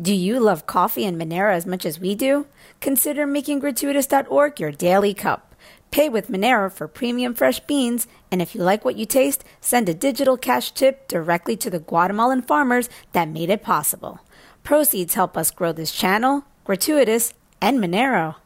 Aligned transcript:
Do 0.00 0.14
you 0.14 0.40
love 0.40 0.66
coffee 0.66 1.04
and 1.04 1.20
Monero 1.20 1.52
as 1.52 1.66
much 1.66 1.84
as 1.84 2.00
we 2.00 2.14
do? 2.14 2.46
Consider 2.80 3.26
making 3.26 3.58
gratuitous.org 3.58 4.58
your 4.58 4.72
daily 4.72 5.12
cup. 5.12 5.54
Pay 5.90 6.08
with 6.08 6.30
Monero 6.30 6.72
for 6.72 6.88
premium 6.88 7.34
fresh 7.34 7.60
beans, 7.60 8.06
and 8.30 8.40
if 8.40 8.54
you 8.54 8.62
like 8.62 8.82
what 8.82 8.96
you 8.96 9.04
taste, 9.04 9.44
send 9.60 9.90
a 9.90 9.94
digital 9.94 10.38
cash 10.38 10.70
tip 10.70 11.06
directly 11.06 11.54
to 11.56 11.68
the 11.68 11.80
Guatemalan 11.80 12.40
farmers 12.40 12.88
that 13.12 13.28
made 13.28 13.50
it 13.50 13.62
possible. 13.62 14.20
Proceeds 14.62 15.14
help 15.14 15.36
us 15.36 15.50
grow 15.50 15.72
this 15.72 15.92
channel, 15.92 16.44
Gratuitous, 16.64 17.34
and 17.60 17.78
Monero. 17.78 18.36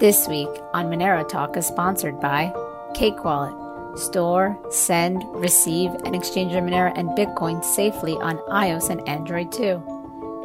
This 0.00 0.26
week 0.26 0.50
on 0.72 0.86
Monero 0.86 1.28
Talk 1.28 1.56
is 1.56 1.66
sponsored 1.66 2.18
by 2.20 2.52
Cake 2.94 3.22
Wallet. 3.22 3.61
Store, 3.94 4.58
send, 4.70 5.22
receive, 5.34 5.90
and 6.04 6.16
exchange 6.16 6.52
your 6.52 6.62
Monero 6.62 6.92
and 6.96 7.10
Bitcoin 7.10 7.62
safely 7.62 8.14
on 8.14 8.38
iOS 8.48 8.88
and 8.88 9.06
Android 9.06 9.52
too. 9.52 9.82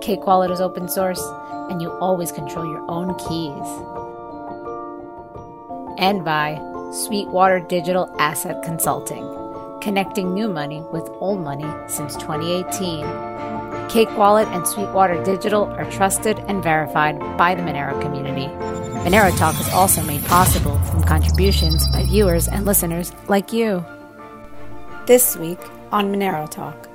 Cake 0.01 0.25
Wallet 0.27 0.51
is 0.51 0.61
open 0.61 0.89
source, 0.89 1.21
and 1.69 1.81
you 1.81 1.89
always 1.99 2.31
control 2.31 2.65
your 2.65 2.85
own 2.89 3.15
keys. 3.15 3.67
And 5.97 6.23
by 6.23 6.59
Sweetwater 6.91 7.61
Digital 7.61 8.13
Asset 8.19 8.63
Consulting, 8.63 9.23
connecting 9.81 10.33
new 10.33 10.49
money 10.49 10.81
with 10.91 11.09
old 11.19 11.39
money 11.39 11.65
since 11.87 12.15
2018. 12.17 13.46
Cake 13.89 14.17
Wallet 14.17 14.49
and 14.49 14.67
Sweetwater 14.67 15.23
Digital 15.23 15.63
are 15.63 15.89
trusted 15.89 16.39
and 16.47 16.61
verified 16.61 17.17
by 17.37 17.55
the 17.55 17.61
Monero 17.61 17.99
community. 18.01 18.47
Monero 19.07 19.35
Talk 19.37 19.57
is 19.61 19.69
also 19.69 20.03
made 20.03 20.23
possible 20.25 20.77
from 20.79 21.03
contributions 21.03 21.87
by 21.87 22.03
viewers 22.03 22.49
and 22.49 22.65
listeners 22.65 23.13
like 23.29 23.53
you. 23.53 23.85
This 25.05 25.37
week 25.37 25.59
on 25.93 26.11
Monero 26.11 26.49
Talk, 26.49 26.89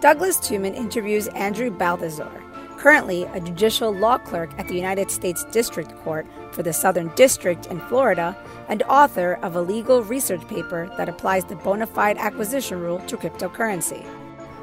Douglas 0.00 0.36
Tuman 0.38 0.76
interviews 0.76 1.26
Andrew 1.28 1.70
Balthazar, 1.70 2.30
currently 2.76 3.24
a 3.24 3.40
judicial 3.40 3.92
law 3.92 4.18
clerk 4.18 4.50
at 4.58 4.68
the 4.68 4.76
United 4.76 5.10
States 5.10 5.44
District 5.46 5.92
Court 6.04 6.24
for 6.52 6.62
the 6.62 6.72
Southern 6.72 7.08
District 7.16 7.66
in 7.66 7.80
Florida 7.88 8.36
and 8.68 8.84
author 8.84 9.40
of 9.42 9.56
a 9.56 9.60
legal 9.60 10.04
research 10.04 10.46
paper 10.46 10.88
that 10.96 11.08
applies 11.08 11.46
the 11.46 11.56
bona 11.56 11.86
fide 11.86 12.16
acquisition 12.16 12.78
rule 12.78 13.00
to 13.08 13.16
cryptocurrency. 13.16 14.06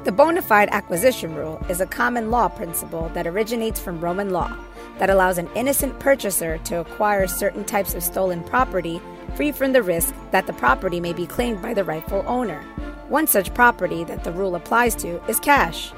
The 0.06 0.12
bona 0.12 0.40
fide 0.40 0.68
acquisition 0.70 1.34
rule 1.34 1.60
is 1.68 1.80
a 1.80 1.86
common 1.86 2.30
law 2.30 2.46
principle 2.46 3.08
that 3.08 3.26
originates 3.26 3.80
from 3.80 4.00
Roman 4.00 4.30
law 4.30 4.56
that 5.00 5.10
allows 5.10 5.36
an 5.36 5.50
innocent 5.56 5.98
purchaser 5.98 6.58
to 6.58 6.78
acquire 6.78 7.26
certain 7.26 7.64
types 7.64 7.92
of 7.92 8.04
stolen 8.04 8.44
property 8.44 9.02
free 9.34 9.50
from 9.50 9.72
the 9.72 9.82
risk 9.82 10.14
that 10.30 10.46
the 10.46 10.52
property 10.52 11.00
may 11.00 11.12
be 11.12 11.26
claimed 11.26 11.60
by 11.60 11.74
the 11.74 11.82
rightful 11.82 12.22
owner. 12.28 12.62
One 13.08 13.26
such 13.26 13.52
property 13.52 14.04
that 14.04 14.22
the 14.22 14.30
rule 14.30 14.54
applies 14.54 14.94
to 14.94 15.20
is 15.28 15.40
cash. 15.40 15.90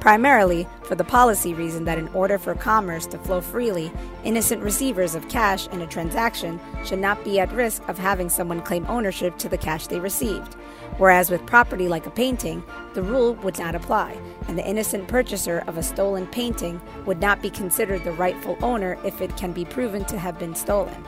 Primarily 0.00 0.68
for 0.82 0.94
the 0.94 1.02
policy 1.02 1.54
reason 1.54 1.86
that 1.86 1.98
in 1.98 2.08
order 2.08 2.38
for 2.38 2.54
commerce 2.54 3.06
to 3.06 3.18
flow 3.18 3.40
freely, 3.40 3.90
innocent 4.22 4.62
receivers 4.62 5.14
of 5.14 5.30
cash 5.30 5.66
in 5.68 5.80
a 5.80 5.86
transaction 5.86 6.60
should 6.84 6.98
not 6.98 7.24
be 7.24 7.40
at 7.40 7.50
risk 7.52 7.82
of 7.88 7.96
having 7.96 8.28
someone 8.28 8.60
claim 8.60 8.84
ownership 8.86 9.38
to 9.38 9.48
the 9.48 9.56
cash 9.56 9.86
they 9.86 9.98
received. 9.98 10.54
Whereas 10.98 11.30
with 11.30 11.44
property 11.46 11.88
like 11.88 12.06
a 12.06 12.10
painting, 12.10 12.62
the 12.96 13.02
rule 13.02 13.34
would 13.34 13.58
not 13.58 13.74
apply, 13.74 14.18
and 14.48 14.58
the 14.58 14.66
innocent 14.66 15.06
purchaser 15.06 15.62
of 15.66 15.76
a 15.76 15.82
stolen 15.82 16.26
painting 16.28 16.80
would 17.04 17.20
not 17.20 17.42
be 17.42 17.50
considered 17.50 18.02
the 18.04 18.12
rightful 18.12 18.56
owner 18.62 18.96
if 19.04 19.20
it 19.20 19.36
can 19.36 19.52
be 19.52 19.66
proven 19.66 20.02
to 20.06 20.18
have 20.18 20.38
been 20.38 20.54
stolen. 20.54 21.04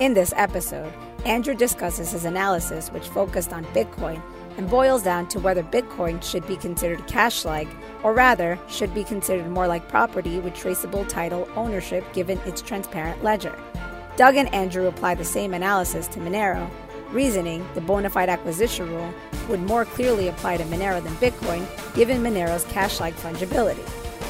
In 0.00 0.14
this 0.14 0.32
episode, 0.34 0.90
Andrew 1.26 1.54
discusses 1.54 2.10
his 2.10 2.24
analysis, 2.24 2.88
which 2.88 3.08
focused 3.08 3.52
on 3.52 3.66
Bitcoin 3.66 4.22
and 4.56 4.70
boils 4.70 5.02
down 5.02 5.28
to 5.28 5.38
whether 5.38 5.62
Bitcoin 5.62 6.22
should 6.22 6.46
be 6.46 6.56
considered 6.56 7.06
cash 7.06 7.44
like, 7.44 7.68
or 8.02 8.14
rather, 8.14 8.58
should 8.66 8.94
be 8.94 9.04
considered 9.04 9.50
more 9.50 9.66
like 9.66 9.90
property 9.90 10.38
with 10.38 10.54
traceable 10.54 11.04
title 11.04 11.46
ownership 11.54 12.10
given 12.14 12.38
its 12.46 12.62
transparent 12.62 13.22
ledger. 13.22 13.54
Doug 14.16 14.36
and 14.36 14.52
Andrew 14.54 14.86
apply 14.86 15.16
the 15.16 15.24
same 15.24 15.52
analysis 15.52 16.08
to 16.08 16.18
Monero, 16.18 16.70
reasoning 17.10 17.68
the 17.74 17.82
bona 17.82 18.08
fide 18.08 18.30
acquisition 18.30 18.88
rule 18.88 19.12
would 19.48 19.60
more 19.60 19.84
clearly 19.84 20.28
apply 20.28 20.56
to 20.58 20.64
Monero 20.64 21.02
than 21.02 21.12
Bitcoin 21.14 21.66
given 21.94 22.22
Monero's 22.22 22.64
cash 22.64 23.00
like 23.00 23.14
fungibility. 23.16 23.84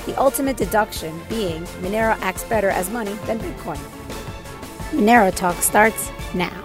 The 0.07 0.19
ultimate 0.21 0.57
deduction 0.57 1.21
being 1.29 1.63
Monero 1.81 2.17
acts 2.21 2.45
better 2.45 2.71
as 2.71 2.91
money 2.91 3.15
than 3.27 3.39
Bitcoin. 3.39 3.79
Monero 4.91 5.35
Talk 5.35 5.57
starts 5.63 6.11
now. 6.35 6.65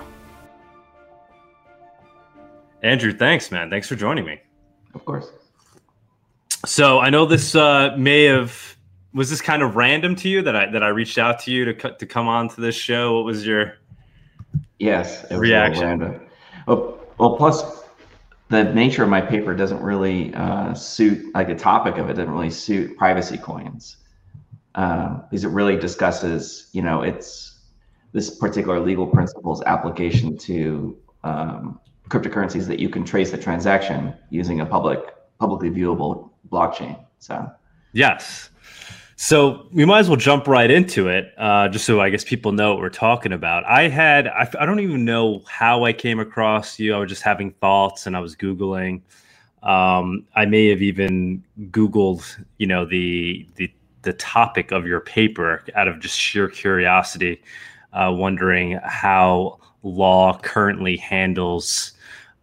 Andrew, 2.83 3.13
thanks, 3.13 3.51
man. 3.51 3.69
Thanks 3.69 3.87
for 3.87 3.95
joining 3.95 4.25
me. 4.25 4.39
Of 4.93 5.05
course. 5.05 5.31
So 6.65 6.99
I 6.99 7.09
know 7.09 7.25
this 7.25 7.55
uh, 7.55 7.95
may 7.97 8.23
have 8.25 8.77
was 9.13 9.29
this 9.29 9.41
kind 9.41 9.61
of 9.61 9.75
random 9.75 10.15
to 10.17 10.29
you 10.29 10.41
that 10.41 10.55
I 10.55 10.71
that 10.71 10.83
I 10.83 10.89
reached 10.89 11.17
out 11.17 11.39
to 11.39 11.51
you 11.51 11.65
to 11.65 11.73
to 11.73 12.05
come 12.05 12.27
on 12.27 12.49
to 12.49 12.61
this 12.61 12.75
show. 12.75 13.15
What 13.15 13.25
was 13.25 13.45
your 13.45 13.77
yes 14.79 15.25
it 15.29 15.37
reaction? 15.37 16.21
Well, 16.67 16.99
well, 17.17 17.35
plus 17.35 17.80
the 18.51 18.65
nature 18.73 19.01
of 19.01 19.09
my 19.09 19.21
paper 19.21 19.55
doesn't 19.55 19.81
really 19.81 20.33
uh, 20.35 20.73
suit 20.73 21.33
like 21.33 21.47
the 21.47 21.55
topic 21.55 21.97
of 21.97 22.09
it 22.09 22.13
doesn't 22.13 22.31
really 22.31 22.51
suit 22.51 22.95
privacy 22.97 23.37
coins 23.37 23.97
um, 24.75 25.23
because 25.29 25.43
it 25.43 25.49
really 25.49 25.77
discusses 25.77 26.69
you 26.73 26.81
know 26.81 27.01
it's 27.01 27.59
this 28.11 28.29
particular 28.29 28.79
legal 28.79 29.07
principle's 29.07 29.61
application 29.63 30.37
to 30.37 30.97
um, 31.23 31.79
cryptocurrencies 32.09 32.67
that 32.67 32.79
you 32.79 32.89
can 32.89 33.05
trace 33.05 33.31
the 33.31 33.37
transaction 33.37 34.13
using 34.29 34.59
a 34.59 34.65
public 34.65 34.99
publicly 35.39 35.69
viewable 35.71 36.29
blockchain. 36.49 36.99
So 37.19 37.49
yes. 37.93 38.50
So 39.15 39.67
we 39.71 39.85
might 39.85 39.99
as 39.99 40.09
well 40.09 40.17
jump 40.17 40.47
right 40.47 40.69
into 40.69 41.07
it, 41.07 41.33
uh, 41.37 41.67
just 41.69 41.85
so 41.85 42.01
I 42.01 42.09
guess 42.09 42.23
people 42.23 42.51
know 42.51 42.71
what 42.71 42.79
we're 42.79 42.89
talking 42.89 43.33
about. 43.33 43.63
I 43.65 43.87
had 43.87 44.27
I, 44.27 44.49
I, 44.59 44.65
don't 44.65 44.79
even 44.79 45.05
know 45.05 45.43
how 45.47 45.83
I 45.85 45.93
came 45.93 46.19
across 46.19 46.79
you. 46.79 46.95
I 46.95 46.97
was 46.97 47.09
just 47.09 47.21
having 47.21 47.51
thoughts 47.53 48.07
and 48.07 48.17
I 48.17 48.19
was 48.19 48.35
googling. 48.35 49.01
Um, 49.61 50.25
I 50.35 50.45
may 50.45 50.69
have 50.69 50.81
even 50.81 51.43
googled, 51.69 52.23
you 52.57 52.65
know, 52.67 52.85
the 52.85 53.47
the 53.55 53.71
the 54.01 54.13
topic 54.13 54.71
of 54.71 54.87
your 54.87 55.01
paper 55.01 55.63
out 55.75 55.87
of 55.87 55.99
just 55.99 56.17
sheer 56.17 56.47
curiosity, 56.47 57.41
uh, 57.93 58.11
wondering 58.11 58.79
how 58.83 59.59
law 59.83 60.39
currently 60.39 60.97
handles 60.97 61.93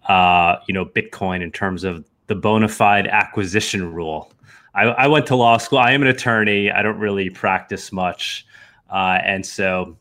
uh, 0.08 0.56
you 0.66 0.74
know, 0.74 0.84
Bitcoin 0.84 1.42
in 1.42 1.52
terms 1.52 1.84
of 1.84 2.04
the 2.26 2.34
bona 2.34 2.68
fide 2.68 3.06
acquisition 3.06 3.92
rule. 3.92 4.32
I, 4.74 4.84
I, 4.84 5.06
went 5.06 5.26
to 5.28 5.36
law 5.36 5.58
school. 5.58 5.78
I 5.78 5.92
am 5.92 6.02
an 6.02 6.08
attorney. 6.08 6.70
I 6.70 6.82
don't 6.82 6.98
really 6.98 7.30
practice 7.30 7.90
much, 7.92 8.46
uh, 8.90 9.18
and 9.24 9.44
so 9.44 9.96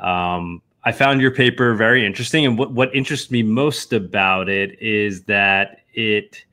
um, 0.00 0.62
I 0.84 0.92
found 0.92 1.20
your 1.20 1.30
paper 1.30 1.74
very 1.74 2.04
interesting. 2.04 2.44
And 2.44 2.58
what 2.58 2.72
what 2.72 2.94
interests 2.94 3.30
me 3.30 3.42
most 3.42 3.92
about 3.92 4.48
it 4.48 4.80
is 4.80 5.24
that 5.24 5.80
it 5.94 6.44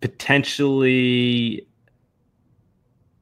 potentially 0.00 1.66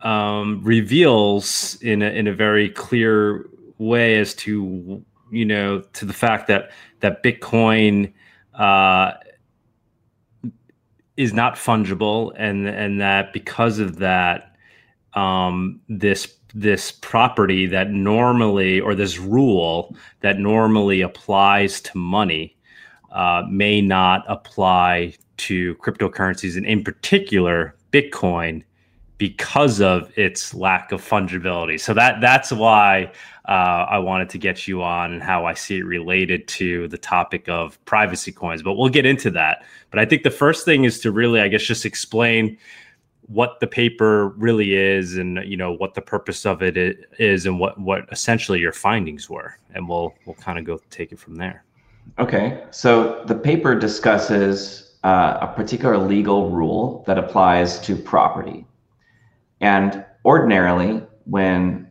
um, 0.01 0.61
reveals 0.63 1.77
in 1.83 2.03
a, 2.03 2.09
in 2.11 2.27
a 2.27 2.35
very 2.35 2.71
clear 2.71 3.47
way 3.79 4.19
as 4.19 4.35
to 4.35 5.05
you 5.31 5.45
know 5.45 5.81
to 5.93 6.05
the 6.05 6.13
fact 6.13 6.49
that 6.49 6.71
that 7.01 7.23
Bitcoin 7.23 8.13
uh, 8.55 9.13
is 11.21 11.35
not 11.35 11.55
fungible, 11.55 12.33
and 12.37 12.67
and 12.67 12.99
that 12.99 13.35
because 13.35 13.79
of 13.79 13.99
that, 13.99 14.57
um, 15.13 15.79
this 15.87 16.35
this 16.55 16.91
property 16.91 17.67
that 17.67 17.91
normally 17.91 18.81
or 18.81 18.95
this 18.95 19.19
rule 19.19 19.95
that 20.21 20.39
normally 20.39 21.03
applies 21.03 21.81
to 21.83 21.99
money 21.99 22.57
uh, 23.13 23.43
may 23.51 23.83
not 23.83 24.25
apply 24.29 25.15
to 25.37 25.75
cryptocurrencies, 25.77 26.57
and 26.57 26.65
in 26.65 26.83
particular 26.83 27.77
Bitcoin, 27.93 28.63
because 29.19 29.79
of 29.83 30.17
its 30.17 30.55
lack 30.55 30.91
of 30.91 31.07
fungibility. 31.07 31.79
So 31.79 31.93
that 31.93 32.23
that's 32.23 32.51
why 32.51 33.13
uh, 33.51 33.87
I 33.91 33.99
wanted 33.99 34.31
to 34.31 34.39
get 34.39 34.67
you 34.67 34.83
on 34.83 35.13
and 35.13 35.23
how 35.23 35.45
I 35.45 35.55
see 35.55 35.79
it 35.79 35.85
related 35.85 36.49
to 36.49 36.89
the 36.89 36.97
topic 36.97 37.49
of 37.49 37.85
privacy 37.85 38.33
coins. 38.33 38.63
But 38.63 38.75
we'll 38.75 38.89
get 38.89 39.05
into 39.05 39.31
that. 39.33 39.65
But 39.91 39.99
I 39.99 40.05
think 40.07 40.23
the 40.23 40.31
first 40.31 40.65
thing 40.65 40.85
is 40.85 41.01
to 41.01 41.13
really, 41.13 41.41
I 41.41 41.49
guess, 41.49 41.63
just 41.63 41.85
explain 41.85 42.57
what 43.27 43.61
the 43.61 43.67
paper 43.67 44.29
really 44.31 44.75
is 44.75 45.17
and 45.17 45.39
you 45.45 45.57
know 45.57 45.73
what 45.73 45.95
the 45.95 46.01
purpose 46.01 46.45
of 46.45 46.63
it 46.63 46.77
is 47.21 47.47
and 47.47 47.61
what 47.61 47.79
what 47.79 48.05
essentially 48.11 48.59
your 48.59 48.73
findings 48.73 49.31
were 49.31 49.57
and 49.73 49.89
we'll 49.89 50.13
we'll 50.27 50.35
kind 50.35 50.59
of 50.59 50.65
go 50.65 50.81
take 50.91 51.13
it 51.13 51.19
from 51.21 51.37
there 51.37 51.63
okay 52.19 52.65
so 52.73 53.23
the 53.27 53.35
paper 53.37 53.73
discusses 53.77 54.97
uh, 55.05 55.39
a 55.43 55.47
particular 55.47 55.97
legal 55.97 56.51
rule 56.51 57.05
that 57.07 57.19
applies 57.19 57.79
to 57.79 57.95
property 57.95 58.67
and 59.61 60.05
ordinarily, 60.25 61.03
when 61.25 61.90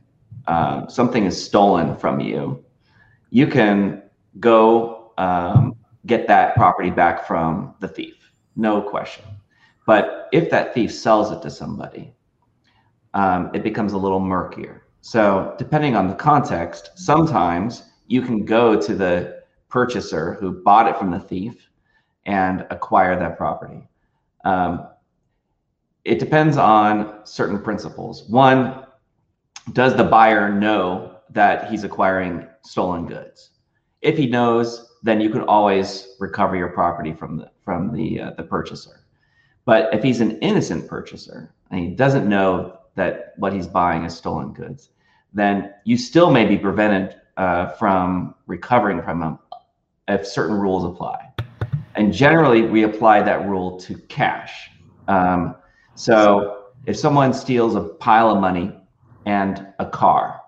uh, 0.49 0.87
something 0.87 1.25
is 1.25 1.45
stolen 1.45 1.95
from 1.95 2.19
you, 2.19 2.65
you 3.29 3.45
can 3.45 4.01
go 4.39 5.13
um, 5.19 5.75
get 6.07 6.27
that 6.27 6.55
property 6.55 6.89
back 6.89 7.27
from 7.27 7.75
the 7.81 7.87
thief, 7.87 8.31
no 8.55 8.81
question. 8.81 9.25
But 9.85 10.27
if 10.31 10.49
that 10.49 10.73
thief 10.73 10.91
sells 10.91 11.31
it 11.31 11.43
to 11.43 11.51
somebody, 11.51 12.15
um, 13.13 13.51
it 13.53 13.61
becomes 13.61 13.93
a 13.93 13.97
little 13.97 14.19
murkier. 14.19 14.87
So, 15.01 15.53
depending 15.59 15.95
on 15.95 16.07
the 16.07 16.15
context, 16.15 16.91
sometimes 16.95 17.83
you 18.07 18.23
can 18.23 18.43
go 18.43 18.81
to 18.81 18.95
the 18.95 19.43
purchaser 19.69 20.33
who 20.39 20.63
bought 20.63 20.87
it 20.87 20.97
from 20.97 21.11
the 21.11 21.19
thief 21.19 21.69
and 22.25 22.65
acquire 22.71 23.19
that 23.19 23.37
property. 23.37 23.87
Um, 24.45 24.87
it 26.05 26.17
depends 26.17 26.57
on 26.57 27.23
certain 27.23 27.61
principles. 27.61 28.27
One, 28.29 28.87
does 29.73 29.95
the 29.95 30.03
buyer 30.03 30.51
know 30.51 31.15
that 31.31 31.69
he's 31.69 31.83
acquiring 31.83 32.47
stolen 32.61 33.05
goods? 33.05 33.51
If 34.01 34.17
he 34.17 34.27
knows, 34.27 34.95
then 35.03 35.21
you 35.21 35.29
can 35.29 35.41
always 35.41 36.15
recover 36.19 36.55
your 36.55 36.69
property 36.69 37.13
from 37.13 37.37
the 37.37 37.51
from 37.63 37.93
the 37.93 38.21
uh, 38.21 38.31
the 38.37 38.43
purchaser. 38.43 39.01
But 39.65 39.93
if 39.93 40.03
he's 40.03 40.21
an 40.21 40.39
innocent 40.39 40.87
purchaser 40.87 41.53
and 41.69 41.79
he 41.79 41.89
doesn't 41.89 42.27
know 42.27 42.79
that 42.95 43.33
what 43.37 43.53
he's 43.53 43.67
buying 43.67 44.03
is 44.03 44.15
stolen 44.15 44.51
goods, 44.53 44.89
then 45.33 45.73
you 45.85 45.97
still 45.97 46.31
may 46.31 46.45
be 46.45 46.57
prevented 46.57 47.15
uh, 47.37 47.67
from 47.67 48.35
recovering 48.47 49.01
from 49.01 49.21
him 49.21 49.39
if 50.07 50.25
certain 50.25 50.55
rules 50.55 50.85
apply. 50.85 51.31
And 51.95 52.13
generally, 52.13 52.63
we 52.63 52.83
apply 52.83 53.21
that 53.23 53.47
rule 53.47 53.79
to 53.81 53.97
cash. 54.07 54.69
Um, 55.07 55.55
so 55.95 56.65
if 56.85 56.97
someone 56.97 57.33
steals 57.33 57.75
a 57.75 57.81
pile 57.81 58.31
of 58.31 58.39
money 58.39 58.73
and 59.25 59.67
a 59.79 59.85
car. 59.85 60.41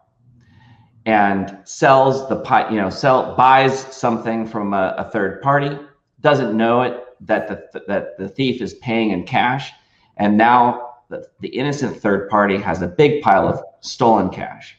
And 1.06 1.58
sells 1.64 2.30
the 2.30 2.68
you 2.70 2.78
know 2.78 2.90
sell 2.90 3.36
buys 3.36 3.80
something 3.80 4.46
from 4.46 4.74
a, 4.74 4.94
a 4.98 5.10
third 5.10 5.42
party 5.42 5.78
doesn't 6.20 6.56
know 6.56 6.84
it 6.84 7.04
that 7.22 7.48
the 7.48 7.82
that 7.88 8.18
the 8.18 8.30
thief 8.30 8.62
is 8.62 8.76
paying 8.76 9.10
in 9.10 9.26
cash 9.26 9.72
and 10.18 10.38
now 10.38 10.92
the, 11.10 11.28
the 11.40 11.50
innocent 11.50 11.98
third 11.98 12.30
party 12.30 12.58
has 12.58 12.82
a 12.82 12.88
big 12.88 13.22
pile 13.22 13.48
of 13.48 13.62
stolen 13.82 14.30
cash. 14.30 14.78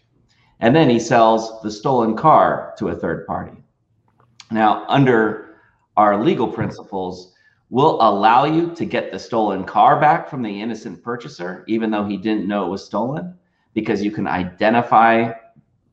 And 0.60 0.74
then 0.74 0.88
he 0.88 1.00
sells 1.00 1.60
the 1.62 1.70
stolen 1.70 2.16
car 2.16 2.74
to 2.78 2.88
a 2.88 2.94
third 2.94 3.26
party. 3.26 3.56
Now 4.52 4.84
under 4.88 5.56
our 5.96 6.22
legal 6.22 6.48
principles 6.48 7.34
will 7.70 8.00
allow 8.00 8.44
you 8.44 8.72
to 8.74 8.84
get 8.84 9.10
the 9.10 9.18
stolen 9.18 9.64
car 9.64 10.00
back 10.00 10.28
from 10.28 10.42
the 10.42 10.60
innocent 10.60 11.02
purchaser 11.02 11.64
even 11.66 11.90
though 11.90 12.04
he 12.04 12.16
didn't 12.16 12.46
know 12.46 12.66
it 12.66 12.70
was 12.70 12.84
stolen 12.84 13.34
because 13.74 14.02
you 14.02 14.10
can 14.10 14.26
identify 14.26 15.32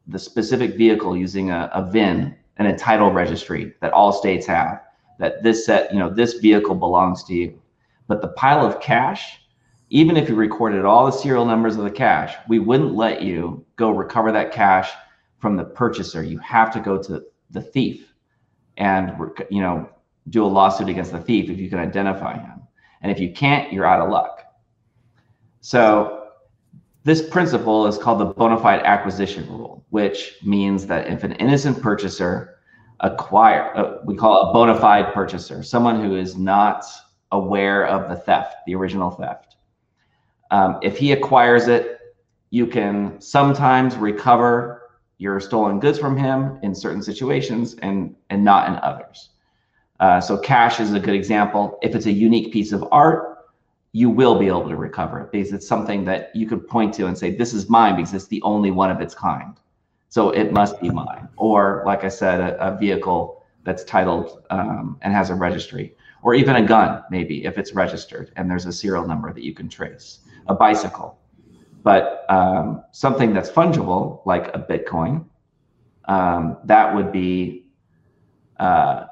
the 0.07 0.19
specific 0.19 0.75
vehicle 0.75 1.15
using 1.15 1.51
a, 1.51 1.69
a 1.73 1.89
VIN 1.89 2.35
and 2.57 2.67
a 2.67 2.77
title 2.77 3.11
registry 3.11 3.73
that 3.81 3.93
all 3.93 4.11
states 4.11 4.45
have 4.47 4.81
that 5.19 5.43
this 5.43 5.65
set, 5.65 5.93
you 5.93 5.99
know, 5.99 6.09
this 6.09 6.35
vehicle 6.35 6.75
belongs 6.75 7.23
to 7.25 7.33
you. 7.33 7.61
But 8.07 8.21
the 8.21 8.29
pile 8.29 8.65
of 8.65 8.81
cash, 8.81 9.39
even 9.89 10.17
if 10.17 10.29
you 10.29 10.35
recorded 10.35 10.85
all 10.85 11.05
the 11.05 11.11
serial 11.11 11.45
numbers 11.45 11.75
of 11.75 11.83
the 11.83 11.91
cash, 11.91 12.35
we 12.47 12.57
wouldn't 12.57 12.95
let 12.95 13.21
you 13.21 13.63
go 13.75 13.91
recover 13.91 14.31
that 14.31 14.51
cash 14.51 14.89
from 15.37 15.55
the 15.55 15.63
purchaser. 15.63 16.23
You 16.23 16.39
have 16.39 16.71
to 16.73 16.79
go 16.79 17.01
to 17.03 17.23
the 17.51 17.61
thief 17.61 18.13
and, 18.77 19.13
you 19.49 19.61
know, 19.61 19.89
do 20.29 20.45
a 20.45 20.47
lawsuit 20.47 20.89
against 20.89 21.11
the 21.11 21.19
thief 21.19 21.49
if 21.49 21.59
you 21.59 21.69
can 21.69 21.79
identify 21.79 22.37
him. 22.37 22.61
And 23.01 23.11
if 23.11 23.19
you 23.19 23.31
can't, 23.31 23.71
you're 23.71 23.85
out 23.85 24.01
of 24.01 24.09
luck. 24.09 24.43
So 25.61 26.18
this 27.03 27.27
principle 27.27 27.87
is 27.87 27.97
called 27.97 28.19
the 28.19 28.25
bona 28.25 28.57
fide 28.57 28.81
acquisition 28.81 29.47
rule, 29.47 29.85
which 29.89 30.35
means 30.43 30.85
that 30.87 31.07
if 31.07 31.23
an 31.23 31.33
innocent 31.33 31.81
purchaser 31.81 32.57
acquire, 32.99 33.75
uh, 33.77 33.97
we 34.05 34.15
call 34.15 34.49
a 34.49 34.53
bona 34.53 34.77
fide 34.79 35.13
purchaser, 35.13 35.63
someone 35.63 36.03
who 36.03 36.15
is 36.15 36.35
not 36.35 36.85
aware 37.31 37.87
of 37.87 38.09
the 38.09 38.15
theft, 38.15 38.55
the 38.65 38.75
original 38.75 39.11
theft. 39.11 39.55
Um, 40.51 40.79
if 40.81 40.97
he 40.97 41.11
acquires 41.11 41.67
it, 41.67 41.99
you 42.49 42.65
can 42.65 43.21
sometimes 43.21 43.95
recover 43.95 44.81
your 45.19 45.39
stolen 45.39 45.79
goods 45.79 45.99
from 45.99 46.17
him 46.17 46.59
in 46.63 46.73
certain 46.73 47.03
situations 47.03 47.75
and 47.81 48.15
and 48.29 48.43
not 48.43 48.67
in 48.67 48.75
others. 48.77 49.29
Uh, 49.99 50.19
so 50.19 50.37
cash 50.37 50.79
is 50.79 50.93
a 50.93 50.99
good 50.99 51.13
example. 51.13 51.77
If 51.81 51.93
it's 51.93 52.05
a 52.05 52.11
unique 52.11 52.53
piece 52.53 52.71
of 52.71 52.87
art, 52.91 53.28
you 53.91 54.09
will 54.09 54.37
be 54.37 54.47
able 54.47 54.69
to 54.69 54.75
recover 54.75 55.19
it 55.21 55.31
because 55.31 55.51
it's 55.51 55.67
something 55.67 56.05
that 56.05 56.35
you 56.35 56.47
could 56.47 56.67
point 56.67 56.93
to 56.93 57.07
and 57.07 57.17
say, 57.17 57.35
this 57.35 57.53
is 57.53 57.69
mine 57.69 57.95
because 57.95 58.13
it's 58.13 58.27
the 58.27 58.41
only 58.43 58.71
one 58.71 58.91
of 58.91 59.01
its 59.01 59.15
kind. 59.15 59.59
So 60.09 60.29
it 60.29 60.51
must 60.51 60.79
be 60.79 60.89
mine. 60.89 61.27
Or, 61.37 61.83
like 61.85 62.03
I 62.03 62.09
said, 62.09 62.39
a, 62.39 62.73
a 62.73 62.77
vehicle 62.77 63.45
that's 63.63 63.83
titled 63.83 64.43
um, 64.49 64.97
and 65.01 65.13
has 65.13 65.29
a 65.29 65.35
registry, 65.35 65.95
or 66.21 66.33
even 66.35 66.55
a 66.55 66.65
gun, 66.65 67.03
maybe 67.09 67.45
if 67.45 67.57
it's 67.57 67.73
registered 67.73 68.31
and 68.35 68.49
there's 68.49 68.65
a 68.65 68.73
serial 68.73 69.07
number 69.07 69.33
that 69.33 69.43
you 69.43 69.53
can 69.53 69.69
trace, 69.69 70.19
a 70.47 70.55
bicycle. 70.55 71.19
But 71.83 72.25
um, 72.29 72.83
something 72.91 73.33
that's 73.33 73.49
fungible, 73.49 74.25
like 74.25 74.47
a 74.55 74.59
Bitcoin, 74.59 75.25
um, 76.05 76.57
that 76.65 76.93
would 76.93 77.11
be 77.11 77.65
uh, 78.59 79.05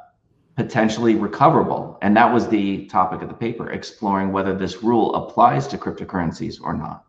potentially 0.57 1.15
recoverable. 1.15 1.97
And 2.01 2.17
that 2.17 2.33
was 2.33 2.49
the 2.49 2.87
topic 2.87 3.21
of 3.21 3.29
the 3.29 3.35
paper, 3.35 3.69
exploring 3.71 4.31
whether 4.31 4.55
this 4.55 4.83
rule 4.83 5.15
applies 5.15 5.67
to 5.67 5.77
cryptocurrencies 5.77 6.59
or 6.59 6.73
not. 6.73 7.05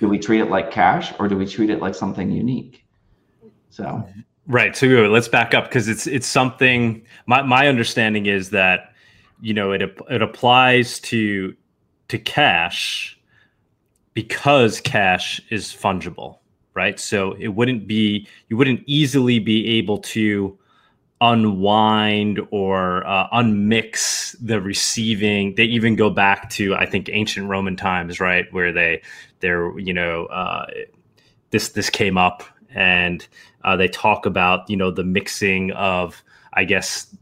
Do 0.00 0.08
we 0.08 0.18
treat 0.18 0.40
it 0.40 0.48
like 0.50 0.70
cash 0.70 1.12
or 1.18 1.28
do 1.28 1.36
we 1.36 1.46
treat 1.46 1.68
it 1.68 1.80
like 1.80 1.94
something 1.94 2.30
unique? 2.30 2.84
So 3.70 4.06
Right. 4.48 4.74
So 4.74 4.86
let's 4.86 5.28
back 5.28 5.54
up 5.54 5.64
because 5.64 5.86
it's 5.86 6.06
it's 6.06 6.26
something 6.26 7.02
my, 7.26 7.42
my 7.42 7.68
understanding 7.68 8.26
is 8.26 8.50
that 8.50 8.92
you 9.40 9.54
know 9.54 9.70
it 9.70 9.82
it 10.10 10.20
applies 10.20 10.98
to 11.00 11.54
to 12.08 12.18
cash 12.18 13.18
because 14.14 14.80
cash 14.80 15.40
is 15.50 15.66
fungible, 15.66 16.38
right? 16.74 16.98
So 16.98 17.34
it 17.38 17.48
wouldn't 17.48 17.86
be 17.86 18.26
you 18.48 18.56
wouldn't 18.56 18.82
easily 18.86 19.38
be 19.38 19.78
able 19.78 19.98
to 19.98 20.58
unwind 21.22 22.40
or 22.50 23.06
uh, 23.06 23.28
unmix 23.30 24.36
the 24.44 24.60
receiving. 24.60 25.54
They 25.54 25.64
even 25.64 25.96
go 25.96 26.10
back 26.10 26.50
to 26.50 26.74
i 26.74 26.84
think 26.84 27.08
ancient 27.10 27.48
roman 27.48 27.76
times 27.76 28.20
right 28.20 28.46
where 28.52 28.72
they 28.72 29.00
they're 29.40 29.78
you 29.78 29.94
know 29.94 30.26
uh, 30.26 30.66
this 31.50 31.70
this 31.70 31.88
came 31.88 32.18
up 32.18 32.42
and 32.74 33.26
uh, 33.64 33.76
they 33.76 33.88
talk 33.88 34.26
about 34.26 34.68
you 34.68 34.76
know 34.76 34.90
the 34.90 35.04
mixing 35.04 35.70
of 35.72 36.22
i 36.54 36.64
guess 36.64 37.14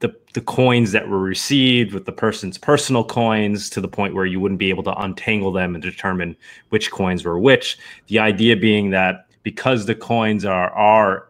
the 0.00 0.14
the 0.34 0.40
coins 0.40 0.92
that 0.92 1.08
were 1.08 1.20
received 1.20 1.94
with 1.94 2.04
the 2.04 2.12
person's 2.12 2.58
personal 2.58 3.04
coins 3.04 3.70
to 3.70 3.80
the 3.80 3.88
point 3.88 4.14
where 4.14 4.26
you 4.26 4.40
wouldn't 4.40 4.58
be 4.58 4.68
able 4.68 4.82
to 4.82 4.94
untangle 5.00 5.52
them 5.52 5.74
and 5.74 5.82
determine 5.82 6.36
which 6.70 6.90
coins 6.90 7.24
were 7.24 7.38
which. 7.38 7.78
The 8.08 8.18
idea 8.18 8.56
being 8.56 8.90
that 8.90 9.26
because 9.44 9.86
the 9.86 9.94
coins 9.94 10.44
are 10.44 10.70
are 10.70 11.28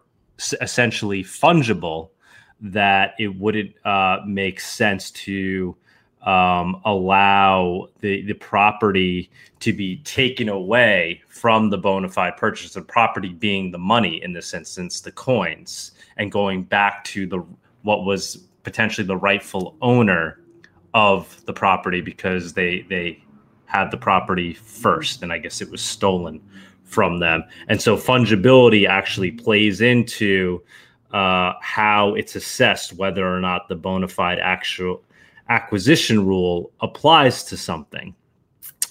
essentially 0.61 1.23
fungible 1.23 2.11
that 2.61 3.15
it 3.19 3.37
wouldn't 3.39 3.75
uh, 3.85 4.19
make 4.27 4.61
sense 4.61 5.11
to 5.11 5.77
um, 6.23 6.81
allow 6.85 7.89
the 8.01 8.23
the 8.23 8.35
property 8.35 9.31
to 9.59 9.73
be 9.73 9.97
taken 9.99 10.49
away 10.49 11.21
from 11.29 11.71
the 11.71 11.79
bona 11.79 12.09
fide 12.09 12.37
purchaser, 12.37 12.81
property 12.81 13.31
being 13.31 13.71
the 13.71 13.79
money 13.79 14.23
in 14.23 14.33
this 14.33 14.55
instance, 14.55 15.01
the 15.01 15.11
coins, 15.13 15.93
and 16.17 16.31
going 16.31 16.63
back 16.63 17.03
to 17.05 17.27
the 17.27 17.45
what 17.83 18.05
was 18.05 18.37
potentially 18.63 19.07
the 19.07 19.17
rightful 19.17 19.77
owner 19.83 20.39
of 20.95 21.45
the 21.47 21.53
property 21.53 22.01
because 22.01 22.53
they 22.53 22.83
they 22.89 23.23
had 23.65 23.91
the 23.91 23.97
property 23.97 24.55
first, 24.55 25.23
and 25.23 25.33
I 25.33 25.39
guess 25.39 25.61
it 25.61 25.71
was 25.71 25.81
stolen 25.83 26.41
from 26.93 27.19
them. 27.19 27.45
And 27.69 27.81
so 27.81 27.97
fungibility 27.97 28.87
actually 28.87 29.33
plays 29.33 29.81
into 29.81 30.63
uh, 31.13 31.55
how 31.61 32.15
it's 32.15 32.37
assessed 32.37 32.95
whether 32.95 33.27
or 33.27 33.41
not 33.41 33.69
the 33.69 33.77
bona 33.77 34.09
fide 34.09 34.39
actual 34.39 35.03
acquisition 35.49 36.27
rule 36.27 36.71
applies 36.81 37.45
to 37.45 37.57
something, 37.57 38.15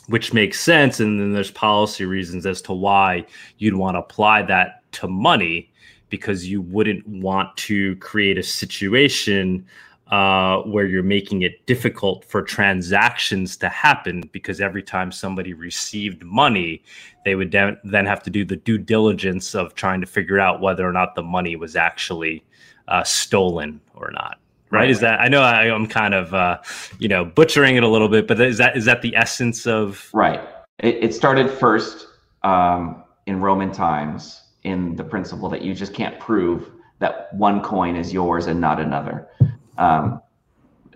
which 0.08 0.34
makes 0.34 0.60
sense. 0.60 1.00
And 1.00 1.20
then 1.20 1.34
there's 1.34 1.52
policy 1.52 2.06
reasons 2.06 2.46
as 2.46 2.62
to 2.64 2.74
why 2.74 3.26
you'd 3.58 3.76
want 3.76 3.96
to 3.96 4.00
apply 4.00 4.44
that 4.44 4.84
to 4.94 5.08
money 5.08 5.72
because 6.10 6.48
you 6.48 6.62
wouldn't 6.62 7.08
want 7.08 7.56
to 7.56 7.96
create 7.98 8.38
a 8.38 8.44
situation 8.44 9.66
uh, 10.12 10.58
where 10.64 10.86
you're 10.86 11.04
making 11.04 11.42
it 11.42 11.66
difficult 11.66 12.26
for 12.26 12.42
transactions 12.42 13.56
to 13.56 13.70
happen 13.70 14.22
because 14.34 14.60
every 14.60 14.84
time 14.84 15.10
somebody 15.10 15.54
received 15.54 16.22
money, 16.24 16.84
they 17.24 17.36
would 17.36 17.50
de- 17.50 17.78
then 17.86 18.06
have 18.06 18.22
to 18.22 18.30
do 18.30 18.44
the 18.44 18.58
due 18.58 18.78
diligence 18.78 19.56
of 19.56 19.74
trying 19.74 20.02
to 20.02 20.08
figure 20.08 20.38
out 20.38 20.60
whether 20.60 20.88
or 20.88 20.92
not 20.92 21.16
the 21.16 21.24
money 21.24 21.56
was 21.56 21.78
actually 21.78 22.44
uh, 22.90 23.04
stolen 23.04 23.80
or 23.96 24.12
not. 24.12 24.38
Right? 24.70 24.82
right? 24.82 24.90
Is 24.90 25.00
that 25.00 25.22
I 25.22 25.30
know 25.30 25.42
I, 25.42 25.66
am 25.66 25.88
kind 25.88 26.14
of 26.14 26.34
uh, 26.34 26.60
you 27.00 27.08
know 27.08 27.24
butchering 27.24 27.78
it 27.78 27.84
a 27.84 27.88
little 27.88 28.10
bit, 28.10 28.28
but 28.28 28.40
is 28.42 28.58
that 28.58 28.76
is 28.76 28.86
that 28.86 29.02
the 29.02 29.16
essence 29.16 29.66
of 29.66 30.10
right? 30.14 30.42
It, 30.80 30.96
it 31.04 31.14
started 31.14 31.50
first 31.50 32.08
um, 32.44 33.04
in 33.28 33.40
Roman 33.40 33.72
times 33.72 34.42
in 34.64 34.96
the 34.96 35.04
principle 35.04 35.48
that 35.50 35.62
you 35.62 35.74
just 35.74 35.94
can't 35.94 36.20
prove 36.20 36.70
that 37.00 37.34
one 37.34 37.62
coin 37.62 37.96
is 37.96 38.14
yours 38.14 38.48
and 38.48 38.60
not 38.60 38.80
another. 38.80 39.28
Um, 39.78 40.22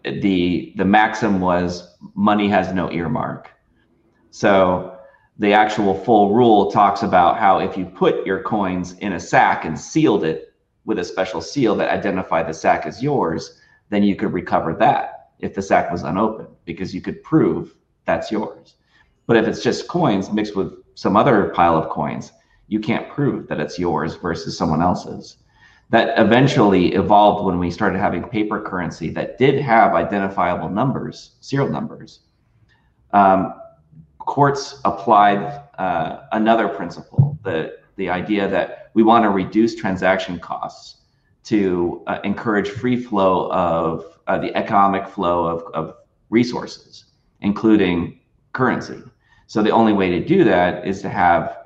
the 0.04 0.74
the 0.76 0.86
maxim 0.86 1.40
was 1.40 1.96
money 2.14 2.48
has 2.50 2.74
no 2.74 2.92
earmark. 2.92 3.52
So 4.32 4.98
the 5.38 5.54
actual 5.54 5.94
full 5.94 6.34
rule 6.34 6.72
talks 6.72 7.04
about 7.04 7.38
how 7.38 7.60
if 7.60 7.78
you 7.78 7.86
put 7.86 8.26
your 8.26 8.42
coins 8.44 8.94
in 9.00 9.14
a 9.14 9.20
sack 9.20 9.66
and 9.66 9.80
sealed 9.80 10.24
it 10.24 10.54
with 10.86 11.00
a 11.00 11.04
special 11.04 11.42
seal 11.42 11.76
that 11.76 11.90
identified 11.90 12.48
the 12.48 12.54
sack 12.54 12.86
as 12.86 13.02
yours, 13.02 13.60
then 13.90 14.04
you 14.04 14.16
could 14.16 14.32
recover 14.32 14.74
that 14.76 15.32
if 15.40 15.54
the 15.54 15.62
sack 15.62 15.92
was 15.92 16.04
unopened 16.04 16.48
because 16.66 16.94
you 16.94 17.02
could 17.02 17.22
prove 17.24 17.76
that's 18.06 18.32
yours. 18.32 18.76
But 19.26 19.38
if 19.38 19.48
it's 19.48 19.64
just 19.64 19.88
coins 19.88 20.32
mixed 20.32 20.56
with 20.56 20.74
some 20.94 21.18
other 21.18 21.50
pile 21.50 21.76
of 21.76 21.90
coins, 21.90 22.32
you 22.68 22.80
can't 22.80 23.10
prove 23.10 23.48
that 23.48 23.60
it's 23.60 23.78
yours 23.78 24.16
versus 24.16 24.58
someone 24.58 24.82
else's. 24.82 25.38
That 25.90 26.18
eventually 26.18 26.94
evolved 26.94 27.46
when 27.46 27.60
we 27.60 27.70
started 27.70 28.00
having 28.00 28.24
paper 28.24 28.60
currency 28.60 29.10
that 29.12 29.38
did 29.38 29.62
have 29.62 29.94
identifiable 29.94 30.70
numbers, 30.70 31.36
serial 31.42 31.70
numbers. 31.70 32.22
Um, 33.14 33.54
courts 34.20 34.82
applied 34.84 35.62
uh, 35.78 36.22
another 36.32 36.68
principle, 36.68 37.38
the, 37.44 37.78
the 37.98 38.10
idea 38.10 38.48
that 38.48 38.90
we 38.96 39.04
want 39.04 39.24
to 39.24 39.30
reduce 39.30 39.76
transaction 39.76 40.40
costs 40.40 41.02
to 41.44 42.04
uh, 42.08 42.20
encourage 42.24 42.70
free 42.70 42.98
flow 42.98 43.52
of 43.52 44.18
uh, 44.28 44.38
the 44.40 44.56
economic 44.58 45.08
flow 45.08 45.46
of, 45.46 45.64
of 45.74 45.96
resources, 46.30 47.06
including 47.42 48.20
currency. 48.54 49.02
So 49.48 49.62
the 49.62 49.70
only 49.70 49.94
way 49.94 50.10
to 50.10 50.26
do 50.26 50.44
that 50.46 50.88
is 50.88 51.02
to 51.04 51.10
have 51.10 51.58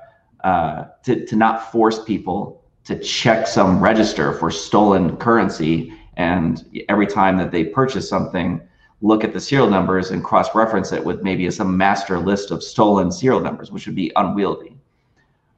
uh, 0.44 0.84
to, 1.04 1.24
to 1.26 1.36
not 1.36 1.72
force 1.72 2.04
people 2.04 2.59
to 2.90 2.98
check 2.98 3.46
some 3.46 3.80
register 3.80 4.32
for 4.32 4.50
stolen 4.50 5.16
currency 5.18 5.94
and 6.16 6.64
every 6.88 7.06
time 7.06 7.36
that 7.36 7.52
they 7.52 7.62
purchase 7.62 8.08
something 8.08 8.60
look 9.00 9.22
at 9.22 9.32
the 9.32 9.38
serial 9.38 9.70
numbers 9.70 10.10
and 10.10 10.24
cross-reference 10.24 10.90
it 10.90 11.04
with 11.04 11.22
maybe 11.22 11.48
some 11.52 11.76
master 11.76 12.18
list 12.18 12.50
of 12.50 12.64
stolen 12.64 13.12
serial 13.12 13.38
numbers 13.38 13.70
which 13.70 13.86
would 13.86 13.94
be 13.94 14.10
unwieldy. 14.16 14.76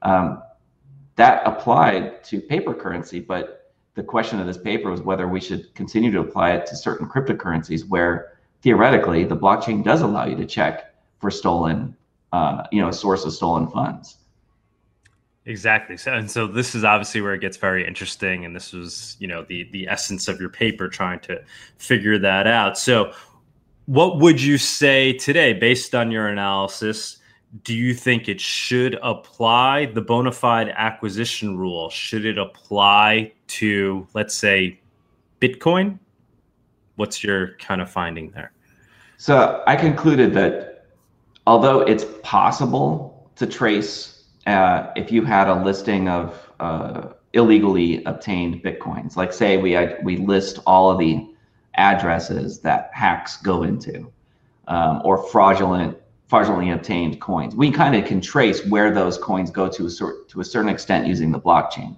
Um, 0.02 0.42
that 1.16 1.40
applied 1.46 2.22
to 2.24 2.38
paper 2.38 2.74
currency 2.74 3.18
but 3.18 3.72
the 3.94 4.02
question 4.02 4.38
of 4.38 4.46
this 4.46 4.58
paper 4.58 4.90
was 4.90 5.00
whether 5.00 5.26
we 5.26 5.40
should 5.40 5.74
continue 5.74 6.10
to 6.10 6.20
apply 6.20 6.50
it 6.52 6.66
to 6.66 6.76
certain 6.76 7.08
cryptocurrencies 7.08 7.88
where 7.88 8.34
theoretically 8.60 9.24
the 9.24 9.36
blockchain 9.36 9.82
does 9.82 10.02
allow 10.02 10.26
you 10.26 10.36
to 10.36 10.44
check 10.44 10.94
for 11.18 11.30
stolen 11.30 11.96
uh, 12.32 12.64
you 12.70 12.82
know 12.82 12.88
a 12.88 12.92
source 12.92 13.24
of 13.24 13.32
stolen 13.32 13.66
funds 13.68 14.18
Exactly. 15.44 15.96
So, 15.96 16.12
and 16.12 16.30
so 16.30 16.46
this 16.46 16.74
is 16.74 16.84
obviously 16.84 17.20
where 17.20 17.34
it 17.34 17.40
gets 17.40 17.56
very 17.56 17.86
interesting. 17.86 18.44
And 18.44 18.54
this 18.54 18.72
was, 18.72 19.16
you 19.18 19.26
know, 19.26 19.42
the 19.42 19.64
the 19.72 19.88
essence 19.88 20.28
of 20.28 20.40
your 20.40 20.48
paper 20.48 20.88
trying 20.88 21.18
to 21.20 21.42
figure 21.78 22.18
that 22.18 22.46
out. 22.46 22.78
So, 22.78 23.12
what 23.86 24.18
would 24.18 24.40
you 24.40 24.56
say 24.56 25.12
today, 25.12 25.52
based 25.52 25.94
on 25.94 26.10
your 26.12 26.28
analysis? 26.28 27.18
Do 27.64 27.74
you 27.74 27.92
think 27.92 28.28
it 28.28 28.40
should 28.40 28.98
apply 29.02 29.86
the 29.86 30.00
bona 30.00 30.32
fide 30.32 30.72
acquisition 30.76 31.58
rule? 31.58 31.90
Should 31.90 32.24
it 32.24 32.38
apply 32.38 33.32
to, 33.48 34.06
let's 34.14 34.34
say, 34.34 34.80
Bitcoin? 35.40 35.98
What's 36.96 37.22
your 37.22 37.56
kind 37.56 37.82
of 37.82 37.90
finding 37.90 38.30
there? 38.30 38.52
So 39.18 39.62
I 39.66 39.76
concluded 39.76 40.32
that 40.34 40.86
although 41.46 41.80
it's 41.80 42.04
possible 42.22 43.30
to 43.36 43.46
trace 43.46 44.11
uh, 44.46 44.90
if 44.96 45.12
you 45.12 45.24
had 45.24 45.48
a 45.48 45.54
listing 45.54 46.08
of 46.08 46.50
uh, 46.60 47.08
illegally 47.32 48.02
obtained 48.04 48.62
bitcoins, 48.62 49.16
like 49.16 49.32
say 49.32 49.56
we 49.56 49.72
had, 49.72 49.98
we 50.04 50.16
list 50.16 50.58
all 50.66 50.90
of 50.90 50.98
the 50.98 51.26
addresses 51.74 52.60
that 52.60 52.90
hacks 52.92 53.36
go 53.38 53.62
into, 53.62 54.10
um, 54.68 55.00
or 55.04 55.18
fraudulent 55.30 55.96
fraudulently 56.28 56.70
obtained 56.70 57.20
coins, 57.20 57.54
we 57.54 57.70
kind 57.70 57.94
of 57.94 58.06
can 58.06 58.18
trace 58.18 58.64
where 58.66 58.90
those 58.90 59.18
coins 59.18 59.50
go 59.50 59.68
to 59.68 59.84
a 59.84 59.90
sort 59.90 60.28
to 60.30 60.40
a 60.40 60.44
certain 60.44 60.70
extent 60.70 61.06
using 61.06 61.30
the 61.30 61.38
blockchain, 61.38 61.94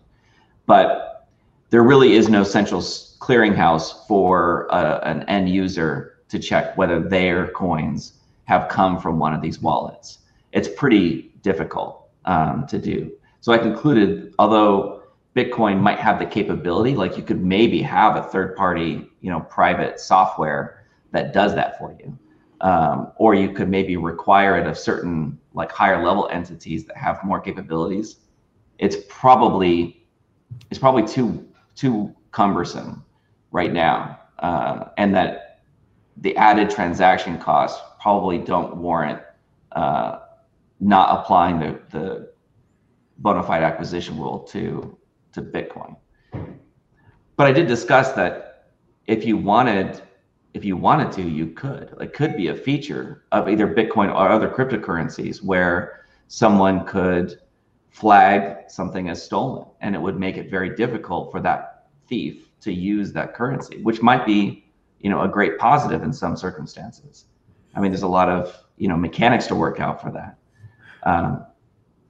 but 0.66 1.28
there 1.70 1.82
really 1.82 2.14
is 2.14 2.28
no 2.28 2.42
central 2.42 2.80
clearinghouse 2.80 4.06
for 4.06 4.72
uh, 4.74 4.98
an 5.04 5.22
end 5.24 5.48
user 5.48 6.18
to 6.28 6.38
check 6.38 6.76
whether 6.76 7.00
their 7.00 7.48
coins 7.52 8.14
have 8.44 8.68
come 8.68 9.00
from 9.00 9.18
one 9.18 9.32
of 9.32 9.40
these 9.40 9.60
wallets. 9.60 10.18
It's 10.52 10.68
pretty 10.68 11.32
difficult 11.42 12.03
um, 12.24 12.66
to 12.66 12.78
do. 12.78 13.12
So 13.40 13.52
I 13.52 13.58
concluded, 13.58 14.34
although 14.38 15.02
Bitcoin 15.36 15.80
might 15.80 15.98
have 15.98 16.18
the 16.18 16.26
capability, 16.26 16.94
like 16.94 17.16
you 17.16 17.22
could 17.22 17.44
maybe 17.44 17.82
have 17.82 18.16
a 18.16 18.22
third 18.22 18.56
party, 18.56 19.06
you 19.20 19.30
know, 19.30 19.40
private 19.40 19.98
software 19.98 20.84
that 21.10 21.32
does 21.32 21.54
that 21.54 21.78
for 21.78 21.96
you. 21.98 22.18
Um, 22.60 23.12
or 23.16 23.34
you 23.34 23.52
could 23.52 23.68
maybe 23.68 23.96
require 23.96 24.56
it 24.58 24.66
of 24.66 24.78
certain 24.78 25.38
like 25.52 25.70
higher 25.70 26.02
level 26.02 26.28
entities 26.30 26.86
that 26.86 26.96
have 26.96 27.22
more 27.24 27.40
capabilities. 27.40 28.16
It's 28.78 28.96
probably 29.08 30.06
it's 30.70 30.78
probably 30.78 31.06
too 31.06 31.46
too 31.74 32.14
cumbersome 32.30 33.04
right 33.50 33.72
now, 33.72 34.20
uh, 34.38 34.86
and 34.96 35.14
that 35.14 35.60
the 36.18 36.36
added 36.36 36.70
transaction 36.70 37.38
costs 37.38 37.80
probably 38.00 38.38
don't 38.38 38.76
warrant 38.76 39.20
uh, 39.72 40.20
not 40.80 41.20
applying 41.20 41.58
the, 41.58 41.80
the 41.90 42.32
bona 43.18 43.42
fide 43.42 43.62
acquisition 43.62 44.18
rule 44.18 44.40
to, 44.40 44.96
to 45.32 45.42
Bitcoin. 45.42 45.96
But 47.36 47.46
I 47.46 47.52
did 47.52 47.66
discuss 47.66 48.12
that 48.12 48.72
if 49.06 49.24
you 49.24 49.36
wanted, 49.36 50.02
if 50.54 50.64
you 50.64 50.76
wanted 50.76 51.12
to, 51.12 51.22
you 51.22 51.48
could. 51.48 51.94
It 52.00 52.12
could 52.12 52.36
be 52.36 52.48
a 52.48 52.54
feature 52.54 53.24
of 53.32 53.48
either 53.48 53.66
Bitcoin 53.66 54.08
or 54.08 54.28
other 54.28 54.48
cryptocurrencies 54.48 55.42
where 55.42 56.04
someone 56.28 56.86
could 56.86 57.40
flag 57.90 58.68
something 58.68 59.08
as 59.08 59.22
stolen 59.22 59.66
and 59.80 59.94
it 59.94 60.00
would 60.00 60.18
make 60.18 60.36
it 60.36 60.50
very 60.50 60.74
difficult 60.74 61.30
for 61.30 61.40
that 61.40 61.86
thief 62.08 62.50
to 62.60 62.72
use 62.72 63.12
that 63.12 63.34
currency, 63.34 63.82
which 63.82 64.02
might 64.02 64.26
be, 64.26 64.64
you 65.00 65.10
know, 65.10 65.22
a 65.22 65.28
great 65.28 65.58
positive 65.58 66.02
in 66.02 66.12
some 66.12 66.36
circumstances. 66.36 67.26
I 67.74 67.80
mean, 67.80 67.90
there's 67.90 68.02
a 68.02 68.08
lot 68.08 68.28
of, 68.28 68.56
you 68.76 68.88
know, 68.88 68.96
mechanics 68.96 69.46
to 69.48 69.54
work 69.54 69.80
out 69.80 70.00
for 70.00 70.10
that 70.12 70.38
um, 71.04 71.44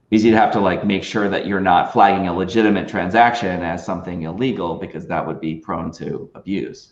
because 0.09 0.23
you'd 0.23 0.35
have 0.35 0.51
to 0.51 0.59
like 0.59 0.85
make 0.85 1.03
sure 1.03 1.29
that 1.29 1.47
you're 1.47 1.59
not 1.59 1.91
flagging 1.91 2.27
a 2.27 2.33
legitimate 2.33 2.87
transaction 2.87 3.63
as 3.63 3.85
something 3.85 4.23
illegal 4.23 4.75
because 4.75 5.07
that 5.07 5.25
would 5.25 5.41
be 5.41 5.55
prone 5.55 5.91
to 5.93 6.29
abuse. 6.35 6.91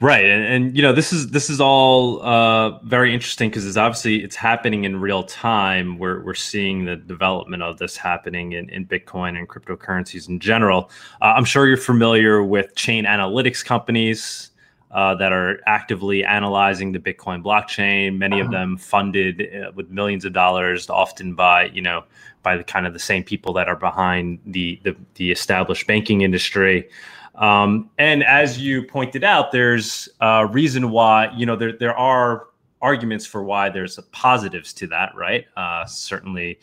Right 0.00 0.26
and, 0.26 0.44
and 0.44 0.76
you 0.76 0.82
know 0.82 0.92
this 0.92 1.12
is 1.12 1.30
this 1.30 1.50
is 1.50 1.60
all 1.60 2.22
uh, 2.22 2.78
very 2.84 3.12
interesting 3.12 3.50
because 3.50 3.66
it's 3.66 3.76
obviously 3.76 4.22
it's 4.22 4.36
happening 4.36 4.84
in 4.84 5.00
real 5.00 5.24
time. 5.24 5.98
We're, 5.98 6.22
we're 6.22 6.34
seeing 6.34 6.84
the 6.84 6.94
development 6.94 7.64
of 7.64 7.78
this 7.78 7.96
happening 7.96 8.52
in, 8.52 8.68
in 8.68 8.86
bitcoin 8.86 9.36
and 9.36 9.48
cryptocurrencies 9.48 10.28
in 10.28 10.38
general. 10.38 10.90
Uh, 11.20 11.34
i'm 11.36 11.44
sure 11.44 11.66
you're 11.66 11.76
familiar 11.76 12.44
with 12.44 12.76
chain 12.76 13.06
analytics 13.06 13.64
companies 13.64 14.50
uh, 14.90 15.14
that 15.16 15.32
are 15.32 15.60
actively 15.66 16.24
analyzing 16.24 16.92
the 16.92 16.98
Bitcoin 16.98 17.42
blockchain. 17.42 18.16
Many 18.16 18.40
of 18.40 18.46
uh-huh. 18.46 18.56
them 18.56 18.76
funded 18.78 19.42
uh, 19.54 19.70
with 19.74 19.90
millions 19.90 20.24
of 20.24 20.32
dollars, 20.32 20.88
often 20.88 21.34
by 21.34 21.66
you 21.66 21.82
know 21.82 22.04
by 22.42 22.56
the 22.56 22.64
kind 22.64 22.86
of 22.86 22.92
the 22.92 22.98
same 22.98 23.22
people 23.22 23.52
that 23.54 23.68
are 23.68 23.76
behind 23.76 24.38
the 24.46 24.80
the, 24.84 24.96
the 25.14 25.30
established 25.30 25.86
banking 25.86 26.22
industry. 26.22 26.88
Um, 27.34 27.90
and 27.98 28.24
as 28.24 28.58
you 28.58 28.82
pointed 28.82 29.22
out, 29.24 29.52
there's 29.52 30.08
a 30.20 30.46
reason 30.46 30.90
why 30.90 31.30
you 31.36 31.44
know 31.44 31.56
there 31.56 31.72
there 31.72 31.96
are 31.96 32.46
arguments 32.80 33.26
for 33.26 33.42
why 33.42 33.68
there's 33.68 33.98
positives 34.12 34.72
to 34.72 34.86
that, 34.88 35.14
right? 35.14 35.46
Uh, 35.56 35.84
certainly. 35.84 36.58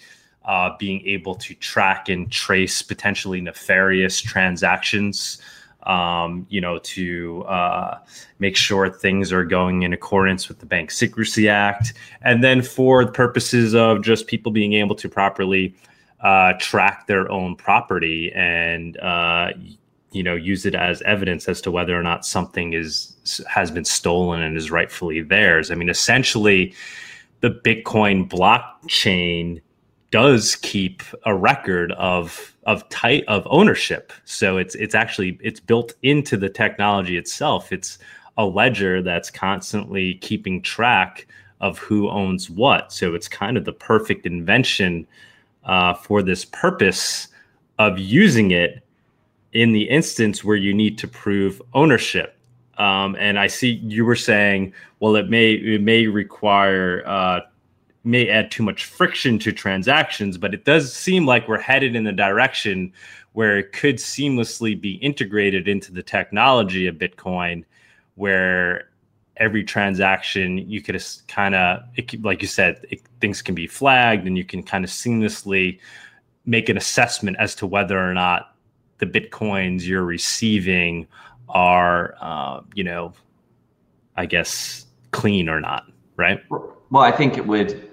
Uh, 0.48 0.77
being 0.77 1.01
able 1.08 1.34
to 1.34 1.55
track 1.55 2.08
and 2.08 2.32
trace 2.32 2.84
potentially 2.84 3.41
nefarious 3.41 4.22
transactions 4.22 5.41
um, 5.86 6.46
you 6.50 6.62
know, 6.62 6.80
to 6.80 7.44
uh, 7.44 8.00
make 8.39 8.56
sure 8.56 8.89
things 8.89 9.32
are 9.32 9.44
going 9.44 9.84
in 9.84 9.94
accordance 9.94 10.48
with 10.48 10.60
the 10.60 10.65
Bank 10.65 10.92
Secrecy 10.92 11.48
Act, 11.50 11.94
and 12.22 12.44
then 12.44 12.62
for 12.62 13.06
the 13.06 13.12
purposes 13.12 13.75
of 13.75 14.04
just 14.04 14.27
people 14.27 14.51
being 14.51 14.74
able 14.74 14.96
to 14.96 15.10
properly 15.10 15.75
uh, 16.22 16.54
track 16.60 17.08
their 17.08 17.32
own 17.32 17.56
property 17.56 18.32
and 18.34 18.98
uh, 18.98 19.50
you 20.12 20.24
know 20.24 20.36
use 20.36 20.65
it 20.65 20.74
as 20.74 21.01
evidence 21.04 21.48
as 21.48 21.62
to 21.62 21.70
whether 21.70 21.98
or 21.98 22.01
not 22.01 22.25
something 22.25 22.74
is 22.74 23.44
has 23.48 23.70
been 23.70 23.86
stolen 23.86 24.42
and 24.42 24.58
is 24.58 24.72
rightfully 24.72 25.22
theirs. 25.22 25.72
I 25.72 25.75
mean, 25.75 25.89
essentially, 25.89 26.74
the 27.42 27.50
Bitcoin 27.51 28.27
blockchain 28.30 29.62
does 30.15 30.55
keep 30.55 31.03
a 31.25 31.36
record 31.36 31.91
of 31.91 32.55
of 32.63 32.88
type 32.88 33.25
of 33.27 33.45
ownership. 33.50 34.13
So 34.24 34.57
it's 34.57 34.74
it's 34.75 34.95
actually 34.95 35.38
it's 35.41 35.60
built 35.60 35.93
into 36.03 36.38
the 36.38 36.48
technology 36.48 37.17
itself. 37.17 37.74
It's 37.74 38.00
a 38.38 38.45
ledger 38.45 39.01
that's 39.01 39.29
constantly 39.29 40.13
keeping 40.15 40.62
track 40.62 41.27
of 41.60 41.77
who 41.79 42.10
owns 42.10 42.50
what. 42.50 42.93
So 42.93 43.13
it's 43.13 43.27
kind 43.27 43.57
of 43.57 43.65
the 43.65 43.74
perfect 43.74 44.25
invention 44.25 45.05
uh, 45.65 45.93
for 45.93 46.24
this 46.24 46.45
purpose 46.45 47.27
of 47.77 48.00
using 48.00 48.51
it 48.51 48.81
in 49.51 49.74
the 49.74 49.84
instance 49.84 50.45
where 50.45 50.55
you 50.55 50.74
need 50.74 50.98
to 51.00 51.10
prove 51.10 51.62
ownership. 51.74 52.38
Um, 52.77 53.17
and 53.19 53.38
I 53.38 53.48
see 53.48 53.81
you 53.84 54.05
were 54.05 54.15
saying, 54.15 54.72
well, 55.01 55.17
it 55.17 55.29
may 55.29 55.51
it 55.55 55.81
may 55.81 56.07
require 56.07 57.03
uh, 57.05 57.41
may 58.05 58.29
add 58.29 58.51
too 58.51 58.63
much 58.63 58.85
friction 58.85 59.39
to 59.39 59.51
transactions, 59.51 60.38
but 60.38 60.53
it 60.53 60.63
does 60.63 60.93
seem 60.93 61.25
like 61.25 61.47
we're 61.47 61.59
headed 61.59 61.95
in 61.95 62.03
the 62.03 62.12
direction 62.12 62.93
where 63.33 63.57
it 63.57 63.74
could 63.74 63.95
seamlessly 63.95 64.79
be 64.79 64.93
integrated 64.95 65.67
into 65.67 65.91
the 65.91 66.03
technology 66.03 66.88
of 66.88 66.95
Bitcoin, 66.95 67.65
where 68.15 68.89
every 69.38 69.63
transaction 69.63 70.57
you 70.69 70.81
could 70.81 71.03
kind 71.27 71.55
of 71.55 71.81
like 72.21 72.41
you 72.41 72.47
said 72.47 72.85
it, 72.89 73.01
things 73.19 73.41
can 73.41 73.53
be 73.53 73.67
flagged 73.67 74.25
and 74.27 74.38
you 74.38 74.45
can 74.45 74.63
kind 74.63 74.83
of 74.83 74.89
seamlessly 74.89 75.79
make 76.45 76.69
an 76.69 76.77
assessment 76.77 77.35
as 77.39 77.55
to 77.55 77.67
whether 77.67 78.00
or 78.00 78.13
not 78.13 78.55
the 79.00 79.05
bitcoins 79.05 79.85
you're 79.85 80.05
receiving 80.05 81.05
are 81.50 82.15
uh, 82.21 82.62
you 82.74 82.83
know 82.83 83.12
i 84.15 84.25
guess 84.25 84.85
clean 85.12 85.50
or 85.50 85.59
not 85.59 85.85
right? 86.15 86.41
Well 86.50 87.03
i 87.03 87.12
think 87.12 87.38
it 87.38 87.45
would 87.45 87.89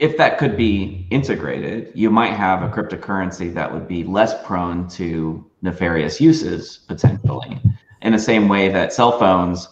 if 0.00 0.16
that 0.16 0.38
could 0.38 0.56
be 0.56 1.06
integrated 1.10 1.90
you 1.94 2.10
might 2.10 2.32
have 2.32 2.62
a 2.62 2.68
cryptocurrency 2.68 3.52
that 3.52 3.72
would 3.72 3.88
be 3.88 4.04
less 4.04 4.34
prone 4.46 4.88
to 4.88 5.44
nefarious 5.62 6.20
uses 6.20 6.80
potentially 6.88 7.60
in 8.02 8.12
the 8.12 8.18
same 8.18 8.48
way 8.48 8.68
that 8.68 8.92
cell 8.92 9.18
phones 9.18 9.68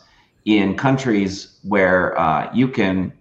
in 0.46 0.76
countries 0.76 1.58
where 1.62 2.18
uh, 2.18 2.50
you 2.54 2.68
can 2.68 3.12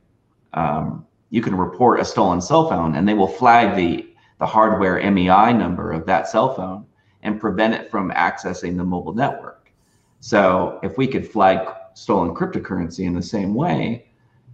um, 0.53 1.05
you 1.29 1.41
can 1.41 1.55
report 1.55 1.99
a 1.99 2.05
stolen 2.05 2.39
cell 2.39 2.69
phone 2.69 2.95
and 2.95 3.07
they 3.07 3.13
will 3.13 3.27
flag 3.27 3.75
the 3.75 4.07
the 4.39 4.45
hardware 4.45 4.99
MEI 5.11 5.53
number 5.53 5.91
of 5.91 6.05
that 6.05 6.27
cell 6.27 6.53
phone 6.53 6.85
and 7.23 7.39
prevent 7.39 7.73
it 7.73 7.89
from 7.89 8.11
accessing 8.11 8.77
the 8.77 8.83
mobile 8.83 9.13
network. 9.13 9.71
So 10.19 10.79
if 10.83 10.97
we 10.97 11.07
could 11.07 11.27
flag 11.27 11.67
stolen 11.93 12.35
cryptocurrency 12.35 13.05
in 13.05 13.13
the 13.13 13.21
same 13.21 13.55
way 13.55 14.07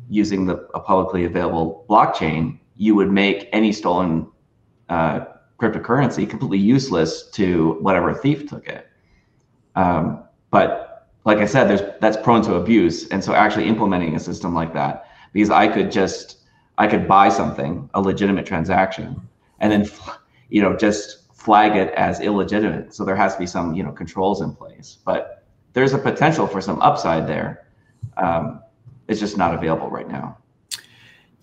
using 0.09 0.45
the 0.45 0.67
a 0.73 0.79
publicly 0.79 1.25
available 1.25 1.85
blockchain, 1.89 2.59
you 2.75 2.95
would 2.95 3.11
make 3.11 3.47
any 3.53 3.71
stolen 3.71 4.27
uh, 4.89 5.25
cryptocurrency 5.59 6.29
completely 6.29 6.57
useless 6.57 7.29
to 7.29 7.77
whatever 7.81 8.13
thief 8.13 8.49
took 8.49 8.67
it. 8.67 8.87
Um, 9.75 10.23
but 10.49 11.09
like 11.23 11.37
I 11.37 11.45
said, 11.45 11.65
there's 11.65 11.81
that's 12.01 12.17
prone 12.17 12.41
to 12.43 12.55
abuse. 12.55 13.07
And 13.09 13.23
so 13.23 13.33
actually 13.33 13.67
implementing 13.67 14.15
a 14.15 14.19
system 14.19 14.53
like 14.53 14.73
that, 14.73 15.07
because 15.33 15.49
I 15.49 15.67
could 15.67 15.91
just 15.91 16.37
I 16.77 16.87
could 16.87 17.07
buy 17.07 17.29
something, 17.29 17.89
a 17.93 18.01
legitimate 18.01 18.45
transaction, 18.45 19.21
and 19.59 19.71
then 19.71 19.89
you 20.49 20.61
know 20.61 20.75
just 20.75 21.33
flag 21.33 21.75
it 21.75 21.93
as 21.93 22.19
illegitimate. 22.19 22.93
So 22.93 23.05
there 23.05 23.15
has 23.15 23.33
to 23.33 23.39
be 23.39 23.45
some 23.45 23.73
you 23.75 23.83
know 23.83 23.91
controls 23.91 24.41
in 24.41 24.53
place. 24.53 24.97
But 25.05 25.45
there's 25.73 25.93
a 25.93 25.97
potential 25.97 26.47
for 26.47 26.61
some 26.61 26.81
upside 26.81 27.27
there. 27.27 27.67
Um, 28.17 28.60
it's 29.11 29.19
just 29.19 29.37
not 29.37 29.53
available 29.53 29.89
right 29.89 30.07
now. 30.07 30.37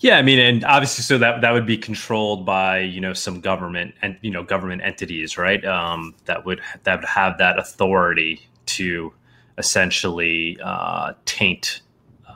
Yeah, 0.01 0.17
I 0.17 0.23
mean, 0.23 0.39
and 0.39 0.65
obviously, 0.65 1.03
so 1.03 1.19
that 1.19 1.41
that 1.41 1.51
would 1.51 1.67
be 1.67 1.77
controlled 1.77 2.47
by 2.47 2.81
you 2.81 3.01
know 3.01 3.13
some 3.13 3.41
government 3.41 3.95
and 4.01 4.17
you 4.23 4.31
know 4.31 4.45
government 4.45 4.83
entities, 4.83 5.37
right? 5.37 5.65
Um, 5.65 6.15
that 6.27 6.45
would 6.45 6.61
that 6.85 7.01
would 7.01 7.09
have 7.09 7.39
that 7.39 7.59
authority 7.59 8.49
to 8.67 9.13
essentially 9.59 10.57
uh, 10.63 11.15
taint 11.25 11.81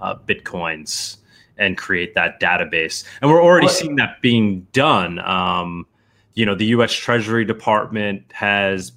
uh, 0.00 0.16
bitcoins 0.16 1.18
and 1.56 1.78
create 1.78 2.14
that 2.14 2.40
database. 2.40 3.04
And 3.20 3.30
we're 3.30 3.42
already 3.42 3.68
seeing 3.68 3.94
that 3.96 4.20
being 4.20 4.66
done. 4.72 5.20
Um, 5.20 5.86
you 6.34 6.44
know, 6.44 6.56
the 6.56 6.66
U.S. 6.66 6.92
Treasury 6.92 7.44
Department 7.44 8.24
has 8.32 8.92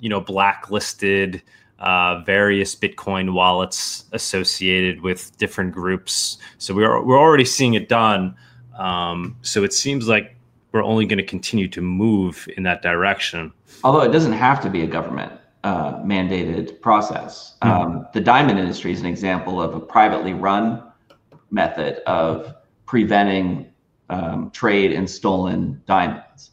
you 0.00 0.08
know 0.08 0.20
blacklisted 0.20 1.42
uh, 1.78 2.22
various 2.24 2.74
Bitcoin 2.74 3.32
wallets 3.32 4.04
associated 4.12 5.02
with 5.02 5.36
different 5.38 5.72
groups. 5.72 6.38
So 6.58 6.74
we're 6.74 7.02
we're 7.02 7.18
already 7.18 7.44
seeing 7.44 7.74
it 7.74 7.88
done. 7.88 8.34
Um, 8.78 9.36
so 9.42 9.64
it 9.64 9.72
seems 9.72 10.08
like 10.08 10.36
we're 10.72 10.84
only 10.84 11.06
going 11.06 11.18
to 11.18 11.24
continue 11.24 11.68
to 11.68 11.80
move 11.80 12.48
in 12.56 12.62
that 12.64 12.82
direction. 12.82 13.52
Although 13.82 14.02
it 14.02 14.12
doesn't 14.12 14.34
have 14.34 14.60
to 14.62 14.70
be 14.70 14.82
a 14.82 14.86
government 14.86 15.32
uh, 15.64 16.00
mandated 16.02 16.80
process. 16.80 17.56
Mm-hmm. 17.62 17.82
Um, 17.82 18.06
the 18.12 18.20
diamond 18.20 18.58
industry 18.58 18.92
is 18.92 19.00
an 19.00 19.06
example 19.06 19.60
of 19.60 19.74
a 19.74 19.80
privately 19.80 20.32
run 20.32 20.82
method 21.50 22.02
of 22.06 22.54
preventing 22.84 23.66
um, 24.08 24.50
trade 24.52 24.92
in 24.92 25.06
stolen 25.06 25.82
diamonds, 25.86 26.52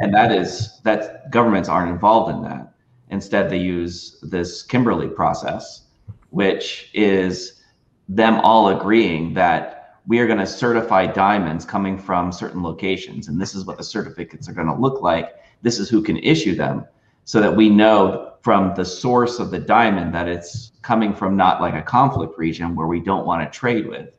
and 0.00 0.12
that 0.12 0.30
is 0.30 0.80
that 0.82 1.30
governments 1.30 1.68
aren't 1.68 1.90
involved 1.90 2.34
in 2.34 2.42
that. 2.42 2.74
Instead, 3.10 3.50
they 3.50 3.58
use 3.58 4.18
this 4.22 4.62
Kimberley 4.62 5.08
process, 5.08 5.82
which 6.30 6.90
is 6.94 7.62
them 8.08 8.40
all 8.40 8.68
agreeing 8.68 9.34
that 9.34 9.98
we 10.06 10.18
are 10.18 10.26
going 10.26 10.38
to 10.38 10.46
certify 10.46 11.06
diamonds 11.06 11.64
coming 11.64 11.98
from 11.98 12.32
certain 12.32 12.62
locations, 12.62 13.28
and 13.28 13.40
this 13.40 13.54
is 13.54 13.64
what 13.64 13.76
the 13.76 13.84
certificates 13.84 14.48
are 14.48 14.52
going 14.52 14.66
to 14.66 14.74
look 14.74 15.02
like. 15.02 15.34
This 15.62 15.78
is 15.78 15.88
who 15.88 16.02
can 16.02 16.16
issue 16.18 16.54
them, 16.54 16.84
so 17.24 17.40
that 17.40 17.54
we 17.54 17.68
know 17.68 18.30
from 18.40 18.74
the 18.74 18.84
source 18.84 19.38
of 19.38 19.50
the 19.50 19.58
diamond 19.58 20.14
that 20.14 20.26
it's 20.26 20.72
coming 20.82 21.12
from 21.12 21.36
not 21.36 21.60
like 21.60 21.74
a 21.74 21.82
conflict 21.82 22.38
region 22.38 22.74
where 22.74 22.86
we 22.86 23.00
don't 23.00 23.26
want 23.26 23.42
to 23.42 23.58
trade 23.58 23.86
with 23.86 24.18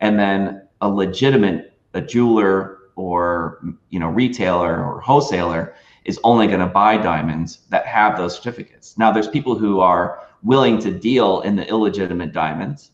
and 0.00 0.18
then 0.18 0.62
a 0.80 0.88
legitimate 0.88 1.72
a 1.94 2.00
jeweler 2.00 2.78
or 2.94 3.60
you 3.90 3.98
know 3.98 4.08
retailer 4.08 4.84
or 4.84 5.00
wholesaler 5.00 5.74
is 6.06 6.18
only 6.24 6.46
going 6.46 6.60
to 6.60 6.66
buy 6.66 6.96
diamonds 6.96 7.60
that 7.68 7.84
have 7.84 8.16
those 8.16 8.36
certificates. 8.36 8.96
Now 8.96 9.12
there's 9.12 9.28
people 9.28 9.58
who 9.58 9.80
are 9.80 10.22
willing 10.42 10.78
to 10.78 10.90
deal 10.90 11.40
in 11.40 11.56
the 11.56 11.68
illegitimate 11.68 12.32
diamonds 12.32 12.92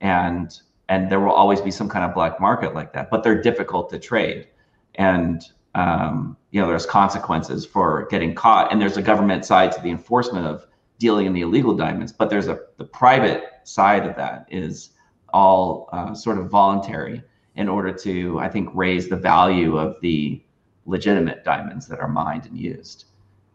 and 0.00 0.60
and 0.88 1.10
there 1.10 1.20
will 1.20 1.32
always 1.32 1.60
be 1.60 1.70
some 1.70 1.88
kind 1.88 2.04
of 2.04 2.14
black 2.14 2.40
market 2.40 2.74
like 2.74 2.92
that 2.94 3.10
but 3.10 3.22
they're 3.22 3.40
difficult 3.40 3.90
to 3.90 3.98
trade. 3.98 4.48
And 4.96 5.44
um, 5.74 6.36
you 6.50 6.60
know 6.60 6.68
there's 6.68 6.86
consequences 6.86 7.66
for 7.66 8.06
getting 8.10 8.34
caught 8.34 8.72
and 8.72 8.80
there's 8.80 8.96
a 8.96 9.02
government 9.02 9.44
side 9.44 9.72
to 9.72 9.80
the 9.80 9.90
enforcement 9.90 10.46
of 10.46 10.66
dealing 10.98 11.26
in 11.26 11.32
the 11.32 11.40
illegal 11.40 11.74
diamonds 11.74 12.12
but 12.12 12.30
there's 12.30 12.46
a 12.46 12.60
the 12.78 12.84
private 12.84 13.44
side 13.64 14.06
of 14.06 14.14
that 14.14 14.46
is 14.50 14.90
all 15.32 15.88
uh, 15.92 16.14
sort 16.14 16.38
of 16.38 16.48
voluntary 16.48 17.20
in 17.56 17.68
order 17.68 17.92
to 17.92 18.38
i 18.38 18.48
think 18.48 18.68
raise 18.72 19.08
the 19.08 19.16
value 19.16 19.76
of 19.76 19.96
the 20.00 20.40
legitimate 20.86 21.44
diamonds 21.44 21.86
that 21.86 22.00
are 22.00 22.08
mined 22.08 22.46
and 22.46 22.58
used 22.58 23.06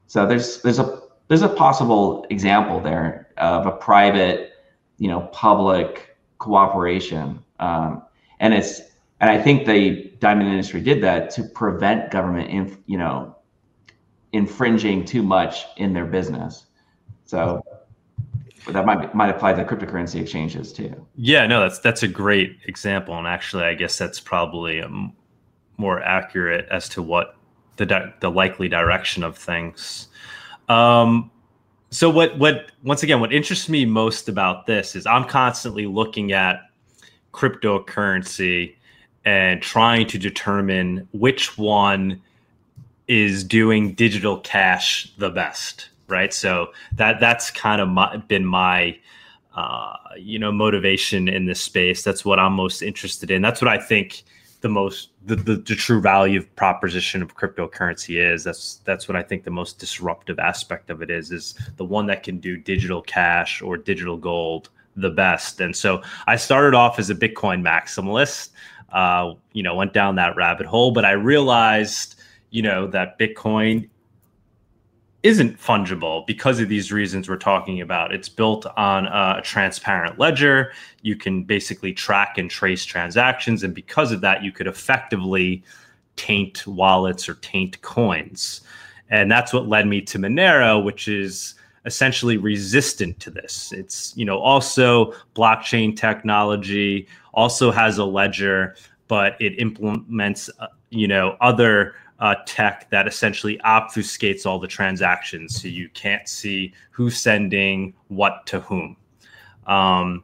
so 0.08 0.26
there's 0.26 0.62
there's 0.62 0.80
a 0.80 1.02
there's 1.28 1.44
a 1.44 1.50
possible 1.50 2.26
example 2.30 2.80
there 2.80 3.28
of 3.38 3.66
a 3.66 3.72
private 3.72 4.54
you 4.98 5.08
know 5.08 5.22
public 5.32 6.18
cooperation 6.38 7.40
um, 7.60 8.02
and 8.40 8.54
it's 8.54 8.82
and 9.22 9.30
I 9.30 9.42
think 9.42 9.66
the 9.66 10.12
diamond 10.20 10.50
industry 10.50 10.82
did 10.82 11.04
that 11.04 11.30
to 11.32 11.44
prevent 11.44 12.12
government, 12.12 12.50
inf, 12.50 12.78
you 12.86 12.98
know, 12.98 13.36
infringing 14.32 15.04
too 15.04 15.22
much 15.22 15.66
in 15.78 15.94
their 15.94 16.06
business. 16.06 16.68
So 17.26 17.62
that 18.70 18.86
might 18.86 19.14
might 19.14 19.30
apply 19.30 19.54
to 19.54 19.66
cryptocurrency 19.66 20.22
exchanges 20.22 20.72
too. 20.72 21.06
Yeah, 21.16 21.48
no, 21.48 21.62
that's 21.62 21.80
that's 21.80 22.04
a 22.04 22.08
great 22.08 22.58
example, 22.66 23.18
and 23.18 23.28
actually, 23.28 23.64
I 23.64 23.74
guess 23.74 23.98
that's 23.98 24.20
probably 24.20 24.80
more 25.80 26.02
accurate 26.02 26.68
as 26.70 26.90
to 26.90 27.02
what 27.02 27.36
the 27.78 27.86
di- 27.86 28.14
the 28.20 28.30
likely 28.30 28.68
direction 28.68 29.24
of 29.24 29.38
things. 29.38 30.08
Um, 30.68 31.32
so 31.90 32.10
what 32.10 32.38
what 32.38 32.72
once 32.84 33.04
again, 33.04 33.20
what 33.20 33.34
interests 33.34 33.70
me 33.70 33.86
most 33.86 34.30
about 34.30 34.66
this 34.66 34.96
is 34.96 35.06
I'm 35.06 35.26
constantly 35.26 35.86
looking 35.86 36.32
at 36.32 36.62
cryptocurrency 37.34 38.76
and 39.26 39.62
trying 39.62 40.08
to 40.08 40.18
determine 40.18 41.08
which 41.12 41.58
one 41.58 42.22
is 43.08 43.44
doing 43.44 43.94
digital 43.94 44.40
cash 44.40 45.12
the 45.18 45.30
best 45.30 45.90
right? 46.10 46.34
So 46.34 46.74
that 46.94 47.20
that's 47.20 47.52
kind 47.52 47.80
of 47.80 47.88
my, 47.88 48.18
been 48.18 48.46
my 48.46 49.00
uh, 49.56 49.96
you 50.18 50.40
know 50.40 50.52
motivation 50.52 51.28
in 51.28 51.46
this 51.46 51.62
space. 51.62 52.04
That's 52.04 52.26
what 52.26 52.40
i'm 52.40 52.54
most 52.54 52.82
interested 52.82 53.32
in. 53.32 53.42
That's 53.42 53.62
what 53.62 53.70
i 53.70 53.78
think 53.78 54.24
the 54.62 54.70
most 54.70 55.12
the, 55.26 55.36
the, 55.36 55.56
the 55.56 55.76
true 55.76 56.02
value 56.02 56.44
proposition 56.56 57.22
of 57.22 57.36
cryptocurrency 57.36 58.20
is 58.20 58.44
that's 58.44 58.82
that's 58.86 59.08
what 59.08 59.16
i 59.16 59.24
think 59.24 59.44
the 59.44 59.52
most 59.52 59.80
disruptive 59.80 60.38
aspect 60.40 60.90
of 60.90 61.02
it 61.02 61.10
is 61.10 61.32
is 61.32 61.56
the 61.78 61.86
one 61.86 62.06
that 62.06 62.24
can 62.24 62.40
do 62.40 62.58
digital 62.58 63.02
cash 63.02 63.62
or 63.62 63.78
digital 63.78 64.18
gold 64.18 64.70
the 64.96 65.10
best 65.10 65.62
and 65.62 65.76
so 65.76 66.02
i 66.28 66.36
started 66.36 66.76
off 66.76 67.00
as 67.00 67.10
a 67.10 67.16
bitcoin 67.16 67.62
maximalist 67.62 68.50
uh, 68.92 69.34
you 69.54 69.64
know, 69.64 69.76
went 69.76 69.94
down 69.94 70.16
that 70.16 70.36
rabbit 70.36 70.66
hole. 70.66 70.92
But 70.92 71.06
I 71.06 71.12
realized, 71.12 72.16
you 72.50 72.62
know, 72.62 72.88
that 72.88 73.20
Bitcoin 73.20 73.90
isn't 75.24 75.60
fungible 75.60 76.26
because 76.26 76.60
of 76.60 76.70
these 76.70 76.92
reasons 76.92 77.28
we're 77.28 77.38
talking 77.38 77.82
about. 77.82 78.14
It's 78.14 78.30
built 78.30 78.66
on 78.78 79.08
a 79.08 79.42
transparent 79.44 80.18
ledger. 80.18 80.72
You 81.02 81.16
can 81.16 81.44
basically 81.44 81.94
track 81.94 82.38
and 82.38 82.50
trace 82.50 82.86
transactions. 82.86 83.64
And 83.64 83.76
because 83.76 84.12
of 84.12 84.22
that, 84.22 84.44
you 84.44 84.52
could 84.52 84.68
effectively 84.68 85.64
taint 86.16 86.66
wallets 86.66 87.28
or 87.28 87.36
taint 87.36 87.82
coins. 87.82 88.62
And 89.10 89.30
that's 89.30 89.52
what 89.52 89.68
led 89.68 89.88
me 89.88 90.02
to 90.02 90.20
Monero, 90.20 90.84
which 90.84 91.08
is 91.08 91.56
essentially 91.86 92.38
resistant 92.38 93.20
to 93.20 93.32
this. 93.32 93.72
It's 93.72 94.16
you 94.16 94.26
know 94.26 94.40
also 94.40 95.14
blockchain 95.36 95.96
technology, 95.96 97.08
also 97.34 97.72
has 97.72 97.98
a 97.98 98.06
ledger, 98.06 98.76
but 99.08 99.36
it 99.40 99.60
implements 99.60 100.50
uh, 100.60 100.68
you 100.90 101.08
know 101.08 101.38
other 101.42 101.96
uh, 102.20 102.36
tech 102.46 102.90
that 102.90 103.08
essentially 103.08 103.60
obfuscates 103.66 104.46
all 104.46 104.60
the 104.60 104.68
transactions, 104.68 105.62
so 105.62 105.68
you 105.68 105.90
can't 105.90 106.28
see 106.28 106.74
who's 106.92 107.18
sending 107.18 107.94
what 108.10 108.46
to 108.48 108.60
whom. 108.60 108.98
Um, 109.68 110.24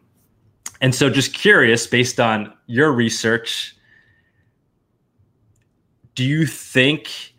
and 0.81 0.93
so, 0.93 1.09
just 1.09 1.33
curious, 1.33 1.87
based 1.87 2.19
on 2.19 2.53
your 2.67 2.91
research, 2.91 3.75
do 6.15 6.23
you 6.23 6.45
think 6.45 7.33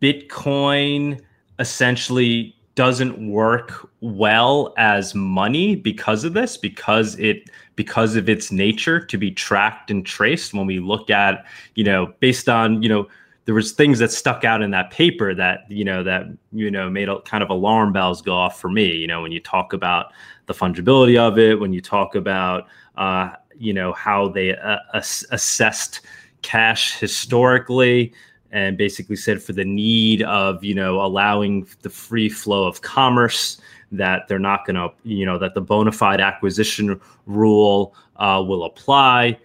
Bitcoin 0.00 1.20
essentially 1.58 2.56
doesn't 2.74 3.30
work 3.30 3.88
well 4.00 4.74
as 4.76 5.14
money 5.14 5.74
because 5.74 6.24
of 6.24 6.34
this 6.34 6.58
because 6.58 7.18
it 7.18 7.48
because 7.74 8.16
of 8.16 8.28
its 8.28 8.52
nature 8.52 9.00
to 9.00 9.16
be 9.16 9.30
tracked 9.30 9.90
and 9.90 10.04
traced 10.04 10.52
when 10.52 10.66
we 10.66 10.78
look 10.78 11.08
at 11.08 11.46
you 11.74 11.82
know 11.82 12.12
based 12.20 12.50
on 12.50 12.82
you 12.82 12.88
know 12.88 13.08
there 13.46 13.54
was 13.54 13.72
things 13.72 14.00
that 14.00 14.10
stuck 14.12 14.44
out 14.44 14.60
in 14.60 14.72
that 14.72 14.90
paper 14.90 15.34
that 15.34 15.70
you 15.70 15.84
know 15.84 16.02
that 16.02 16.26
you 16.52 16.70
know 16.70 16.90
made 16.90 17.08
a, 17.08 17.20
kind 17.22 17.42
of 17.42 17.48
alarm 17.48 17.92
bells 17.92 18.20
go 18.20 18.34
off 18.34 18.60
for 18.60 18.68
me 18.68 18.92
you 18.92 19.06
know 19.06 19.22
when 19.22 19.32
you 19.32 19.40
talk 19.40 19.72
about 19.72 20.12
the 20.46 20.52
fungibility 20.52 21.18
of 21.18 21.38
it 21.38 21.58
when 21.58 21.72
you 21.72 21.80
talk 21.80 22.14
about 22.14 22.66
uh, 22.98 23.30
you 23.56 23.72
know 23.72 23.92
how 23.94 24.28
they 24.28 24.54
uh, 24.56 24.78
ass- 24.94 25.24
assessed 25.30 26.02
cash 26.42 26.98
historically 26.98 28.12
and 28.52 28.76
basically 28.76 29.16
said 29.16 29.42
for 29.42 29.52
the 29.52 29.64
need 29.64 30.22
of 30.22 30.62
you 30.62 30.74
know 30.74 31.00
allowing 31.00 31.66
the 31.82 31.90
free 31.90 32.28
flow 32.28 32.66
of 32.66 32.82
commerce 32.82 33.60
that 33.92 34.26
they're 34.26 34.38
not 34.38 34.66
going 34.66 34.76
to 34.76 34.90
you 35.04 35.24
know 35.24 35.38
that 35.38 35.54
the 35.54 35.60
bona 35.60 35.92
fide 35.92 36.20
acquisition 36.20 37.00
rule 37.26 37.94
uh, 38.16 38.42
will 38.46 38.64
apply 38.64 39.38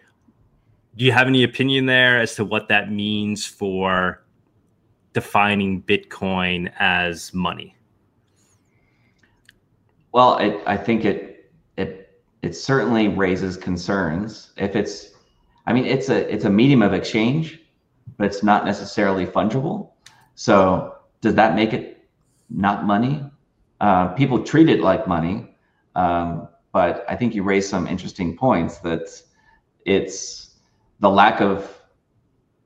do 0.95 1.05
you 1.05 1.11
have 1.11 1.27
any 1.27 1.43
opinion 1.43 1.85
there 1.85 2.19
as 2.19 2.35
to 2.35 2.45
what 2.45 2.67
that 2.67 2.91
means 2.91 3.45
for 3.45 4.23
defining 5.13 5.81
bitcoin 5.81 6.71
as 6.79 7.33
money 7.33 7.75
well 10.11 10.37
it, 10.37 10.61
i 10.65 10.77
think 10.77 11.05
it 11.05 11.51
it 11.77 12.21
it 12.41 12.55
certainly 12.55 13.07
raises 13.07 13.57
concerns 13.57 14.51
if 14.57 14.75
it's 14.75 15.11
i 15.65 15.73
mean 15.73 15.85
it's 15.85 16.09
a 16.09 16.33
it's 16.33 16.45
a 16.45 16.49
medium 16.49 16.81
of 16.81 16.93
exchange 16.93 17.61
but 18.21 18.27
it's 18.27 18.43
not 18.43 18.65
necessarily 18.65 19.25
fungible. 19.25 19.89
So 20.35 20.95
does 21.21 21.33
that 21.35 21.55
make 21.55 21.73
it 21.73 22.05
not 22.51 22.85
money? 22.85 23.23
Uh, 23.79 24.09
people 24.09 24.43
treat 24.43 24.69
it 24.69 24.81
like 24.81 25.07
money, 25.07 25.55
um, 25.95 26.47
but 26.71 27.03
I 27.09 27.15
think 27.15 27.33
you 27.33 27.41
raise 27.41 27.67
some 27.67 27.87
interesting 27.87 28.37
points 28.37 28.77
that 28.79 29.09
it's 29.85 30.50
the 31.01 31.09
lack 31.09 31.41
of 31.41 31.77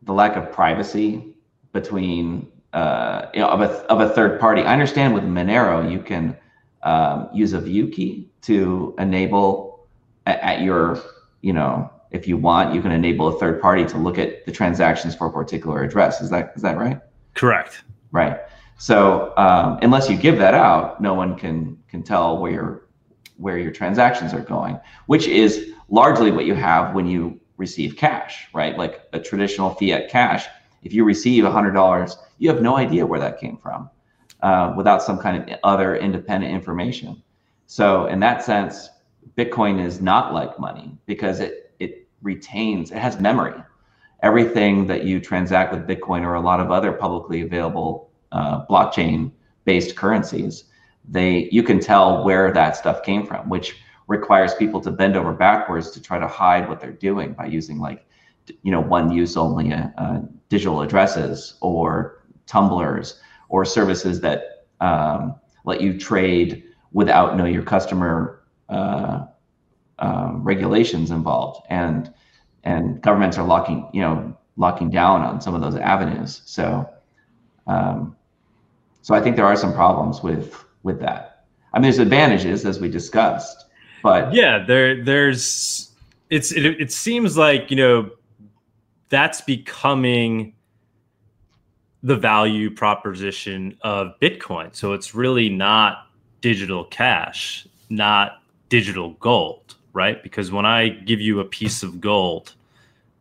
the 0.03 0.13
lack 0.13 0.35
of 0.35 0.51
privacy 0.51 1.35
between 1.73 2.51
uh, 2.73 3.25
you 3.33 3.39
know 3.39 3.47
of 3.47 3.61
a 3.61 3.69
of 3.91 3.99
a 3.99 4.09
third 4.09 4.39
party. 4.39 4.61
I 4.61 4.71
understand 4.71 5.13
with 5.13 5.23
Monero 5.23 5.91
you 5.91 5.99
can 5.99 6.37
um, 6.83 7.29
use 7.33 7.53
a 7.53 7.59
view 7.59 7.87
key 7.87 8.29
to 8.43 8.93
enable 8.99 9.87
at, 10.27 10.39
at 10.41 10.61
your 10.61 11.01
you 11.41 11.53
know 11.53 11.91
if 12.11 12.27
you 12.27 12.37
want, 12.37 12.73
you 12.73 12.81
can 12.81 12.91
enable 12.91 13.27
a 13.27 13.39
third 13.39 13.61
party 13.61 13.85
to 13.85 13.97
look 13.97 14.17
at 14.17 14.45
the 14.45 14.51
transactions 14.51 15.15
for 15.15 15.27
a 15.27 15.31
particular 15.31 15.83
address. 15.83 16.21
Is 16.21 16.29
that 16.29 16.53
is 16.55 16.61
that 16.61 16.77
right? 16.77 16.99
Correct. 17.33 17.83
Right. 18.11 18.39
So 18.77 19.33
um, 19.37 19.79
unless 19.81 20.09
you 20.09 20.17
give 20.17 20.37
that 20.37 20.53
out, 20.53 21.01
no 21.01 21.13
one 21.13 21.35
can 21.35 21.77
can 21.89 22.03
tell 22.03 22.37
where 22.37 22.51
your 22.51 22.87
where 23.37 23.57
your 23.57 23.71
transactions 23.71 24.33
are 24.33 24.41
going, 24.41 24.79
which 25.07 25.27
is 25.27 25.71
largely 25.89 26.31
what 26.31 26.45
you 26.45 26.55
have 26.55 26.95
when 26.95 27.05
you 27.05 27.39
receive 27.57 27.95
cash, 27.95 28.47
right? 28.53 28.77
Like 28.77 29.01
a 29.13 29.19
traditional 29.19 29.69
fiat 29.71 30.09
cash. 30.09 30.45
If 30.83 30.93
you 30.93 31.03
receive 31.03 31.43
$100, 31.43 32.15
you 32.37 32.49
have 32.49 32.61
no 32.61 32.77
idea 32.77 33.05
where 33.05 33.19
that 33.19 33.39
came 33.39 33.57
from 33.57 33.89
uh, 34.41 34.73
without 34.75 35.01
some 35.01 35.17
kind 35.17 35.51
of 35.51 35.59
other 35.63 35.95
independent 35.95 36.53
information. 36.53 37.21
So 37.65 38.05
in 38.07 38.19
that 38.19 38.43
sense, 38.43 38.89
Bitcoin 39.37 39.83
is 39.83 40.01
not 40.01 40.33
like 40.33 40.59
money 40.59 40.97
because 41.05 41.39
it 41.39 41.73
it 41.79 42.07
retains, 42.21 42.91
it 42.91 42.97
has 42.97 43.19
memory. 43.19 43.59
Everything 44.21 44.87
that 44.87 45.03
you 45.03 45.19
transact 45.19 45.73
with 45.73 45.87
Bitcoin 45.87 46.21
or 46.21 46.35
a 46.35 46.41
lot 46.41 46.59
of 46.59 46.71
other 46.71 46.91
publicly 46.91 47.41
available 47.41 48.11
uh, 48.31 48.65
blockchain 48.67 49.31
based 49.65 49.95
currencies, 49.95 50.65
they 51.07 51.49
you 51.51 51.63
can 51.63 51.79
tell 51.79 52.23
where 52.23 52.51
that 52.51 52.75
stuff 52.75 53.03
came 53.03 53.25
from, 53.25 53.49
which 53.49 53.75
requires 54.07 54.53
people 54.53 54.79
to 54.81 54.91
bend 54.91 55.15
over 55.15 55.33
backwards 55.33 55.91
to 55.91 56.01
try 56.01 56.19
to 56.19 56.27
hide 56.27 56.69
what 56.69 56.79
they're 56.79 56.91
doing 56.91 57.33
by 57.33 57.45
using 57.45 57.79
like 57.79 58.05
you 58.61 58.71
know 58.71 58.81
one 58.81 59.11
use 59.11 59.35
only 59.37 59.73
uh, 59.73 59.87
uh, 59.97 60.21
digital 60.49 60.81
addresses 60.81 61.55
or 61.61 62.23
tumblers 62.45 63.19
or 63.49 63.65
services 63.65 64.21
that 64.21 64.67
um, 64.81 65.35
let 65.65 65.81
you 65.81 65.97
trade 65.97 66.63
without 66.91 67.37
know 67.37 67.45
your 67.45 67.63
customer 67.63 68.43
uh, 68.69 69.25
um, 69.99 70.43
regulations 70.43 71.11
involved, 71.11 71.65
and 71.69 72.13
and 72.63 73.01
governments 73.01 73.37
are 73.37 73.45
locking 73.45 73.89
you 73.93 74.01
know 74.01 74.37
locking 74.57 74.89
down 74.89 75.21
on 75.21 75.41
some 75.41 75.53
of 75.53 75.61
those 75.61 75.75
avenues. 75.75 76.41
So, 76.45 76.89
um, 77.67 78.15
so 79.01 79.13
I 79.13 79.21
think 79.21 79.35
there 79.35 79.45
are 79.45 79.55
some 79.55 79.73
problems 79.73 80.21
with 80.21 80.63
with 80.83 80.99
that. 81.01 81.45
I 81.73 81.79
mean, 81.79 81.83
there's 81.83 81.99
advantages 81.99 82.65
as 82.65 82.79
we 82.79 82.89
discussed, 82.89 83.64
but 84.05 84.33
yeah, 84.33 84.63
there 84.63 85.03
there's 85.03 85.91
it's 86.29 86.51
it, 86.51 86.65
it 86.65 86.91
seems 86.91 87.37
like 87.37 87.69
you 87.69 87.77
know 87.77 88.11
that's 89.09 89.41
becoming 89.41 90.53
the 92.03 92.15
value 92.15 92.69
proposition 92.69 93.77
of 93.81 94.13
Bitcoin. 94.19 94.75
So 94.75 94.93
it's 94.93 95.15
really 95.15 95.49
not 95.49 96.07
digital 96.41 96.85
cash, 96.85 97.67
not 97.89 98.41
digital 98.69 99.11
gold 99.19 99.75
right? 99.95 100.21
Because 100.21 100.51
when 100.51 100.65
I 100.65 100.89
give 100.89 101.21
you 101.21 101.39
a 101.39 101.45
piece 101.45 101.81
of 101.81 102.01
gold, 102.01 102.53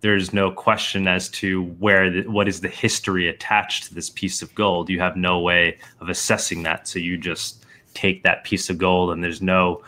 there's 0.00 0.34
no 0.34 0.50
question 0.50 1.06
as 1.06 1.28
to 1.30 1.62
where 1.78 2.10
the, 2.10 2.22
what 2.28 2.48
is 2.48 2.60
the 2.60 2.68
history 2.68 3.28
attached 3.28 3.84
to 3.84 3.94
this 3.94 4.10
piece 4.10 4.42
of 4.42 4.54
gold. 4.56 4.90
You 4.90 4.98
have 4.98 5.16
no 5.16 5.38
way 5.38 5.78
of 6.00 6.08
assessing 6.08 6.64
that, 6.64 6.86
so 6.88 6.98
you 6.98 7.16
just 7.16 7.64
take 7.94 8.24
that 8.24 8.42
piece 8.44 8.68
of 8.68 8.76
gold, 8.76 9.12
and 9.12 9.22
there's 9.22 9.40
no 9.40 9.82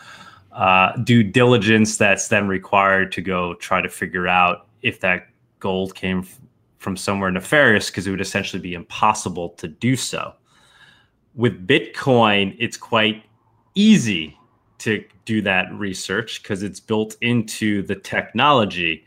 uh, 0.56 0.96
due 1.04 1.22
diligence 1.22 1.96
that's 1.96 2.28
then 2.28 2.48
required 2.48 3.12
to 3.12 3.20
go 3.20 3.54
try 3.54 3.80
to 3.80 3.88
figure 3.88 4.26
out 4.26 4.66
if 4.82 5.00
that 5.00 5.28
gold 5.60 5.94
came 5.94 6.20
f- 6.20 6.40
from 6.78 6.96
somewhere 6.96 7.30
nefarious, 7.30 7.90
because 7.90 8.06
it 8.06 8.10
would 8.10 8.20
essentially 8.20 8.60
be 8.60 8.74
impossible 8.74 9.50
to 9.50 9.68
do 9.68 9.94
so. 9.94 10.32
With 11.34 11.66
Bitcoin, 11.66 12.56
it's 12.58 12.76
quite 12.76 13.22
easy 13.74 14.38
to 14.78 15.04
do 15.26 15.42
that 15.42 15.72
research 15.74 16.42
because 16.42 16.62
it's 16.62 16.80
built 16.80 17.16
into 17.20 17.82
the 17.82 17.96
technology. 17.96 19.04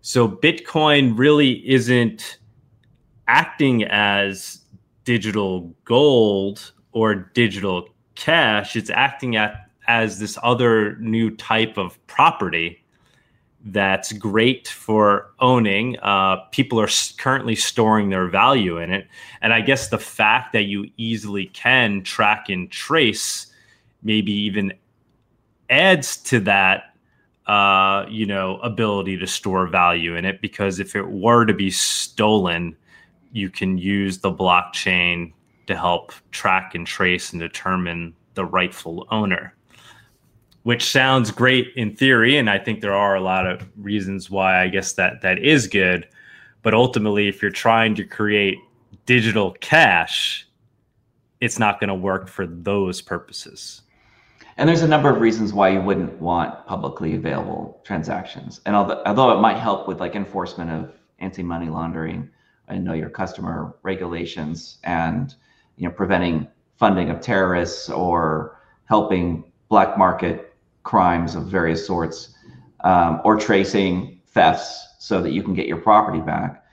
So 0.00 0.28
Bitcoin 0.28 1.18
really 1.18 1.68
isn't 1.68 2.38
acting 3.28 3.84
as 3.84 4.60
digital 5.04 5.74
gold 5.84 6.72
or 6.92 7.14
digital 7.14 7.88
cash. 8.14 8.76
It's 8.76 8.90
acting 8.90 9.36
at, 9.36 9.65
as 9.88 10.18
this 10.18 10.38
other 10.42 10.96
new 10.96 11.30
type 11.30 11.76
of 11.76 12.04
property 12.06 12.82
that's 13.66 14.12
great 14.12 14.68
for 14.68 15.32
owning. 15.40 15.98
Uh, 15.98 16.36
people 16.52 16.80
are 16.80 16.88
currently 17.18 17.56
storing 17.56 18.10
their 18.10 18.28
value 18.28 18.78
in 18.78 18.92
it. 18.92 19.08
And 19.42 19.52
I 19.52 19.60
guess 19.60 19.88
the 19.88 19.98
fact 19.98 20.52
that 20.52 20.64
you 20.64 20.88
easily 20.96 21.46
can 21.46 22.02
track 22.02 22.48
and 22.48 22.70
trace, 22.70 23.48
maybe 24.02 24.32
even 24.32 24.72
adds 25.68 26.16
to 26.16 26.40
that 26.40 26.94
uh, 27.46 28.06
you 28.08 28.26
know 28.26 28.58
ability 28.58 29.16
to 29.16 29.26
store 29.26 29.66
value 29.66 30.16
in 30.16 30.24
it 30.24 30.40
because 30.40 30.80
if 30.80 30.96
it 30.96 31.08
were 31.08 31.44
to 31.44 31.54
be 31.54 31.70
stolen 31.70 32.76
you 33.32 33.50
can 33.50 33.78
use 33.78 34.18
the 34.18 34.32
blockchain 34.32 35.32
to 35.66 35.76
help 35.76 36.12
track 36.32 36.74
and 36.74 36.86
trace 36.86 37.32
and 37.32 37.40
determine 37.40 38.14
the 38.34 38.44
rightful 38.44 39.06
owner 39.10 39.54
which 40.66 40.90
sounds 40.90 41.30
great 41.30 41.72
in 41.76 41.94
theory 41.94 42.36
and 42.36 42.50
i 42.50 42.58
think 42.58 42.80
there 42.80 42.92
are 42.92 43.14
a 43.14 43.20
lot 43.20 43.46
of 43.46 43.68
reasons 43.76 44.28
why 44.28 44.60
i 44.60 44.66
guess 44.66 44.94
that 44.94 45.20
that 45.20 45.38
is 45.38 45.68
good 45.68 46.08
but 46.62 46.74
ultimately 46.74 47.28
if 47.28 47.40
you're 47.40 47.52
trying 47.52 47.94
to 47.94 48.02
create 48.02 48.58
digital 49.06 49.52
cash 49.60 50.44
it's 51.40 51.60
not 51.60 51.78
going 51.78 51.86
to 51.86 51.94
work 51.94 52.28
for 52.28 52.48
those 52.48 53.00
purposes 53.00 53.82
and 54.56 54.68
there's 54.68 54.82
a 54.82 54.88
number 54.88 55.08
of 55.08 55.20
reasons 55.20 55.52
why 55.52 55.68
you 55.68 55.80
wouldn't 55.80 56.18
want 56.18 56.66
publicly 56.66 57.14
available 57.14 57.78
transactions. 57.84 58.62
And 58.64 58.74
although, 58.74 59.02
although 59.04 59.36
it 59.36 59.40
might 59.42 59.58
help 59.58 59.86
with 59.86 60.00
like 60.00 60.14
enforcement 60.14 60.70
of 60.70 60.94
anti-money 61.18 61.68
laundering 61.68 62.30
and 62.66 62.82
know 62.82 62.94
your 62.94 63.10
customer 63.10 63.76
regulations 63.82 64.78
and 64.82 65.34
you 65.76 65.86
know 65.86 65.94
preventing 65.94 66.48
funding 66.78 67.10
of 67.10 67.20
terrorists 67.20 67.90
or 67.90 68.58
helping 68.86 69.44
black 69.68 69.98
market 69.98 70.45
crimes 70.86 71.34
of 71.34 71.48
various 71.48 71.84
sorts, 71.84 72.34
um, 72.84 73.20
or 73.24 73.36
tracing 73.36 74.20
thefts 74.28 74.94
so 75.00 75.20
that 75.20 75.32
you 75.32 75.42
can 75.42 75.52
get 75.52 75.66
your 75.66 75.78
property 75.78 76.20
back. 76.20 76.64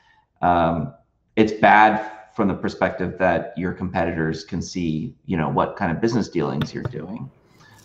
Um, 0.42 0.94
it's 1.36 1.52
bad 1.52 2.12
from 2.36 2.48
the 2.48 2.54
perspective 2.54 3.18
that 3.18 3.54
your 3.58 3.74
competitors 3.74 4.44
can 4.44 4.62
see, 4.62 5.16
you 5.26 5.36
know, 5.36 5.50
what 5.50 5.76
kind 5.76 5.92
of 5.92 6.00
business 6.00 6.30
dealings 6.30 6.74
you're 6.74 6.84
doing. 6.84 7.30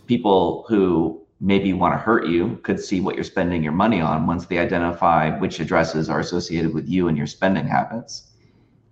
People 0.06 0.64
who 0.68 1.22
maybe 1.40 1.72
want 1.72 1.94
to 1.94 1.98
hurt 1.98 2.26
you 2.26 2.58
could 2.62 2.80
see 2.80 3.00
what 3.00 3.14
you're 3.14 3.24
spending 3.24 3.62
your 3.62 3.72
money 3.72 4.00
on 4.00 4.26
once 4.26 4.46
they 4.46 4.58
identify 4.58 5.30
which 5.38 5.60
addresses 5.60 6.10
are 6.10 6.20
associated 6.20 6.74
with 6.74 6.88
you 6.88 7.08
and 7.08 7.16
your 7.16 7.26
spending 7.26 7.66
habits. 7.66 8.30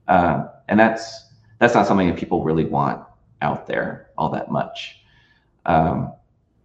Uh, 0.09 0.45
and 0.69 0.79
that's 0.79 1.27
that's 1.59 1.75
not 1.75 1.87
something 1.87 2.09
that 2.09 2.17
people 2.17 2.45
really 2.45 2.65
want 2.65 3.03
out 3.43 3.67
there 3.67 4.11
all 4.17 4.31
that 4.31 4.51
much. 4.51 5.03
Um, 5.65 6.13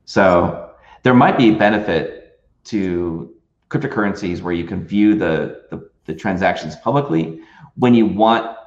so 0.05 0.60
there 1.03 1.13
might 1.13 1.37
be 1.37 1.51
benefit 1.51 2.39
to 2.65 3.33
cryptocurrencies 3.69 4.41
where 4.41 4.53
you 4.53 4.65
can 4.65 4.83
view 4.83 5.15
the, 5.15 5.63
the, 5.69 5.89
the 6.05 6.13
transactions 6.13 6.75
publicly 6.77 7.41
when 7.75 7.93
you 7.93 8.05
want 8.05 8.57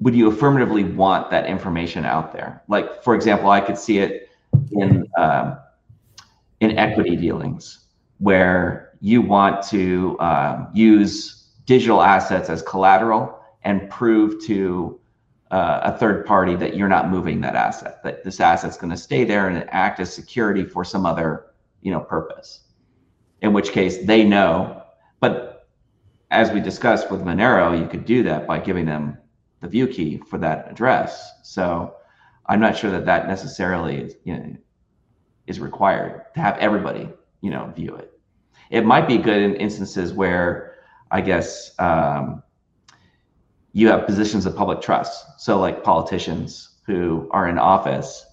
would 0.00 0.16
you 0.16 0.26
affirmatively 0.28 0.82
want 0.82 1.30
that 1.30 1.46
information 1.46 2.04
out 2.04 2.32
there? 2.32 2.60
Like, 2.66 3.04
for 3.04 3.14
example, 3.14 3.50
I 3.50 3.60
could 3.60 3.78
see 3.78 3.98
it 3.98 4.28
in 4.72 5.06
uh, 5.16 5.58
in 6.60 6.76
equity 6.76 7.16
dealings 7.16 7.86
where 8.18 8.92
you 9.00 9.22
want 9.22 9.62
to 9.68 10.16
uh, 10.18 10.66
use 10.72 11.50
digital 11.66 12.02
assets 12.02 12.50
as 12.50 12.62
collateral 12.62 13.38
and 13.64 13.88
prove 13.90 14.44
to 14.46 14.98
uh, 15.52 15.80
a 15.84 15.98
third 15.98 16.24
party 16.24 16.56
that 16.56 16.74
you're 16.74 16.88
not 16.88 17.10
moving 17.10 17.40
that 17.42 17.54
asset, 17.54 18.02
that 18.02 18.24
this 18.24 18.40
asset's 18.40 18.78
going 18.78 18.90
to 18.90 18.96
stay 18.96 19.22
there 19.22 19.48
and 19.48 19.68
act 19.70 20.00
as 20.00 20.12
security 20.12 20.64
for 20.64 20.82
some 20.82 21.04
other, 21.04 21.52
you 21.82 21.92
know, 21.92 22.00
purpose. 22.00 22.62
In 23.42 23.52
which 23.52 23.72
case 23.72 24.04
they 24.06 24.24
know. 24.24 24.82
But 25.20 25.68
as 26.30 26.50
we 26.50 26.60
discussed 26.60 27.10
with 27.10 27.20
Monero, 27.20 27.78
you 27.78 27.86
could 27.86 28.06
do 28.06 28.22
that 28.22 28.46
by 28.46 28.60
giving 28.60 28.86
them 28.86 29.18
the 29.60 29.68
view 29.68 29.86
key 29.86 30.22
for 30.28 30.38
that 30.38 30.70
address. 30.70 31.30
So 31.42 31.96
I'm 32.46 32.60
not 32.60 32.76
sure 32.76 32.90
that 32.90 33.04
that 33.04 33.28
necessarily 33.28 33.96
is, 33.96 34.14
you 34.24 34.36
know, 34.36 34.56
is 35.46 35.60
required 35.60 36.22
to 36.34 36.40
have 36.40 36.56
everybody, 36.58 37.10
you 37.42 37.50
know, 37.50 37.70
view 37.76 37.94
it. 37.96 38.18
It 38.70 38.86
might 38.86 39.06
be 39.06 39.18
good 39.18 39.42
in 39.42 39.54
instances 39.56 40.14
where 40.14 40.76
I 41.10 41.20
guess 41.20 41.78
um, 41.78 42.42
you 43.72 43.88
have 43.88 44.06
positions 44.06 44.46
of 44.46 44.54
public 44.54 44.80
trust. 44.80 45.40
So, 45.40 45.58
like 45.58 45.82
politicians 45.82 46.76
who 46.86 47.28
are 47.30 47.48
in 47.48 47.58
office, 47.58 48.26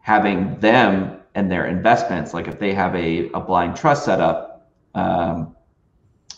having 0.00 0.58
them 0.60 1.20
and 1.34 1.50
their 1.50 1.66
investments, 1.66 2.34
like 2.34 2.48
if 2.48 2.58
they 2.58 2.74
have 2.74 2.94
a, 2.94 3.30
a 3.30 3.40
blind 3.40 3.76
trust 3.76 4.04
set 4.04 4.20
up, 4.20 4.70
um, 4.94 5.54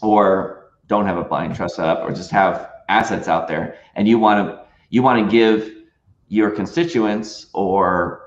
or 0.03 0.73
don't 0.87 1.07
have 1.07 1.17
a 1.17 1.25
blind 1.25 1.55
trust 1.57 1.77
set 1.77 1.87
up, 1.87 2.01
or 2.03 2.13
just 2.13 2.31
have 2.31 2.71
assets 2.89 3.29
out 3.29 3.49
there, 3.49 3.77
and 3.95 4.07
you 4.07 4.19
want 4.19 4.49
to 4.49 4.61
you 4.91 5.03
want 5.03 5.25
to 5.25 5.31
give 5.31 5.73
your 6.29 6.51
constituents 6.51 7.47
or 7.53 8.23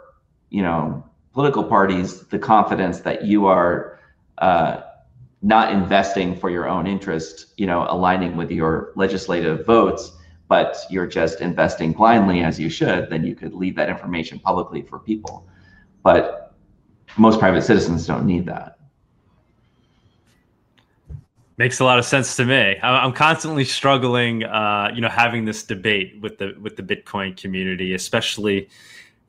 you 0.49 0.61
know 0.61 1.03
political 1.33 1.63
parties 1.63 2.21
the 2.27 2.39
confidence 2.39 2.99
that 3.01 3.23
you 3.23 3.45
are 3.45 3.99
uh, 4.39 4.81
not 5.43 5.73
investing 5.73 6.36
for 6.36 6.49
your 6.49 6.67
own 6.67 6.88
interest, 6.88 7.53
you 7.58 7.67
know, 7.67 7.86
aligning 7.89 8.38
with 8.38 8.49
your 8.49 8.93
legislative 8.95 9.65
votes, 9.65 10.13
but 10.47 10.77
you're 10.89 11.06
just 11.06 11.41
investing 11.41 11.91
blindly 11.91 12.41
as 12.41 12.58
you 12.58 12.69
should, 12.69 13.10
then 13.10 13.25
you 13.25 13.36
could 13.36 13.53
leave 13.53 13.75
that 13.75 13.89
information 13.89 14.39
publicly 14.39 14.82
for 14.82 14.99
people. 14.99 15.45
But 16.01 16.56
most 17.17 17.39
private 17.39 17.63
citizens 17.63 18.08
don't 18.08 18.25
need 18.25 18.45
that. 18.45 18.77
Makes 21.58 21.82
a 21.82 21.86
lot 21.86 21.99
of 21.99 22.06
sense 22.06 22.36
to 22.38 22.45
me. 22.45 22.77
I'm 22.82 23.13
constantly 23.13 23.65
struggling, 23.65 24.43
uh, 24.43 24.91
you 24.95 25.01
know, 25.01 25.10
having 25.10 25.45
this 25.45 25.63
debate 25.63 26.19
with 26.19 26.39
the 26.39 26.56
with 26.60 26.77
the 26.77 26.84
Bitcoin 26.84 27.39
community, 27.39 27.93
especially 27.93 28.69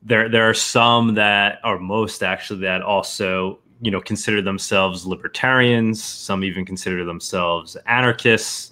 there. 0.01 0.27
There 0.27 0.49
are 0.49 0.55
some 0.55 1.13
that, 1.15 1.59
or 1.63 1.77
most 1.77 2.23
actually, 2.23 2.61
that 2.61 2.81
also 2.81 3.59
you 3.85 3.91
know 3.91 4.01
consider 4.01 4.41
themselves 4.41 5.05
libertarians 5.05 6.03
some 6.03 6.43
even 6.43 6.65
consider 6.65 7.05
themselves 7.05 7.77
anarchists 7.85 8.71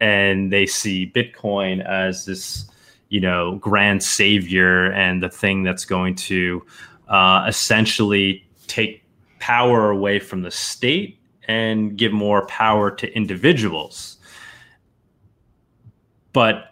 and 0.00 0.52
they 0.52 0.66
see 0.66 1.10
bitcoin 1.14 1.84
as 1.86 2.24
this 2.24 2.68
you 3.08 3.20
know 3.20 3.54
grand 3.56 4.02
savior 4.02 4.90
and 4.92 5.22
the 5.22 5.30
thing 5.30 5.62
that's 5.62 5.84
going 5.84 6.14
to 6.14 6.64
uh, 7.08 7.44
essentially 7.48 8.44
take 8.66 9.02
power 9.38 9.90
away 9.90 10.18
from 10.18 10.42
the 10.42 10.50
state 10.50 11.18
and 11.46 11.96
give 11.96 12.12
more 12.12 12.44
power 12.48 12.90
to 12.90 13.10
individuals. 13.16 14.18
But 16.34 16.68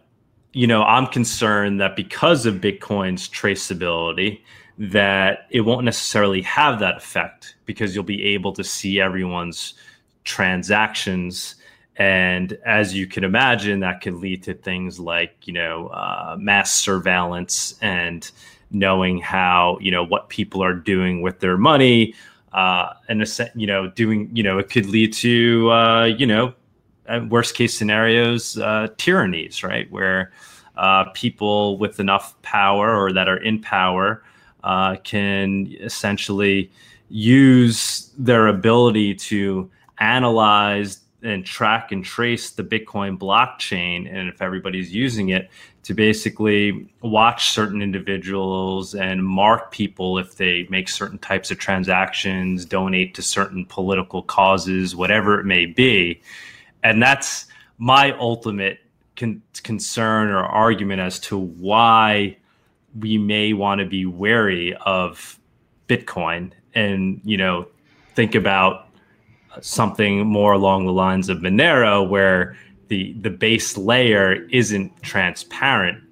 you 0.56 0.66
know 0.66 0.82
i'm 0.84 1.06
concerned 1.06 1.78
that 1.80 1.94
because 1.94 2.46
of 2.46 2.54
bitcoin's 2.54 3.28
traceability 3.28 4.40
that 4.78 5.46
it 5.50 5.62
won't 5.62 5.84
necessarily 5.84 6.42
have 6.42 6.80
that 6.80 6.96
effect 6.96 7.56
because 7.64 7.94
you'll 7.94 8.04
be 8.04 8.22
able 8.22 8.52
to 8.52 8.64
see 8.64 9.00
everyone's 9.00 9.74
transactions. 10.24 11.54
And 11.96 12.58
as 12.66 12.94
you 12.94 13.06
can 13.06 13.24
imagine 13.24 13.80
that 13.80 14.02
could 14.02 14.16
lead 14.16 14.42
to 14.44 14.54
things 14.54 15.00
like 15.00 15.34
you 15.44 15.54
know 15.54 15.88
uh, 15.88 16.36
mass 16.38 16.72
surveillance 16.72 17.78
and 17.80 18.30
knowing 18.70 19.18
how 19.18 19.78
you 19.80 19.90
know 19.90 20.04
what 20.04 20.28
people 20.28 20.62
are 20.62 20.74
doing 20.74 21.22
with 21.22 21.40
their 21.40 21.56
money 21.56 22.14
uh, 22.52 22.92
and 23.08 23.24
you 23.54 23.66
know 23.66 23.88
doing 23.88 24.28
you 24.34 24.42
know 24.42 24.58
it 24.58 24.68
could 24.68 24.86
lead 24.86 25.12
to 25.14 25.70
uh, 25.70 26.04
you 26.04 26.26
know 26.26 26.52
worst 27.28 27.54
case 27.54 27.78
scenarios 27.78 28.58
uh, 28.58 28.88
tyrannies 28.98 29.62
right? 29.62 29.90
Where 29.90 30.32
uh, 30.76 31.04
people 31.14 31.78
with 31.78 31.98
enough 31.98 32.40
power 32.42 32.94
or 32.94 33.10
that 33.14 33.28
are 33.28 33.38
in 33.38 33.62
power 33.62 34.22
uh, 34.66 34.96
can 34.96 35.72
essentially 35.80 36.70
use 37.08 38.10
their 38.18 38.48
ability 38.48 39.14
to 39.14 39.70
analyze 39.98 41.00
and 41.22 41.46
track 41.46 41.92
and 41.92 42.04
trace 42.04 42.50
the 42.50 42.64
Bitcoin 42.64 43.16
blockchain. 43.16 44.12
And 44.12 44.28
if 44.28 44.42
everybody's 44.42 44.92
using 44.92 45.30
it, 45.30 45.48
to 45.84 45.94
basically 45.94 46.88
watch 47.00 47.50
certain 47.50 47.80
individuals 47.80 48.96
and 48.96 49.24
mark 49.24 49.70
people 49.70 50.18
if 50.18 50.34
they 50.34 50.66
make 50.68 50.88
certain 50.88 51.18
types 51.18 51.52
of 51.52 51.60
transactions, 51.60 52.64
donate 52.64 53.14
to 53.14 53.22
certain 53.22 53.64
political 53.66 54.20
causes, 54.22 54.96
whatever 54.96 55.38
it 55.38 55.46
may 55.46 55.64
be. 55.64 56.20
And 56.82 57.00
that's 57.00 57.46
my 57.78 58.10
ultimate 58.18 58.80
con- 59.14 59.42
concern 59.62 60.30
or 60.30 60.38
argument 60.38 61.00
as 61.00 61.20
to 61.20 61.38
why 61.38 62.36
we 63.00 63.18
may 63.18 63.52
want 63.52 63.80
to 63.80 63.86
be 63.86 64.06
wary 64.06 64.74
of 64.84 65.38
Bitcoin 65.88 66.52
and 66.74 67.20
you 67.24 67.36
know 67.36 67.66
think 68.14 68.34
about 68.34 68.88
something 69.60 70.26
more 70.26 70.52
along 70.52 70.86
the 70.86 70.92
lines 70.92 71.28
of 71.28 71.38
Monero, 71.38 72.08
where 72.08 72.56
the 72.88 73.14
the 73.20 73.30
base 73.30 73.76
layer 73.76 74.46
isn't 74.50 75.02
transparent, 75.02 76.02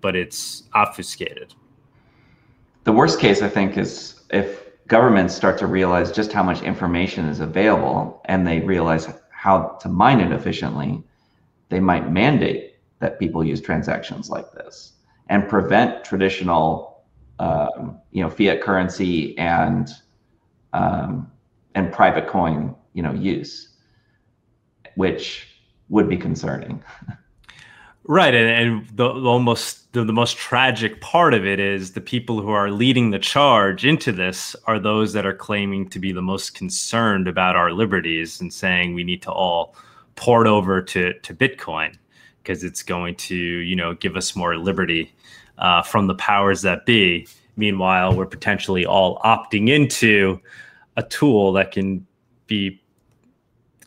but 0.00 0.16
it's 0.16 0.64
obfuscated. 0.74 1.54
The 2.84 2.92
worst 2.92 3.20
case, 3.20 3.42
I 3.42 3.48
think, 3.48 3.76
is 3.76 4.22
if 4.30 4.64
governments 4.86 5.34
start 5.34 5.58
to 5.58 5.66
realize 5.66 6.10
just 6.10 6.32
how 6.32 6.42
much 6.42 6.62
information 6.62 7.26
is 7.26 7.40
available 7.40 8.22
and 8.24 8.46
they 8.46 8.60
realize 8.60 9.08
how 9.30 9.78
to 9.80 9.88
mine 9.88 10.20
it 10.20 10.32
efficiently, 10.32 11.02
they 11.68 11.80
might 11.80 12.10
mandate 12.10 12.76
that 12.98 13.18
people 13.18 13.44
use 13.44 13.60
transactions 13.60 14.28
like 14.28 14.50
this 14.52 14.92
and 15.30 15.48
prevent 15.48 16.04
traditional, 16.04 17.04
um, 17.38 17.98
you 18.10 18.22
know, 18.22 18.28
fiat 18.28 18.60
currency 18.60 19.38
and 19.38 19.88
um, 20.74 21.30
and 21.74 21.92
private 21.92 22.28
coin, 22.28 22.74
you 22.92 23.02
know, 23.02 23.12
use, 23.14 23.68
which 24.96 25.46
would 25.88 26.08
be 26.08 26.18
concerning. 26.18 26.84
Right, 28.04 28.34
and, 28.34 28.48
and 28.48 28.88
the, 28.96 29.12
the 29.12 29.28
almost 29.28 29.92
the, 29.92 30.02
the, 30.02 30.12
most 30.12 30.36
tragic 30.36 31.00
part 31.00 31.32
of 31.32 31.46
it 31.46 31.60
is 31.60 31.92
the 31.92 32.00
people 32.00 32.40
who 32.40 32.48
are 32.48 32.70
leading 32.70 33.10
the 33.10 33.20
charge 33.20 33.84
into 33.84 34.10
this 34.10 34.56
are 34.66 34.80
those 34.80 35.12
that 35.12 35.26
are 35.26 35.34
claiming 35.34 35.88
to 35.90 36.00
be 36.00 36.10
the 36.10 36.22
most 36.22 36.54
concerned 36.54 37.28
about 37.28 37.54
our 37.54 37.70
liberties 37.72 38.40
and 38.40 38.52
saying 38.52 38.94
we 38.94 39.04
need 39.04 39.22
to 39.22 39.30
all 39.30 39.76
port 40.16 40.48
over 40.48 40.82
to 40.82 41.12
to 41.20 41.34
Bitcoin 41.34 41.94
because 42.42 42.64
it's 42.64 42.82
going 42.82 43.14
to 43.14 43.34
you 43.34 43.76
know 43.76 43.94
give 43.94 44.16
us 44.16 44.34
more 44.34 44.56
liberty 44.56 45.12
uh, 45.58 45.82
from 45.82 46.06
the 46.06 46.14
powers 46.14 46.62
that 46.62 46.86
be. 46.86 47.26
Meanwhile, 47.56 48.16
we're 48.16 48.26
potentially 48.26 48.86
all 48.86 49.18
opting 49.18 49.68
into 49.68 50.40
a 50.96 51.02
tool 51.02 51.52
that 51.52 51.72
can 51.72 52.06
be 52.46 52.80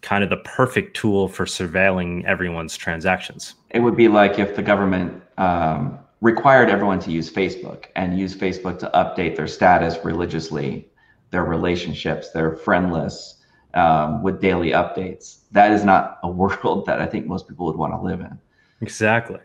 kind 0.02 0.24
of 0.24 0.30
the 0.30 0.38
perfect 0.38 0.96
tool 0.96 1.28
for 1.28 1.46
surveilling 1.46 2.24
everyone's 2.26 2.76
transactions. 2.76 3.56
It 3.72 3.80
would 3.80 3.96
be 3.96 4.10
like 4.10 4.38
if 4.38 4.56
the 4.56 4.62
government 4.62 5.24
um, 5.38 5.98
required 6.22 6.70
everyone 6.70 7.00
to 7.00 7.12
use 7.12 7.32
Facebook 7.32 7.86
and 7.96 8.20
use 8.20 8.36
Facebook 8.36 8.80
to 8.80 8.92
update 8.94 9.36
their 9.36 9.48
status 9.48 9.98
religiously, 10.04 10.88
their 11.32 11.44
relationships, 11.46 12.32
their 12.32 12.56
friend 12.56 12.94
lists 12.94 13.43
um, 13.74 14.22
with 14.22 14.42
daily 14.42 14.72
updates. 14.72 15.40
That 15.52 15.72
is 15.72 15.84
not 15.84 16.20
a 16.24 16.30
world 16.42 16.86
that 16.86 17.02
I 17.02 17.06
think 17.06 17.26
most 17.26 17.48
people 17.48 17.66
would 17.66 17.76
want 17.76 17.94
to 17.94 18.00
live 18.00 18.20
in. 18.20 18.40
Exactly. 18.82 19.40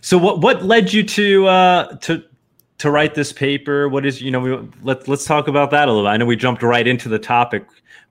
So 0.00 0.18
what 0.18 0.40
what 0.40 0.64
led 0.64 0.92
you 0.92 1.02
to 1.04 1.46
uh, 1.46 1.96
to 1.98 2.24
to 2.78 2.90
write 2.90 3.14
this 3.14 3.32
paper? 3.32 3.88
What 3.88 4.04
is 4.04 4.20
you 4.20 4.30
know 4.30 4.40
we, 4.40 4.68
let 4.82 5.06
let's 5.06 5.24
talk 5.24 5.48
about 5.48 5.70
that 5.70 5.88
a 5.88 5.92
little. 5.92 6.08
I 6.08 6.16
know 6.16 6.26
we 6.26 6.36
jumped 6.36 6.62
right 6.62 6.86
into 6.86 7.08
the 7.08 7.18
topic, 7.18 7.66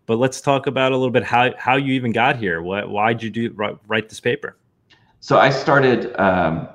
but 0.05 0.17
let's 0.17 0.41
talk 0.41 0.67
about 0.67 0.91
a 0.93 0.95
little 0.95 1.11
bit 1.11 1.23
how 1.23 1.53
how 1.57 1.75
you 1.75 1.93
even 1.93 2.11
got 2.11 2.37
here. 2.37 2.61
What 2.61 2.89
why 2.89 3.13
did 3.13 3.23
you 3.23 3.29
do 3.29 3.53
write, 3.55 3.77
write 3.87 4.09
this 4.09 4.19
paper? 4.19 4.57
So 5.19 5.37
I 5.37 5.49
started. 5.49 6.15
Um, 6.19 6.67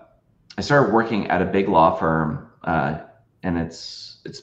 I 0.58 0.62
started 0.62 0.92
working 0.92 1.26
at 1.28 1.42
a 1.42 1.44
big 1.44 1.68
law 1.68 1.94
firm, 1.96 2.48
uh, 2.64 2.98
and 3.42 3.58
it's 3.58 4.18
it's 4.24 4.42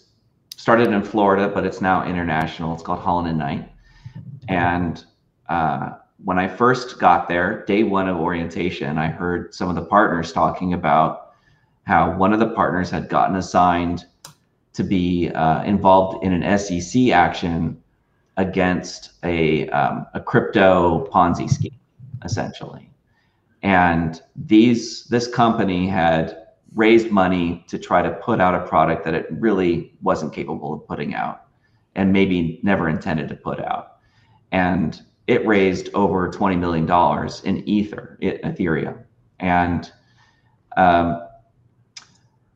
started 0.55 0.89
in 0.89 1.03
Florida, 1.03 1.47
but 1.47 1.65
it's 1.65 1.81
now 1.81 2.05
international. 2.05 2.73
It's 2.73 2.83
called 2.83 2.99
Holland 2.99 3.27
and 3.27 3.37
Knight. 3.39 3.69
And 4.47 5.03
uh, 5.49 5.91
when 6.23 6.39
I 6.39 6.47
first 6.47 6.99
got 6.99 7.27
there, 7.27 7.65
day 7.65 7.83
one 7.83 8.07
of 8.07 8.17
orientation, 8.17 8.97
I 8.97 9.07
heard 9.07 9.53
some 9.53 9.69
of 9.69 9.75
the 9.75 9.85
partners 9.85 10.31
talking 10.31 10.73
about 10.73 11.33
how 11.83 12.15
one 12.15 12.33
of 12.33 12.39
the 12.39 12.49
partners 12.49 12.89
had 12.89 13.09
gotten 13.09 13.35
assigned 13.35 14.05
to 14.73 14.83
be 14.83 15.29
uh, 15.29 15.63
involved 15.63 16.23
in 16.23 16.33
an 16.33 16.57
SEC 16.57 17.09
action 17.09 17.81
against 18.37 19.11
a 19.23 19.69
um, 19.69 20.07
a 20.13 20.19
crypto 20.19 21.07
Ponzi 21.11 21.49
scheme, 21.49 21.79
essentially. 22.23 22.89
And 23.61 24.21
these 24.35 25.05
this 25.05 25.27
company 25.27 25.87
had 25.87 26.37
raised 26.73 27.11
money 27.11 27.63
to 27.67 27.77
try 27.77 28.01
to 28.01 28.11
put 28.11 28.41
out 28.41 28.55
a 28.55 28.65
product 28.67 29.05
that 29.05 29.13
it 29.13 29.27
really 29.29 29.93
wasn't 30.01 30.33
capable 30.33 30.73
of 30.73 30.87
putting 30.87 31.13
out 31.13 31.45
and 31.95 32.11
maybe 32.11 32.59
never 32.63 32.89
intended 32.89 33.29
to 33.29 33.35
put 33.35 33.63
out 33.63 33.92
and 34.53 35.01
it 35.27 35.45
raised 35.45 35.89
over 35.93 36.29
20 36.29 36.55
million 36.55 36.85
dollars 36.85 37.41
in 37.43 37.67
ether 37.67 38.17
ethereum 38.21 39.03
and 39.39 39.91
um, 40.77 41.21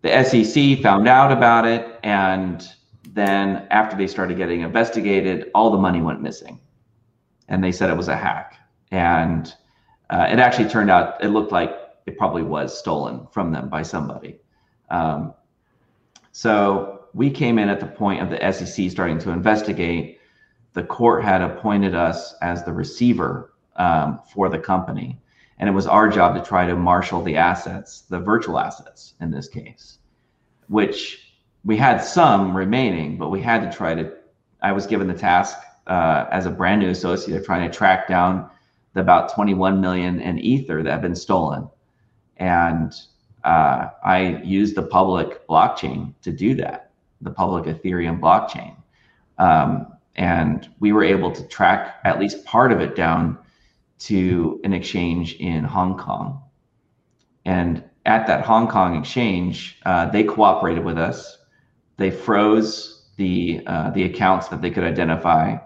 the 0.01 0.23
sec 0.23 0.81
found 0.81 1.07
out 1.07 1.31
about 1.31 1.67
it 1.67 1.99
and 2.03 2.69
then 3.13 3.67
after 3.71 3.97
they 3.97 4.07
started 4.07 4.38
getting 4.38 4.62
investigated 4.62 5.51
all 5.53 5.69
the 5.69 5.77
money 5.77 6.01
went 6.01 6.21
missing 6.21 6.60
and 7.49 7.62
they 7.62 7.71
said 7.71 7.89
it 7.89 7.97
was 7.97 8.07
a 8.07 8.15
hack 8.15 8.57
and 8.91 9.53
uh, 10.10 10.27
it 10.31 10.39
actually 10.39 10.69
turned 10.69 10.89
out 10.89 11.21
it 11.21 11.29
looked 11.29 11.51
like 11.51 11.71
it 12.07 12.17
probably 12.17 12.41
was 12.41 12.77
stolen 12.77 13.27
from 13.31 13.51
them 13.51 13.69
by 13.69 13.83
somebody. 13.83 14.39
Um, 14.89 15.33
so 16.31 17.01
we 17.13 17.29
came 17.29 17.60
in 17.60 17.67
at 17.69 17.79
the 17.79 17.86
point 17.86 18.21
of 18.21 18.29
the 18.29 18.51
SEC 18.51 18.89
starting 18.89 19.19
to 19.19 19.31
investigate. 19.31 20.16
The 20.77 20.83
court 20.83 21.23
had 21.23 21.41
appointed 21.41 21.95
us 21.95 22.35
as 22.43 22.63
the 22.63 22.71
receiver 22.71 23.51
um, 23.77 24.19
for 24.31 24.47
the 24.47 24.59
company, 24.59 25.19
and 25.57 25.67
it 25.67 25.71
was 25.71 25.87
our 25.87 26.07
job 26.07 26.35
to 26.35 26.47
try 26.47 26.67
to 26.67 26.75
marshal 26.75 27.23
the 27.23 27.35
assets, 27.35 28.01
the 28.01 28.19
virtual 28.19 28.59
assets 28.59 29.15
in 29.19 29.31
this 29.31 29.47
case, 29.47 29.97
which 30.67 31.33
we 31.65 31.77
had 31.77 31.97
some 31.97 32.55
remaining, 32.55 33.17
but 33.17 33.29
we 33.29 33.41
had 33.41 33.63
to 33.63 33.75
try 33.75 33.95
to. 33.95 34.13
I 34.61 34.71
was 34.71 34.85
given 34.85 35.07
the 35.07 35.15
task 35.15 35.57
uh, 35.87 36.25
as 36.29 36.45
a 36.45 36.51
brand 36.51 36.81
new 36.81 36.91
associate 36.91 37.39
of 37.39 37.43
trying 37.43 37.67
to 37.67 37.75
track 37.75 38.07
down 38.07 38.47
the 38.93 39.01
about 39.01 39.33
21 39.33 39.81
million 39.81 40.19
in 40.19 40.37
ether 40.37 40.83
that 40.83 40.91
had 40.91 41.01
been 41.01 41.15
stolen 41.15 41.67
and 42.37 42.93
uh, 43.43 43.89
i 44.03 44.41
used 44.43 44.75
the 44.75 44.83
public 44.83 45.47
blockchain 45.47 46.13
to 46.21 46.31
do 46.31 46.55
that 46.55 46.91
the 47.21 47.31
public 47.31 47.65
ethereum 47.65 48.19
blockchain 48.19 48.75
um, 49.39 49.96
and 50.17 50.69
we 50.80 50.91
were 50.91 51.03
able 51.03 51.32
to 51.32 51.47
track 51.47 51.95
at 52.03 52.19
least 52.19 52.43
part 52.45 52.71
of 52.71 52.82
it 52.82 52.95
down 52.95 53.38
to 53.99 54.60
an 54.63 54.73
exchange 54.73 55.36
in 55.36 55.63
hong 55.63 55.97
kong. 55.97 56.41
And 57.45 57.84
at 58.06 58.27
that 58.27 58.45
hong 58.45 58.67
kong 58.67 58.97
exchange 58.97 59.80
uh, 59.86 60.10
they 60.10 60.23
cooperated 60.23 60.84
with 60.84 60.97
us. 60.97 61.38
They 61.97 62.12
froze 62.12 63.10
the 63.17 63.62
uh, 63.65 63.89
the 63.91 64.03
accounts 64.03 64.47
that 64.49 64.62
they 64.62 64.69
could 64.69 64.84
identify 64.84 65.58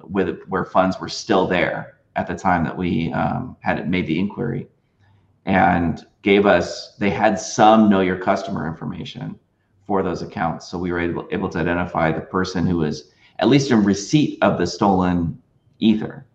with 0.00 0.40
where 0.48 0.64
funds 0.64 0.98
were 1.00 1.08
still 1.08 1.46
there 1.46 1.98
at 2.16 2.26
the 2.26 2.34
time 2.34 2.64
that 2.64 2.76
we 2.76 3.12
um, 3.12 3.56
had 3.60 3.88
made 3.90 4.06
the 4.06 4.18
inquiry 4.18 4.68
and 5.46 6.06
gave 6.22 6.46
us 6.46 6.96
they 6.96 7.10
had 7.10 7.38
some 7.38 7.88
know 7.88 8.00
your 8.00 8.18
customer 8.18 8.66
information 8.66 9.38
for 9.86 10.02
those 10.02 10.22
accounts. 10.22 10.66
So 10.68 10.78
we 10.78 10.92
were 10.92 11.00
able, 11.00 11.28
able 11.30 11.48
to 11.50 11.58
identify 11.58 12.10
the 12.10 12.22
person 12.22 12.66
who 12.66 12.78
was 12.78 13.10
at 13.38 13.48
least 13.48 13.70
in 13.70 13.84
receipt 13.84 14.38
of 14.42 14.58
the 14.58 14.66
stolen 14.66 15.40
ether 15.78 16.26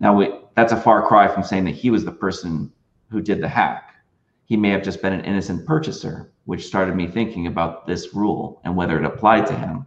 now 0.00 0.14
we, 0.14 0.32
that's 0.54 0.72
a 0.72 0.80
far 0.80 1.06
cry 1.06 1.26
from 1.26 1.42
saying 1.42 1.64
that 1.64 1.74
he 1.74 1.90
was 1.90 2.04
the 2.04 2.12
person 2.12 2.70
who 3.10 3.20
did 3.20 3.40
the 3.40 3.48
hack 3.48 3.94
he 4.46 4.56
may 4.56 4.70
have 4.70 4.82
just 4.82 5.02
been 5.02 5.12
an 5.12 5.24
innocent 5.24 5.66
purchaser 5.66 6.30
which 6.44 6.66
started 6.66 6.94
me 6.94 7.06
thinking 7.06 7.46
about 7.46 7.86
this 7.86 8.14
rule 8.14 8.60
and 8.64 8.76
whether 8.76 8.98
it 8.98 9.04
applied 9.04 9.46
to 9.46 9.56
him 9.56 9.86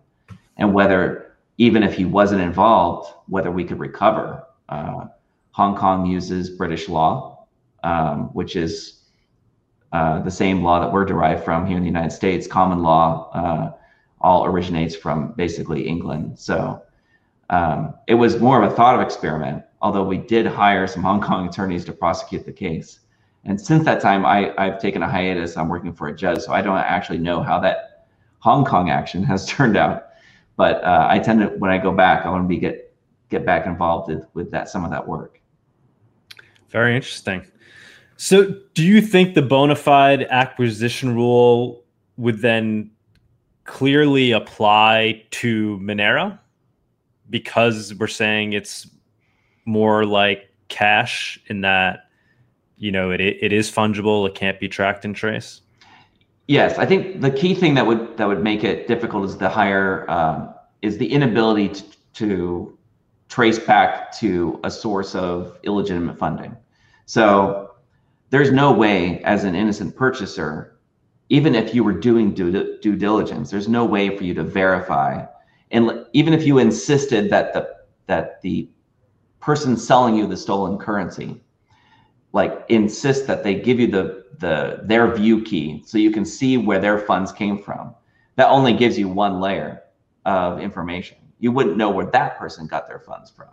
and 0.58 0.74
whether 0.74 1.36
even 1.58 1.84
if 1.84 1.94
he 1.94 2.06
wasn't 2.06 2.42
involved 2.42 3.14
whether 3.28 3.52
we 3.52 3.64
could 3.64 3.80
recover 3.80 4.44
uh, 4.70 5.06
Hong 5.52 5.76
Kong 5.76 6.06
uses 6.06 6.50
British 6.50 6.88
law, 6.88 7.46
um, 7.84 8.30
which 8.34 8.56
is 8.56 9.02
uh, 9.92 10.20
the 10.20 10.32
same 10.32 10.64
law 10.64 10.80
that 10.80 10.92
we're 10.92 11.06
derived 11.06 11.44
from 11.44 11.66
here 11.66 11.76
in 11.76 11.84
the 11.84 11.90
United 11.90 12.12
States. 12.12 12.48
Common 12.48 12.82
law 12.82 13.30
uh, 13.34 13.72
all 14.22 14.46
originates 14.46 14.96
from 14.96 15.34
basically 15.34 15.88
England. 15.88 16.38
So 16.38 16.82
um, 17.50 17.94
it 18.08 18.16
was 18.16 18.40
more 18.40 18.62
of 18.62 18.72
a 18.72 18.76
thought 18.76 18.96
of 18.96 19.02
experiment, 19.02 19.64
although 19.82 20.04
we 20.04 20.18
did 20.18 20.46
hire 20.46 20.88
some 20.88 21.04
Hong 21.04 21.22
Kong 21.22 21.48
attorneys 21.48 21.86
to 21.86 21.94
prosecute 21.94 22.46
the 22.46 22.52
case. 22.52 23.00
And 23.46 23.60
since 23.60 23.86
that 23.86 24.02
time, 24.02 24.26
I, 24.26 24.54
I've 24.58 24.80
taken 24.80 25.02
a 25.02 25.10
hiatus. 25.10 25.56
I'm 25.58 25.70
working 25.70 25.94
for 25.94 26.10
a 26.10 26.16
judge, 26.16 26.40
so 26.40 26.52
I 26.52 26.62
don't 26.62 26.78
actually 26.78 27.20
know 27.20 27.42
how 27.42 27.60
that 27.62 28.08
Hong 28.40 28.66
Kong 28.66 28.90
action 28.90 29.24
has 29.24 29.46
turned 29.48 29.78
out. 29.78 30.08
But 30.58 30.84
uh, 30.84 31.08
I 31.10 31.20
tend 31.20 31.40
to, 31.40 31.48
when 31.58 31.72
I 31.72 31.78
go 31.78 31.92
back, 31.92 32.26
I 32.26 32.30
want 32.30 32.44
to 32.44 32.48
be 32.48 32.58
get 32.58 32.94
get 33.30 33.46
back 33.46 33.66
involved 33.66 34.12
with, 34.12 34.26
with 34.34 34.52
that 34.52 34.68
some 34.68 34.84
of 34.84 34.92
that 34.92 35.08
work. 35.08 35.40
Very 36.70 36.96
interesting. 36.96 37.46
So, 38.18 38.56
do 38.74 38.84
you 38.84 39.02
think 39.02 39.36
the 39.36 39.42
bona 39.42 39.76
fide 39.76 40.24
acquisition 40.24 41.16
rule 41.16 41.84
would 42.18 42.40
then 42.40 42.92
clearly 43.70 44.32
apply 44.32 45.24
to 45.30 45.78
Monero 45.78 46.38
because 47.30 47.94
we're 47.94 48.08
saying 48.08 48.54
it's 48.54 48.90
more 49.66 50.06
like 50.06 50.50
cash 50.70 51.40
in 51.48 51.62
that 51.62 52.10
you 52.78 52.92
know 52.92 53.12
it 53.12 53.22
it 53.22 53.54
is 53.54 53.72
fungible, 53.72 54.28
it 54.28 54.34
can't 54.34 54.60
be 54.60 54.68
tracked 54.68 55.06
and 55.06 55.16
traced? 55.16 55.62
Yes, 56.48 56.80
I 56.80 56.86
think 56.88 57.22
the 57.22 57.30
key 57.30 57.54
thing 57.54 57.76
that 57.76 57.86
would 57.86 58.18
that 58.18 58.28
would 58.28 58.44
make 58.44 58.64
it 58.64 58.88
difficult 58.88 59.24
is 59.26 59.38
the 59.38 59.50
higher 59.50 60.10
um, 60.10 60.52
is 60.82 60.98
the 60.98 61.12
inability 61.12 61.70
to, 61.70 61.84
to 62.14 62.78
trace 63.28 63.60
back 63.60 64.12
to 64.18 64.60
a 64.64 64.72
source 64.72 65.14
of 65.14 65.60
illegitimate 65.62 66.18
funding. 66.18 66.58
So 67.06 67.76
there's 68.32 68.52
no 68.52 68.72
way 68.74 69.22
as 69.24 69.44
an 69.44 69.54
innocent 69.54 69.96
purchaser, 69.96 70.79
even 71.30 71.56
if 71.56 71.74
you 71.74 71.84
were 71.84 71.94
doing 71.94 72.34
due, 72.34 72.78
due 72.80 72.96
diligence, 72.96 73.52
there's 73.52 73.68
no 73.68 73.86
way 73.86 74.16
for 74.18 74.24
you 74.24 74.34
to 74.34 74.44
verify. 74.44 75.26
And 75.72 76.06
even 76.14 76.34
if 76.34 76.46
you 76.46 76.58
insisted 76.58 77.30
that 77.30 77.54
the 77.54 77.76
that 78.08 78.42
the 78.42 78.68
person 79.40 79.78
selling 79.78 80.16
you 80.16 80.26
the 80.26 80.36
stolen 80.36 80.78
currency 80.78 81.40
like 82.34 82.66
insist 82.70 83.28
that 83.28 83.44
they 83.44 83.56
give 83.56 83.80
you 83.80 83.88
the 83.88 84.26
the 84.40 84.82
their 84.84 85.14
view 85.14 85.44
key 85.44 85.84
so 85.86 85.98
you 85.98 86.12
can 86.12 86.26
see 86.26 86.58
where 86.58 86.80
their 86.80 86.98
funds 86.98 87.32
came 87.32 87.62
from 87.62 87.94
that 88.36 88.50
only 88.50 88.74
gives 88.74 88.98
you 88.98 89.08
one 89.08 89.40
layer 89.40 89.84
of 90.26 90.60
information 90.60 91.20
you 91.40 91.52
wouldn't 91.52 91.78
know 91.78 91.90
where 91.90 92.06
that 92.06 92.38
person 92.38 92.68
got 92.68 92.88
their 92.88 93.00
funds 93.00 93.32
from. 93.32 93.48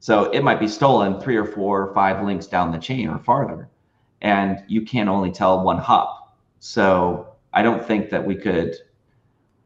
So 0.00 0.24
it 0.30 0.42
might 0.42 0.60
be 0.60 0.68
stolen 0.68 1.20
three 1.20 1.36
or 1.36 1.46
four 1.46 1.82
or 1.82 1.94
five 1.94 2.24
links 2.24 2.46
down 2.46 2.70
the 2.70 2.78
chain 2.78 3.08
or 3.08 3.18
farther, 3.18 3.70
and 4.20 4.62
you 4.68 4.82
can 4.82 5.08
only 5.08 5.32
tell 5.32 5.64
one 5.64 5.78
hop. 5.78 6.15
So 6.66 7.28
I 7.52 7.62
don't 7.62 7.86
think 7.86 8.10
that 8.10 8.26
we 8.26 8.34
could 8.34 8.74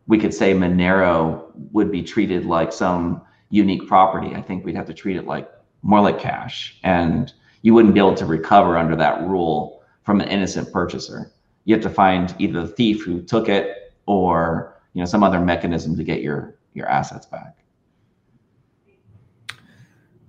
we 0.06 0.18
could 0.18 0.34
say 0.34 0.52
Monero 0.52 1.50
would 1.72 1.90
be 1.90 2.02
treated 2.02 2.44
like 2.44 2.74
some 2.74 3.22
unique 3.48 3.88
property. 3.88 4.34
I 4.34 4.42
think 4.42 4.66
we'd 4.66 4.76
have 4.76 4.86
to 4.86 4.92
treat 4.92 5.16
it 5.16 5.26
like 5.26 5.48
more 5.82 6.02
like 6.02 6.18
cash, 6.18 6.78
and 6.84 7.32
you 7.62 7.72
wouldn't 7.72 7.94
be 7.94 8.00
able 8.00 8.16
to 8.16 8.26
recover 8.26 8.76
under 8.76 8.94
that 8.96 9.22
rule 9.22 9.82
from 10.02 10.20
an 10.20 10.28
innocent 10.28 10.70
purchaser. 10.74 11.32
You 11.64 11.74
have 11.74 11.82
to 11.84 11.90
find 11.90 12.34
either 12.38 12.66
the 12.66 12.68
thief 12.68 13.02
who 13.02 13.22
took 13.22 13.48
it 13.48 13.94
or 14.04 14.76
you 14.92 15.00
know 15.00 15.06
some 15.06 15.22
other 15.22 15.40
mechanism 15.40 15.96
to 15.96 16.04
get 16.04 16.20
your 16.20 16.58
your 16.74 16.86
assets 16.86 17.24
back. 17.24 17.56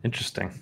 Interesting. 0.06 0.54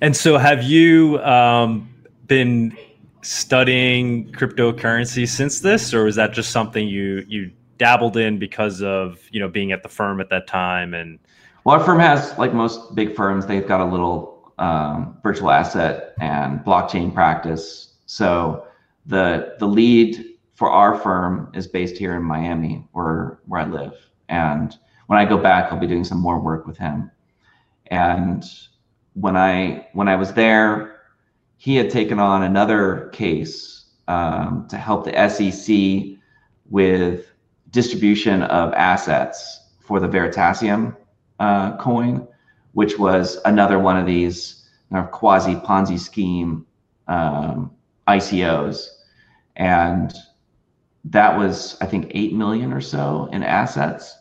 And 0.00 0.16
so, 0.16 0.38
have 0.38 0.62
you 0.62 1.18
um, 1.18 1.94
been 2.26 2.74
studying 3.22 4.30
cryptocurrency 4.32 5.26
since 5.26 5.60
this, 5.60 5.94
or 5.94 6.04
was 6.04 6.16
that 6.16 6.32
just 6.32 6.50
something 6.50 6.86
you 6.86 7.24
you 7.28 7.50
dabbled 7.78 8.16
in 8.16 8.38
because 8.38 8.82
of 8.82 9.20
you 9.30 9.40
know 9.40 9.48
being 9.48 9.72
at 9.72 9.82
the 9.82 9.88
firm 9.88 10.20
at 10.20 10.28
that 10.30 10.46
time 10.46 10.94
and? 10.94 11.18
Well, 11.64 11.78
our 11.78 11.84
firm 11.84 12.00
has, 12.00 12.36
like 12.38 12.52
most 12.52 12.96
big 12.96 13.14
firms, 13.14 13.46
they've 13.46 13.66
got 13.66 13.80
a 13.80 13.84
little 13.84 14.52
um, 14.58 15.16
virtual 15.22 15.50
asset 15.50 16.14
and 16.20 16.58
blockchain 16.60 17.14
practice. 17.14 17.94
So 18.06 18.66
the 19.06 19.54
the 19.58 19.66
lead 19.66 20.24
for 20.54 20.70
our 20.70 20.96
firm 20.96 21.50
is 21.54 21.66
based 21.66 21.96
here 21.96 22.14
in 22.16 22.22
Miami, 22.22 22.84
where 22.92 23.38
where 23.46 23.60
I 23.60 23.64
live. 23.64 23.94
And 24.28 24.76
when 25.06 25.18
I 25.18 25.24
go 25.24 25.36
back, 25.36 25.72
I'll 25.72 25.78
be 25.78 25.86
doing 25.86 26.04
some 26.04 26.18
more 26.18 26.40
work 26.40 26.66
with 26.66 26.78
him. 26.78 27.10
And 27.86 28.44
when 29.14 29.36
I 29.36 29.88
when 29.92 30.08
I 30.08 30.16
was 30.16 30.32
there, 30.32 30.91
he 31.62 31.76
had 31.76 31.88
taken 31.88 32.18
on 32.18 32.42
another 32.42 33.08
case 33.12 33.84
um, 34.08 34.66
to 34.68 34.76
help 34.76 35.04
the 35.04 35.28
SEC 35.28 36.18
with 36.68 37.28
distribution 37.70 38.42
of 38.42 38.72
assets 38.72 39.68
for 39.78 40.00
the 40.00 40.08
Veritaseum 40.08 40.96
uh, 41.38 41.76
coin, 41.76 42.26
which 42.72 42.98
was 42.98 43.38
another 43.44 43.78
one 43.78 43.96
of 43.96 44.06
these 44.06 44.68
you 44.90 44.96
know, 44.96 45.04
quasi 45.04 45.54
Ponzi 45.54 46.00
scheme 46.00 46.66
um, 47.06 47.70
ICOs, 48.08 48.88
and 49.54 50.12
that 51.04 51.38
was 51.38 51.76
I 51.80 51.86
think 51.86 52.10
eight 52.10 52.32
million 52.32 52.72
or 52.72 52.80
so 52.80 53.28
in 53.30 53.44
assets. 53.44 54.18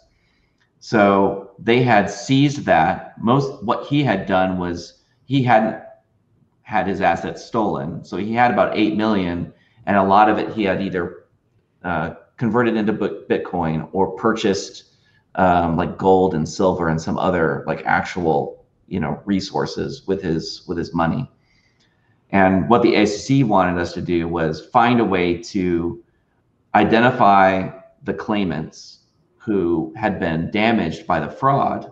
So 0.79 1.53
they 1.57 1.81
had 1.81 2.07
seized 2.07 2.65
that. 2.65 3.19
Most 3.19 3.63
what 3.63 3.87
he 3.87 4.03
had 4.03 4.27
done 4.27 4.59
was 4.59 5.01
he 5.25 5.41
hadn't 5.41 5.81
had 6.72 6.88
his 6.88 7.01
assets 7.01 7.43
stolen, 7.43 8.01
so 8.01 8.15
he 8.15 8.34
had 8.34 8.49
about 8.49 8.78
eight 8.78 8.95
million, 8.95 9.53
and 9.88 9.97
a 9.97 10.03
lot 10.03 10.30
of 10.30 10.38
it 10.38 10.53
he 10.53 10.63
had 10.63 10.82
either 10.82 11.26
uh, 11.84 12.11
converted 12.38 12.78
into 12.78 12.93
Bitcoin 12.93 13.89
or 13.91 14.11
purchased 14.15 14.86
um, 15.36 15.76
like 15.76 15.97
gold 15.97 16.34
and 16.34 16.47
silver 16.47 16.88
and 16.88 17.01
some 17.01 17.17
other 17.17 17.65
like 17.67 17.84
actual 17.86 18.65
you 18.88 19.01
know 19.01 19.22
resources 19.26 20.07
with 20.07 20.22
his 20.22 20.65
with 20.65 20.78
his 20.78 20.93
money. 20.93 21.30
And 22.30 22.69
what 22.69 22.84
the 22.84 23.05
SEC 23.05 23.45
wanted 23.45 23.78
us 23.78 23.91
to 23.93 24.01
do 24.01 24.30
was 24.30 24.65
find 24.67 25.01
a 25.01 25.05
way 25.05 25.43
to 25.55 26.01
identify 26.74 27.69
the 28.03 28.13
claimants 28.13 28.99
who 29.36 29.93
had 29.97 30.22
been 30.22 30.49
damaged 30.51 31.05
by 31.05 31.19
the 31.19 31.30
fraud 31.30 31.91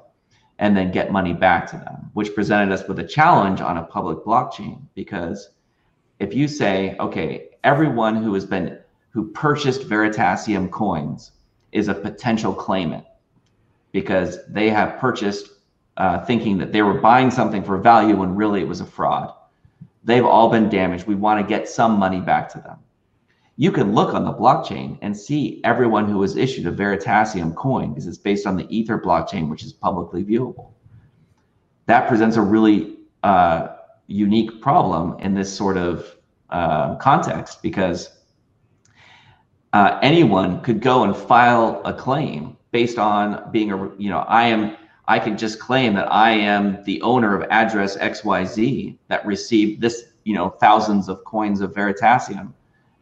and 0.59 0.75
then 0.75 0.91
get 0.91 1.11
money 1.11 1.33
back 1.33 1.65
to 1.71 1.77
them, 1.77 2.09
which 2.13 2.35
presented 2.35 2.71
us 2.71 2.87
with 2.87 2.99
a 2.99 3.03
challenge 3.03 3.61
on 3.61 3.77
a 3.77 3.83
public 3.83 4.19
blockchain. 4.19 4.81
Because 4.93 5.49
if 6.19 6.33
you 6.33 6.47
say, 6.47 6.95
okay, 6.99 7.49
everyone 7.63 8.21
who 8.21 8.33
has 8.33 8.45
been 8.45 8.77
who 9.11 9.31
purchased 9.31 9.89
Veritaseum 9.89 10.69
coins 10.69 11.31
is 11.71 11.87
a 11.87 11.93
potential 11.93 12.53
claimant 12.53 13.05
because 13.91 14.45
they 14.47 14.69
have 14.69 14.99
purchased 14.99 15.49
uh, 15.97 16.23
thinking 16.25 16.57
that 16.59 16.71
they 16.71 16.83
were 16.83 16.93
buying 16.93 17.31
something 17.31 17.63
for 17.63 17.77
value 17.77 18.15
when 18.15 18.35
really 18.35 18.61
it 18.61 18.67
was 18.67 18.81
a 18.81 18.85
fraud. 18.85 19.33
They've 20.03 20.25
all 20.25 20.49
been 20.49 20.69
damaged. 20.69 21.07
We 21.07 21.15
want 21.15 21.41
to 21.41 21.47
get 21.47 21.67
some 21.67 21.97
money 21.97 22.19
back 22.19 22.49
to 22.49 22.59
them 22.59 22.77
you 23.59 23.73
can 23.73 23.93
look 23.93 24.13
on 24.13 24.23
the 24.23 24.31
blockchain 24.31 24.97
and 25.01 25.15
see 25.15 25.59
everyone 25.65 26.07
who 26.07 26.19
was 26.19 26.37
issued 26.37 26.65
a 26.65 26.71
Veritaseum 26.71 27.53
coin 27.53 27.89
because 27.89 28.07
it's 28.07 28.17
based 28.17 28.47
on 28.47 28.55
the 28.55 28.65
Ether 28.73 28.97
blockchain, 28.97 29.49
which 29.49 29.65
is 29.65 29.73
publicly 29.73 30.23
viewable. 30.23 30.71
That 31.85 32.07
presents 32.07 32.37
a 32.37 32.41
really 32.41 32.95
uh, 33.21 33.75
unique 34.07 34.61
problem 34.61 35.19
in 35.19 35.33
this 35.33 35.53
sort 35.53 35.75
of 35.75 36.15
uh, 36.49 36.95
context 36.95 37.61
because 37.61 38.09
uh, 39.73 39.99
anyone 40.01 40.61
could 40.61 40.79
go 40.79 41.03
and 41.03 41.13
file 41.13 41.81
a 41.83 41.93
claim 41.93 42.55
based 42.71 42.97
on 42.97 43.51
being 43.51 43.73
a, 43.73 43.91
you 43.97 44.09
know, 44.09 44.19
I 44.19 44.45
am, 44.47 44.77
I 45.09 45.19
can 45.19 45.37
just 45.37 45.59
claim 45.59 45.95
that 45.95 46.09
I 46.09 46.31
am 46.31 46.81
the 46.85 47.01
owner 47.01 47.35
of 47.35 47.45
address 47.49 47.97
XYZ 47.97 48.97
that 49.09 49.25
received 49.25 49.81
this, 49.81 50.05
you 50.23 50.33
know, 50.33 50.49
thousands 50.49 51.09
of 51.09 51.25
coins 51.25 51.59
of 51.59 51.73
Veritaseum 51.73 52.53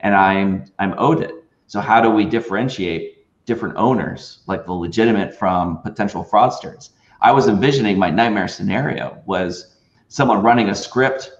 and 0.01 0.15
I'm 0.15 0.65
I'm 0.79 0.93
owed 0.97 1.21
it. 1.21 1.33
So 1.67 1.79
how 1.79 2.01
do 2.01 2.09
we 2.09 2.25
differentiate 2.25 3.25
different 3.45 3.75
owners, 3.77 4.39
like 4.47 4.65
the 4.65 4.73
legitimate 4.73 5.33
from 5.33 5.81
potential 5.81 6.23
fraudsters? 6.23 6.91
I 7.21 7.31
was 7.31 7.47
envisioning 7.47 7.97
my 7.97 8.09
nightmare 8.09 8.47
scenario 8.47 9.21
was 9.25 9.77
someone 10.07 10.41
running 10.43 10.69
a 10.69 10.75
script 10.75 11.31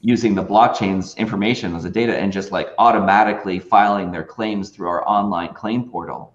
using 0.00 0.34
the 0.34 0.44
blockchain's 0.44 1.14
information 1.16 1.74
as 1.74 1.84
a 1.84 1.90
data 1.90 2.16
and 2.16 2.32
just 2.32 2.52
like 2.52 2.68
automatically 2.78 3.58
filing 3.58 4.10
their 4.10 4.24
claims 4.24 4.70
through 4.70 4.88
our 4.88 5.06
online 5.06 5.52
claim 5.52 5.88
portal 5.90 6.32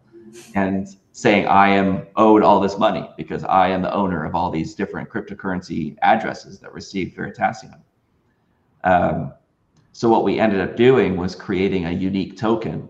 and 0.54 0.88
saying 1.14 1.48
I 1.48 1.70
am 1.70 2.06
owed 2.16 2.44
all 2.44 2.60
this 2.60 2.78
money 2.78 3.10
because 3.18 3.44
I 3.46 3.70
am 3.70 3.82
the 3.82 3.94
owner 3.94 4.24
of 4.24 4.36
all 4.36 4.52
these 4.52 4.76
different 4.76 5.10
cryptocurrency 5.10 5.98
addresses 6.02 6.60
that 6.60 6.74
received 6.74 7.16
Veritaseum. 7.16 7.80
Um, 8.84 9.34
so 9.96 10.10
what 10.10 10.26
we 10.26 10.42
ended 10.42 10.60
up 10.60 10.76
doing 10.76 11.16
was 11.16 11.36
creating 11.36 11.86
a 11.86 11.92
unique 11.92 12.36
token 12.36 12.90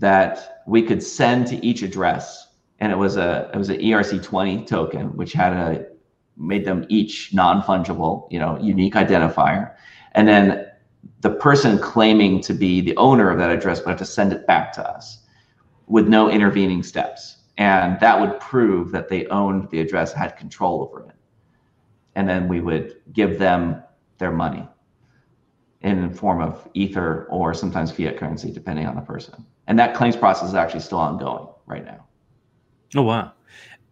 that 0.00 0.62
we 0.66 0.82
could 0.82 1.00
send 1.00 1.46
to 1.46 1.64
each 1.64 1.82
address. 1.82 2.48
And 2.80 2.90
it 2.90 2.96
was 2.96 3.16
a 3.16 3.48
it 3.54 3.56
was 3.56 3.68
an 3.68 3.78
ERC20 3.78 4.66
token, 4.66 5.16
which 5.16 5.32
had 5.32 5.52
a 5.52 5.86
made 6.36 6.64
them 6.64 6.84
each 6.88 7.32
non-fungible, 7.32 8.26
you 8.32 8.40
know, 8.40 8.58
unique 8.60 8.94
identifier. 8.94 9.76
And 10.10 10.26
then 10.26 10.66
the 11.20 11.30
person 11.30 11.78
claiming 11.78 12.40
to 12.40 12.52
be 12.52 12.80
the 12.80 12.96
owner 12.96 13.30
of 13.30 13.38
that 13.38 13.50
address 13.50 13.78
would 13.78 13.90
have 13.90 13.98
to 13.98 14.04
send 14.04 14.32
it 14.32 14.44
back 14.44 14.72
to 14.72 14.90
us 14.90 15.18
with 15.86 16.08
no 16.08 16.28
intervening 16.28 16.82
steps. 16.82 17.36
And 17.58 18.00
that 18.00 18.20
would 18.20 18.40
prove 18.40 18.90
that 18.90 19.08
they 19.08 19.26
owned 19.26 19.70
the 19.70 19.78
address, 19.78 20.12
had 20.12 20.36
control 20.36 20.82
over 20.82 21.08
it. 21.08 21.14
And 22.16 22.28
then 22.28 22.48
we 22.48 22.60
would 22.60 22.96
give 23.12 23.38
them 23.38 23.84
their 24.18 24.32
money 24.32 24.68
in 25.82 26.12
form 26.12 26.40
of 26.40 26.68
ether 26.74 27.26
or 27.30 27.54
sometimes 27.54 27.90
fiat 27.90 28.16
currency, 28.16 28.50
depending 28.50 28.86
on 28.86 28.96
the 28.96 29.00
person. 29.00 29.44
And 29.66 29.78
that 29.78 29.94
claims 29.94 30.16
process 30.16 30.48
is 30.48 30.54
actually 30.54 30.80
still 30.80 30.98
ongoing 30.98 31.46
right 31.66 31.84
now. 31.84 32.04
Oh 32.96 33.02
wow! 33.02 33.32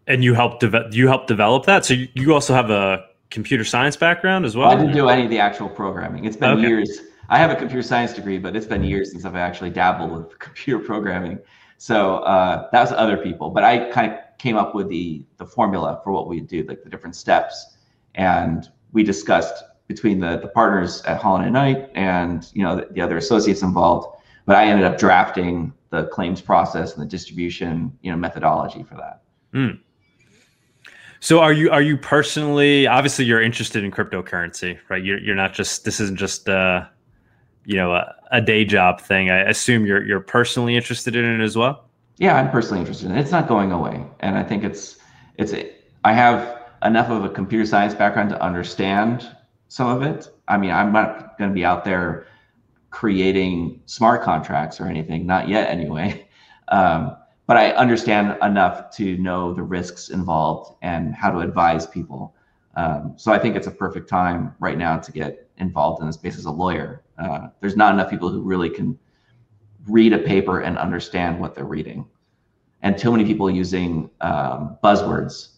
And 0.06 0.24
you 0.24 0.34
helped 0.34 0.60
develop 0.60 0.94
you 0.94 1.06
helped 1.06 1.28
develop 1.28 1.66
that. 1.66 1.84
So 1.84 1.94
you, 1.94 2.08
you 2.14 2.34
also 2.34 2.54
have 2.54 2.70
a 2.70 3.04
computer 3.30 3.64
science 3.64 3.96
background 3.96 4.44
as 4.44 4.56
well. 4.56 4.70
I 4.70 4.76
didn't 4.76 4.94
do 4.94 5.08
any 5.08 5.24
of 5.24 5.30
the 5.30 5.38
actual 5.38 5.68
programming. 5.68 6.24
It's 6.24 6.36
been 6.36 6.58
okay. 6.58 6.66
years. 6.66 7.00
I 7.28 7.38
have 7.38 7.50
a 7.50 7.56
computer 7.56 7.82
science 7.82 8.14
degree, 8.14 8.38
but 8.38 8.56
it's 8.56 8.66
been 8.66 8.84
years 8.84 9.10
since 9.10 9.24
I've 9.24 9.36
actually 9.36 9.70
dabbled 9.70 10.12
with 10.12 10.38
computer 10.38 10.82
programming. 10.82 11.38
So 11.78 12.18
uh, 12.18 12.70
that 12.70 12.80
was 12.80 12.92
other 12.92 13.16
people. 13.16 13.50
But 13.50 13.64
I 13.64 13.90
kind 13.90 14.12
of 14.12 14.18
came 14.38 14.56
up 14.56 14.74
with 14.74 14.88
the 14.88 15.24
the 15.36 15.46
formula 15.46 16.00
for 16.02 16.12
what 16.12 16.28
we 16.28 16.40
do, 16.40 16.64
like 16.64 16.82
the 16.82 16.90
different 16.90 17.14
steps, 17.14 17.76
and 18.14 18.68
we 18.92 19.02
discussed 19.02 19.62
between 19.88 20.20
the, 20.20 20.38
the 20.38 20.48
partners 20.48 21.02
at 21.02 21.20
Holland 21.20 21.44
and 21.44 21.54
Knight 21.54 21.90
and 21.94 22.48
you 22.52 22.62
know 22.62 22.76
the, 22.76 22.88
the, 22.92 23.00
other 23.00 23.16
associates 23.16 23.62
involved. 23.62 24.08
But 24.44 24.56
I 24.56 24.66
ended 24.66 24.84
up 24.84 24.98
drafting 24.98 25.72
the 25.90 26.06
claims 26.06 26.40
process 26.40 26.94
and 26.94 27.02
the 27.02 27.08
distribution 27.08 27.96
you 28.02 28.10
know 28.10 28.16
methodology 28.16 28.82
for 28.82 28.96
that. 28.96 29.22
Mm. 29.54 29.80
So 31.20 31.40
are 31.40 31.52
you 31.52 31.70
are 31.70 31.82
you 31.82 31.96
personally 31.96 32.86
obviously 32.86 33.24
you're 33.24 33.42
interested 33.42 33.84
in 33.84 33.90
cryptocurrency, 33.90 34.78
right? 34.88 35.02
You're 35.02 35.18
you're 35.18 35.36
not 35.36 35.54
just 35.54 35.84
this 35.84 36.00
isn't 36.00 36.18
just 36.18 36.48
uh 36.48 36.84
you 37.64 37.76
know 37.76 37.92
a, 37.94 38.14
a 38.32 38.40
day 38.40 38.64
job 38.64 39.00
thing. 39.00 39.30
I 39.30 39.40
assume 39.42 39.86
you're 39.86 40.04
you're 40.04 40.20
personally 40.20 40.76
interested 40.76 41.16
in 41.16 41.24
it 41.24 41.42
as 41.42 41.56
well. 41.56 41.84
Yeah, 42.18 42.36
I'm 42.36 42.50
personally 42.50 42.80
interested 42.80 43.10
in 43.10 43.16
it. 43.16 43.20
It's 43.20 43.30
not 43.30 43.46
going 43.46 43.72
away, 43.72 44.02
and 44.20 44.38
I 44.38 44.42
think 44.42 44.64
it's 44.64 44.98
it's 45.36 45.54
I 46.04 46.12
have 46.12 46.62
enough 46.84 47.10
of 47.10 47.24
a 47.24 47.28
computer 47.28 47.66
science 47.66 47.94
background 47.94 48.30
to 48.30 48.40
understand 48.42 49.35
some 49.68 49.88
of 49.88 50.02
it. 50.02 50.28
I 50.48 50.56
mean, 50.56 50.70
I'm 50.70 50.92
not 50.92 51.38
going 51.38 51.50
to 51.50 51.54
be 51.54 51.64
out 51.64 51.84
there 51.84 52.26
creating 52.90 53.80
smart 53.86 54.22
contracts 54.22 54.80
or 54.80 54.86
anything, 54.86 55.26
not 55.26 55.48
yet 55.48 55.68
anyway. 55.70 56.22
Um, 56.68 57.16
but 57.46 57.56
I 57.56 57.70
understand 57.70 58.36
enough 58.42 58.90
to 58.96 59.16
know 59.18 59.54
the 59.54 59.62
risks 59.62 60.08
involved 60.08 60.74
and 60.82 61.14
how 61.14 61.30
to 61.30 61.38
advise 61.38 61.86
people. 61.86 62.34
Um, 62.74 63.14
so 63.16 63.32
I 63.32 63.38
think 63.38 63.54
it's 63.54 63.68
a 63.68 63.70
perfect 63.70 64.08
time 64.08 64.52
right 64.58 64.76
now 64.76 64.98
to 64.98 65.12
get 65.12 65.48
involved 65.58 66.00
in 66.00 66.08
the 66.08 66.12
space 66.12 66.36
as 66.38 66.44
a 66.44 66.50
lawyer. 66.50 67.04
Uh, 67.18 67.48
there's 67.60 67.76
not 67.76 67.94
enough 67.94 68.10
people 68.10 68.30
who 68.30 68.42
really 68.42 68.68
can 68.68 68.98
read 69.86 70.12
a 70.12 70.18
paper 70.18 70.60
and 70.60 70.76
understand 70.76 71.40
what 71.40 71.54
they're 71.54 71.64
reading, 71.64 72.04
and 72.82 72.98
too 72.98 73.12
many 73.12 73.24
people 73.24 73.48
using 73.48 74.10
um, 74.20 74.76
buzzwords 74.82 75.50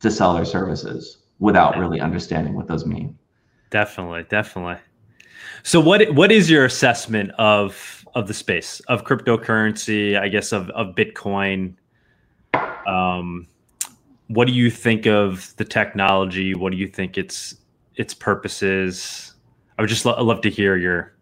to 0.00 0.10
sell 0.10 0.34
their 0.34 0.44
services 0.46 1.18
without 1.38 1.78
really 1.78 2.00
understanding 2.00 2.54
what 2.54 2.66
those 2.66 2.86
mean. 2.86 3.16
Definitely, 3.74 4.24
definitely. 4.28 4.76
So 5.64 5.80
what 5.80 6.08
what 6.14 6.30
is 6.30 6.48
your 6.48 6.64
assessment 6.64 7.32
of 7.38 8.06
of 8.14 8.28
the 8.28 8.34
space 8.34 8.78
of 8.86 9.02
cryptocurrency? 9.02 10.16
I 10.16 10.28
guess 10.28 10.52
of 10.52 10.70
of 10.70 10.94
Bitcoin. 10.94 11.74
Um, 12.86 13.48
what 14.28 14.46
do 14.46 14.54
you 14.54 14.70
think 14.70 15.08
of 15.08 15.52
the 15.56 15.64
technology? 15.64 16.54
What 16.54 16.70
do 16.70 16.78
you 16.78 16.86
think 16.86 17.18
its 17.18 17.56
its 17.96 18.14
purposes? 18.14 19.34
I 19.76 19.82
would 19.82 19.88
just 19.88 20.04
lo- 20.04 20.22
love 20.22 20.40
to 20.42 20.50
hear 20.50 20.76
your 20.76 21.12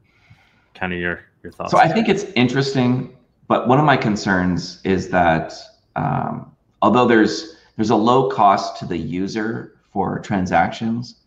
kind 0.75 0.93
of 0.93 0.99
your 0.99 1.21
your 1.43 1.53
thoughts? 1.53 1.71
So 1.71 1.79
I 1.79 1.89
think 1.89 2.11
it's 2.11 2.25
interesting, 2.35 3.17
but 3.49 3.67
one 3.67 3.79
of 3.79 3.87
my 3.87 3.97
concerns 3.97 4.83
is 4.85 5.09
that 5.09 5.55
um, 5.97 6.55
although 6.83 7.07
there's 7.09 7.57
there's 7.77 7.89
a 7.89 7.97
low 7.97 8.29
cost 8.29 8.79
to 8.81 8.85
the 8.85 8.99
user 8.99 9.79
for 9.91 10.19
transactions, 10.19 11.22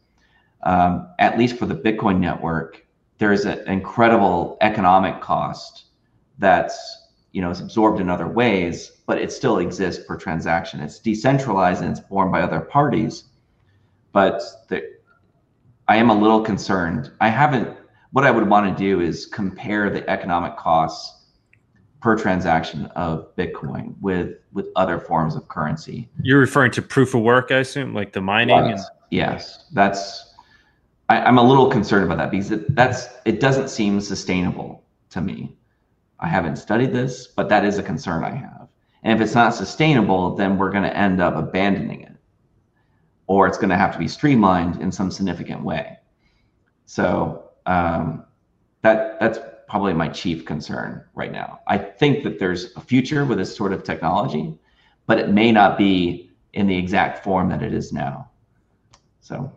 um, 0.66 1.08
at 1.20 1.38
least 1.38 1.58
for 1.58 1.66
the 1.66 1.76
Bitcoin 1.76 2.20
network, 2.20 2.86
there 3.18 3.32
is 3.32 3.46
an 3.46 3.60
incredible 3.68 4.58
economic 4.62 5.22
cost 5.22 5.86
that's 6.38 7.04
you 7.32 7.42
know 7.42 7.50
is 7.50 7.62
absorbed 7.62 8.02
in 8.02 8.10
other 8.10 8.28
ways, 8.28 8.92
but 9.06 9.18
it 9.18 9.32
still 9.32 9.60
exists 9.60 10.04
per 10.06 10.18
transaction. 10.18 10.80
It's 10.80 11.00
decentralized 11.00 11.82
and 11.82 11.92
it's 11.92 12.00
borne 12.00 12.32
by 12.32 12.42
other 12.42 12.60
parties, 12.60 13.26
but 14.12 14.42
the, 14.70 14.82
I 15.88 15.98
am 15.98 16.10
a 16.10 16.18
little 16.18 16.42
concerned. 16.42 17.12
I 17.22 17.30
haven't. 17.30 17.78
What 18.12 18.26
I 18.26 18.32
would 18.32 18.48
want 18.50 18.76
to 18.76 18.84
do 18.84 19.02
is 19.02 19.26
compare 19.26 19.90
the 19.90 20.10
economic 20.10 20.56
costs 20.58 21.26
per 22.02 22.18
transaction 22.18 22.86
of 22.96 23.36
Bitcoin 23.36 23.96
with 24.02 24.36
with 24.54 24.68
other 24.76 25.00
forms 25.00 25.36
of 25.36 25.48
currency. 25.48 26.10
You're 26.22 26.40
referring 26.40 26.72
to 26.72 26.82
proof 26.82 27.14
of 27.14 27.22
work, 27.22 27.52
I 27.52 27.58
assume, 27.58 27.94
like 27.94 28.14
the 28.14 28.22
mining. 28.22 28.56
Right. 28.56 28.72
And- 28.72 28.80
yes, 29.12 29.66
that's. 29.74 30.34
I, 31.10 31.28
am 31.28 31.38
a 31.38 31.44
little 31.44 31.70
concerned 31.70 32.06
about 32.06 32.18
that 32.18 32.32
because 32.32 32.52
it, 32.52 32.76
that's 32.76 33.08
it 33.26 33.40
doesn't 33.40 33.70
seem 33.70 34.02
sustainable 34.02 34.84
to 35.12 35.22
me. 35.22 35.56
I 36.20 36.28
haven't 36.28 36.56
studied 36.56 36.94
this, 36.94 37.28
but 37.28 37.50
that 37.50 37.66
is 37.66 37.78
a 37.78 37.84
concern 37.84 38.24
I 38.24 38.36
have. 38.36 38.68
And 39.04 39.14
if 39.14 39.24
it's 39.24 39.36
not 39.36 39.54
sustainable, 39.54 40.36
then 40.36 40.58
we're 40.58 40.72
going 40.72 40.84
to 40.84 40.98
end 40.98 41.22
up 41.22 41.36
abandoning 41.36 42.02
it, 42.02 42.16
or 43.28 43.46
it's 43.48 43.58
going 43.58 43.70
to 43.70 43.78
have 43.78 43.94
to 43.94 44.00
be 44.00 44.08
streamlined 44.08 44.82
in 44.82 44.92
some 44.92 45.12
significant 45.12 45.64
way. 45.64 46.00
So 46.86 47.52
um, 47.66 48.26
that 48.82 49.20
that's 49.20 49.40
probably 49.68 49.94
my 49.94 50.08
chief 50.08 50.46
concern 50.46 51.04
right 51.16 51.32
now. 51.32 51.60
I 51.68 51.78
think 51.78 52.24
that 52.24 52.40
there's 52.40 52.76
a 52.76 52.82
future 52.82 53.26
with 53.26 53.38
this 53.38 53.56
sort 53.56 53.74
of 53.74 53.84
technology, 53.84 54.58
but 55.08 55.20
it 55.20 55.30
may 55.30 55.52
not 55.52 55.78
be 55.78 56.32
in 56.54 56.68
the 56.68 56.78
exact 56.78 57.24
form 57.24 57.50
that 57.50 57.62
it 57.62 57.74
is 57.74 57.92
now. 57.92 58.30
So, 59.22 59.52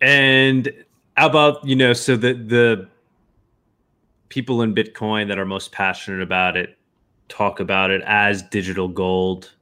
and 0.00 0.72
how 1.16 1.28
about 1.28 1.64
you 1.66 1.76
know, 1.76 1.92
so 1.92 2.16
the 2.16 2.34
the 2.34 2.88
people 4.28 4.62
in 4.62 4.74
Bitcoin 4.74 5.28
that 5.28 5.38
are 5.38 5.44
most 5.44 5.72
passionate 5.72 6.22
about 6.22 6.56
it 6.56 6.78
talk 7.28 7.60
about 7.60 7.90
it 7.90 8.02
as 8.06 8.42
digital 8.42 8.88
gold. 8.88 9.52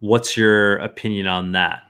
What's 0.00 0.36
your 0.36 0.76
opinion 0.78 1.26
on 1.26 1.52
that? 1.52 1.82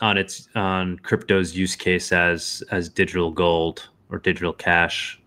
On 0.00 0.16
its 0.16 0.48
on 0.54 0.98
crypto's 0.98 1.56
use 1.56 1.76
case 1.76 2.10
as 2.10 2.62
as 2.70 2.88
digital 2.88 3.30
gold 3.30 3.88
or 4.08 4.18
digital 4.18 4.52
cash? 4.52 5.20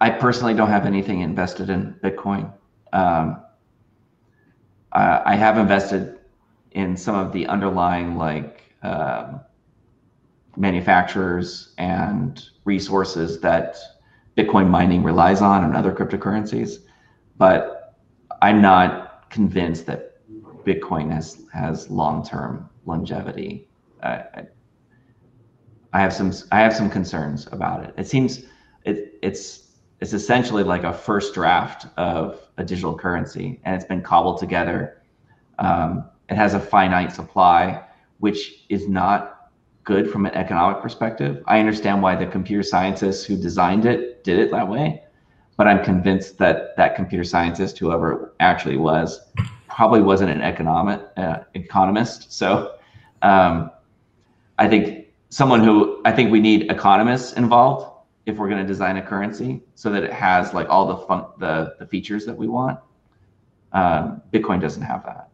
I 0.00 0.10
personally 0.10 0.54
don't 0.54 0.68
have 0.68 0.86
anything 0.86 1.20
invested 1.20 1.68
in 1.68 1.94
Bitcoin. 2.02 2.52
Um, 2.92 3.40
I, 4.92 5.22
I 5.32 5.36
have 5.36 5.58
invested 5.58 6.18
in 6.72 6.96
some 6.96 7.16
of 7.16 7.32
the 7.32 7.46
underlying 7.46 8.16
like 8.16 8.62
um, 8.82 9.40
manufacturers 10.56 11.74
and 11.78 12.42
resources 12.64 13.40
that 13.40 13.76
Bitcoin 14.36 14.68
mining 14.68 15.02
relies 15.02 15.42
on 15.42 15.64
and 15.64 15.76
other 15.76 15.92
cryptocurrencies. 15.92 16.78
But 17.36 17.96
I'm 18.42 18.60
not 18.60 19.30
convinced 19.30 19.86
that 19.86 20.10
Bitcoin 20.64 21.10
has 21.12 21.44
has 21.52 21.90
long 21.90 22.24
term 22.24 22.68
longevity. 22.86 23.68
Uh, 24.02 24.22
I 25.92 26.00
have 26.00 26.12
some 26.12 26.32
I 26.52 26.60
have 26.60 26.74
some 26.74 26.90
concerns 26.90 27.46
about 27.52 27.84
it. 27.84 27.94
It 27.96 28.06
seems 28.06 28.44
it 28.84 29.18
it's 29.22 29.68
it's 30.00 30.12
essentially 30.12 30.62
like 30.62 30.84
a 30.84 30.92
first 30.92 31.34
draft 31.34 31.86
of 31.96 32.40
a 32.56 32.64
digital 32.64 32.96
currency, 32.96 33.60
and 33.64 33.74
it's 33.74 33.84
been 33.84 34.02
cobbled 34.02 34.38
together. 34.38 35.02
Um, 35.58 36.04
it 36.28 36.36
has 36.36 36.54
a 36.54 36.60
finite 36.60 37.12
supply, 37.12 37.84
which 38.18 38.64
is 38.68 38.88
not 38.88 39.39
good 39.84 40.10
from 40.10 40.26
an 40.26 40.34
economic 40.34 40.82
perspective. 40.82 41.42
I 41.46 41.58
understand 41.58 42.02
why 42.02 42.16
the 42.16 42.26
computer 42.26 42.62
scientists 42.62 43.24
who 43.24 43.36
designed 43.36 43.86
it 43.86 44.24
did 44.24 44.38
it 44.38 44.50
that 44.50 44.68
way, 44.68 45.02
but 45.56 45.66
I'm 45.66 45.84
convinced 45.84 46.38
that 46.38 46.76
that 46.76 46.96
computer 46.96 47.24
scientist, 47.24 47.78
whoever 47.78 48.12
it 48.12 48.32
actually 48.40 48.76
was, 48.76 49.20
probably 49.68 50.02
wasn't 50.02 50.30
an 50.30 50.42
economic 50.42 51.00
uh, 51.16 51.38
economist. 51.54 52.32
So 52.32 52.76
um, 53.22 53.70
I 54.58 54.68
think 54.68 55.06
someone 55.30 55.64
who 55.64 56.02
I 56.04 56.12
think 56.12 56.30
we 56.30 56.40
need 56.40 56.70
economists 56.70 57.32
involved 57.34 57.86
if 58.26 58.36
we're 58.36 58.48
going 58.48 58.60
to 58.60 58.66
design 58.66 58.96
a 58.98 59.02
currency 59.02 59.62
so 59.74 59.90
that 59.90 60.04
it 60.04 60.12
has 60.12 60.52
like 60.52 60.68
all 60.68 60.86
the 60.86 60.96
fun 61.06 61.24
the 61.38 61.74
the 61.78 61.86
features 61.86 62.26
that 62.26 62.36
we 62.36 62.48
want. 62.48 62.78
Um, 63.72 64.20
Bitcoin 64.32 64.60
doesn't 64.60 64.82
have 64.82 65.04
that. 65.04 65.29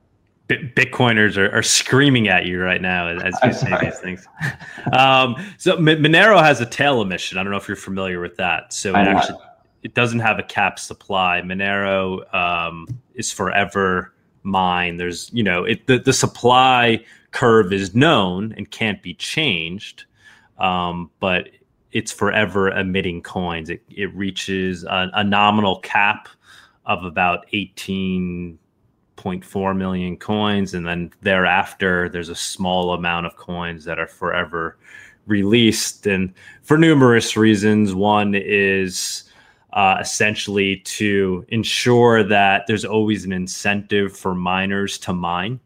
Bitcoiners 0.49 1.37
are, 1.37 1.51
are 1.53 1.63
screaming 1.63 2.29
at 2.29 2.47
you 2.47 2.63
right 2.63 2.81
now 2.81 3.09
as 3.09 3.35
you 3.43 3.53
say 3.53 3.77
these 3.81 3.99
things. 3.99 4.27
Um, 4.93 5.35
so 5.59 5.77
Monero 5.77 6.41
has 6.41 6.61
a 6.61 6.67
tail 6.67 7.03
emission. 7.03 7.37
I 7.37 7.43
don't 7.43 7.51
know 7.51 7.59
if 7.59 7.67
you're 7.67 7.77
familiar 7.77 8.21
with 8.21 8.37
that. 8.37 8.73
So 8.73 8.91
it 8.91 9.09
actually 9.09 9.39
it 9.83 9.95
doesn't 9.95 10.21
have 10.21 10.39
a 10.39 10.43
cap 10.43 10.79
supply. 10.79 11.41
Monero 11.45 12.33
um, 12.35 12.87
is 13.15 13.33
forever 13.33 14.13
mine. 14.43 14.97
There's 14.97 15.31
you 15.33 15.43
know 15.43 15.65
it, 15.65 15.87
the 15.87 15.99
the 15.99 16.13
supply 16.13 17.05
curve 17.33 17.73
is 17.73 17.95
known 17.95 18.53
and 18.57 18.71
can't 18.71 19.03
be 19.03 19.15
changed, 19.15 20.05
um, 20.59 21.11
but 21.21 21.51
it's 21.93 22.13
forever 22.13 22.71
emitting 22.71 23.23
coins. 23.23 23.69
It 23.69 23.83
it 23.89 24.15
reaches 24.15 24.85
a, 24.85 25.11
a 25.15 25.25
nominal 25.25 25.81
cap 25.81 26.29
of 26.85 27.05
about 27.05 27.47
eighteen 27.53 28.59
0.4 29.17 29.77
million 29.77 30.17
coins 30.17 30.75
and 30.75 30.87
then 30.87 31.11
thereafter 31.23 32.09
there's 32.09 32.29
a 32.29 32.35
small 32.35 32.93
amount 32.93 33.27
of 33.27 33.37
coins 33.37 33.85
that 33.85 33.99
are 33.99 34.07
forever 34.07 34.77
released. 35.27 36.07
And 36.07 36.33
for 36.63 36.79
numerous 36.79 37.37
reasons 37.37 37.95
one 37.95 38.35
is 38.35 39.25
uh, 39.73 39.99
essentially 40.01 40.77
to 40.77 41.45
ensure 41.49 42.23
that 42.23 42.67
there's 42.67 42.85
always 42.85 43.25
an 43.25 43.33
incentive 43.33 44.17
for 44.17 44.35
miners 44.35 44.99
to 44.99 45.13
mine. 45.13 45.61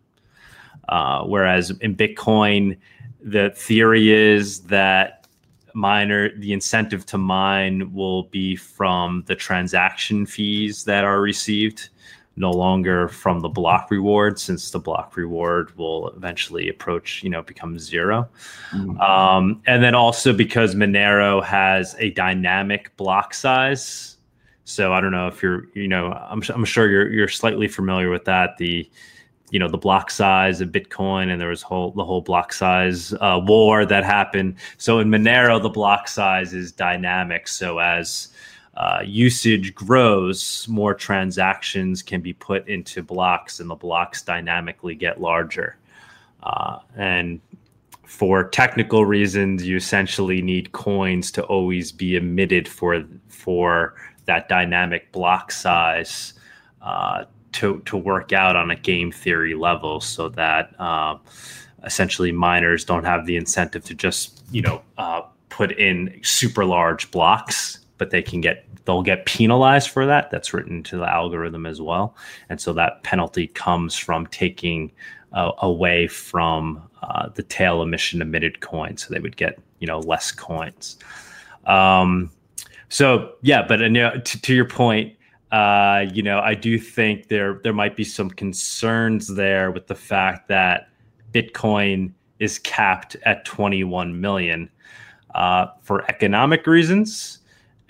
Uh, 0.88 1.22
whereas 1.24 1.70
in 1.70 1.94
bitcoin 1.94 2.76
the 3.22 3.50
theory 3.50 4.10
is 4.10 4.60
that 4.62 5.26
miner 5.74 6.36
the 6.38 6.52
incentive 6.52 7.06
to 7.06 7.18
mine 7.18 7.92
will 7.92 8.24
be 8.24 8.56
from 8.56 9.22
the 9.26 9.36
transaction 9.36 10.26
fees 10.26 10.84
that 10.84 11.04
are 11.04 11.20
received 11.20 11.90
no 12.40 12.50
longer 12.50 13.06
from 13.06 13.40
the 13.40 13.48
block 13.48 13.90
reward 13.90 14.38
since 14.38 14.70
the 14.70 14.78
block 14.78 15.16
reward 15.16 15.76
will 15.76 16.08
eventually 16.08 16.68
approach 16.70 17.22
you 17.22 17.28
know 17.28 17.42
become 17.42 17.78
0 17.78 18.26
mm-hmm. 18.72 18.98
um, 19.00 19.62
and 19.66 19.82
then 19.82 19.94
also 19.94 20.32
because 20.32 20.74
monero 20.74 21.44
has 21.44 21.94
a 21.98 22.10
dynamic 22.10 22.96
block 22.96 23.34
size. 23.34 24.16
So 24.64 24.92
i 24.92 25.00
don't 25.00 25.12
know 25.12 25.28
if 25.28 25.42
you're 25.42 25.66
you 25.74 25.88
know 25.88 26.12
i'm, 26.12 26.42
I'm 26.48 26.64
sure 26.64 26.88
you're 26.88 27.12
you're 27.12 27.28
slightly 27.28 27.68
familiar 27.68 28.10
with 28.10 28.24
that. 28.24 28.56
The 28.56 28.88
you 29.50 29.58
know 29.58 29.68
the 29.68 29.78
block 29.78 30.10
size 30.10 30.60
of 30.60 30.70
bitcoin 30.70 31.30
and 31.30 31.40
there 31.40 31.48
was 31.48 31.60
whole 31.60 31.90
the 31.90 32.04
whole 32.04 32.20
block 32.20 32.52
size 32.52 33.12
uh, 33.14 33.40
war 33.44 33.84
that 33.84 34.04
happened. 34.04 34.54
So 34.78 35.00
in 35.00 35.08
monero 35.08 35.60
the 35.60 35.68
block 35.68 36.08
size 36.08 36.54
is 36.54 36.72
dynamic. 36.72 37.48
So 37.48 37.78
as 37.78 38.28
uh, 38.80 39.02
usage 39.04 39.74
grows, 39.74 40.66
more 40.66 40.94
transactions 40.94 42.02
can 42.02 42.22
be 42.22 42.32
put 42.32 42.66
into 42.66 43.02
blocks, 43.02 43.60
and 43.60 43.68
the 43.68 43.74
blocks 43.74 44.22
dynamically 44.22 44.94
get 44.94 45.20
larger. 45.20 45.76
Uh, 46.42 46.78
and 46.96 47.42
for 48.06 48.42
technical 48.42 49.04
reasons, 49.04 49.66
you 49.66 49.76
essentially 49.76 50.40
need 50.40 50.72
coins 50.72 51.30
to 51.30 51.42
always 51.42 51.92
be 51.92 52.16
emitted 52.16 52.66
for 52.66 53.04
for 53.28 53.96
that 54.24 54.48
dynamic 54.48 55.12
block 55.12 55.52
size 55.52 56.32
uh, 56.80 57.24
to 57.52 57.80
to 57.80 57.98
work 57.98 58.32
out 58.32 58.56
on 58.56 58.70
a 58.70 58.76
game 58.76 59.12
theory 59.12 59.54
level, 59.54 60.00
so 60.00 60.30
that 60.30 60.74
uh, 60.80 61.18
essentially 61.84 62.32
miners 62.32 62.82
don't 62.86 63.04
have 63.04 63.26
the 63.26 63.36
incentive 63.36 63.84
to 63.84 63.94
just 63.94 64.42
you 64.50 64.62
know 64.62 64.80
uh, 64.96 65.20
put 65.50 65.70
in 65.72 66.18
super 66.22 66.64
large 66.64 67.10
blocks 67.10 67.79
but 68.00 68.10
they 68.10 68.22
can 68.22 68.40
get 68.40 68.64
they'll 68.86 69.02
get 69.02 69.26
penalized 69.26 69.90
for 69.90 70.06
that. 70.06 70.30
That's 70.30 70.54
written 70.54 70.78
into 70.78 70.96
the 70.96 71.08
algorithm 71.08 71.66
as 71.66 71.80
well, 71.80 72.16
and 72.48 72.58
so 72.60 72.72
that 72.72 73.04
penalty 73.04 73.46
comes 73.46 73.94
from 73.94 74.26
taking 74.28 74.90
uh, 75.34 75.52
away 75.58 76.08
from 76.08 76.82
uh, 77.02 77.28
the 77.28 77.42
tail 77.44 77.82
emission 77.82 78.22
emitted 78.22 78.60
coin, 78.60 78.96
so 78.96 79.12
they 79.12 79.20
would 79.20 79.36
get 79.36 79.60
you 79.80 79.86
know 79.86 80.00
less 80.00 80.32
coins. 80.32 80.96
Um, 81.66 82.32
so 82.88 83.34
yeah, 83.42 83.62
but 83.68 83.82
uh, 83.82 83.88
to, 84.18 84.40
to 84.40 84.54
your 84.54 84.64
point, 84.64 85.14
uh, 85.52 86.06
you 86.10 86.22
know, 86.22 86.40
I 86.40 86.54
do 86.54 86.78
think 86.78 87.28
there 87.28 87.60
there 87.62 87.74
might 87.74 87.96
be 87.96 88.04
some 88.04 88.30
concerns 88.30 89.28
there 89.28 89.70
with 89.70 89.88
the 89.88 89.94
fact 89.94 90.48
that 90.48 90.88
Bitcoin 91.32 92.12
is 92.38 92.58
capped 92.58 93.14
at 93.26 93.44
21 93.44 94.18
million. 94.18 94.70
uh, 95.34 95.66
for 95.82 96.04
economic 96.08 96.66
reasons. 96.66 97.39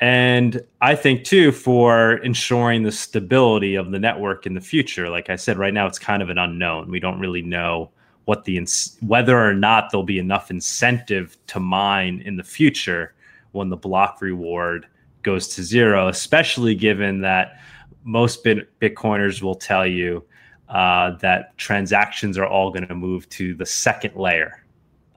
And 0.00 0.62
I 0.80 0.94
think 0.94 1.24
too 1.24 1.52
for 1.52 2.14
ensuring 2.14 2.82
the 2.82 2.92
stability 2.92 3.74
of 3.74 3.90
the 3.90 3.98
network 3.98 4.46
in 4.46 4.54
the 4.54 4.60
future. 4.60 5.10
Like 5.10 5.28
I 5.28 5.36
said, 5.36 5.58
right 5.58 5.74
now 5.74 5.86
it's 5.86 5.98
kind 5.98 6.22
of 6.22 6.30
an 6.30 6.38
unknown. 6.38 6.90
We 6.90 7.00
don't 7.00 7.20
really 7.20 7.42
know 7.42 7.90
what 8.24 8.44
the 8.44 8.66
whether 9.00 9.38
or 9.38 9.52
not 9.52 9.90
there'll 9.90 10.04
be 10.04 10.18
enough 10.18 10.50
incentive 10.50 11.36
to 11.48 11.60
mine 11.60 12.22
in 12.24 12.36
the 12.36 12.44
future 12.44 13.14
when 13.52 13.68
the 13.68 13.76
block 13.76 14.22
reward 14.22 14.86
goes 15.22 15.48
to 15.48 15.62
zero, 15.62 16.08
especially 16.08 16.74
given 16.74 17.20
that 17.20 17.60
most 18.04 18.42
Bitcoiners 18.42 19.42
will 19.42 19.54
tell 19.54 19.86
you 19.86 20.24
uh, 20.70 21.16
that 21.18 21.56
transactions 21.58 22.38
are 22.38 22.46
all 22.46 22.70
going 22.70 22.86
to 22.86 22.94
move 22.94 23.28
to 23.30 23.54
the 23.54 23.66
second 23.66 24.16
layer. 24.16 24.64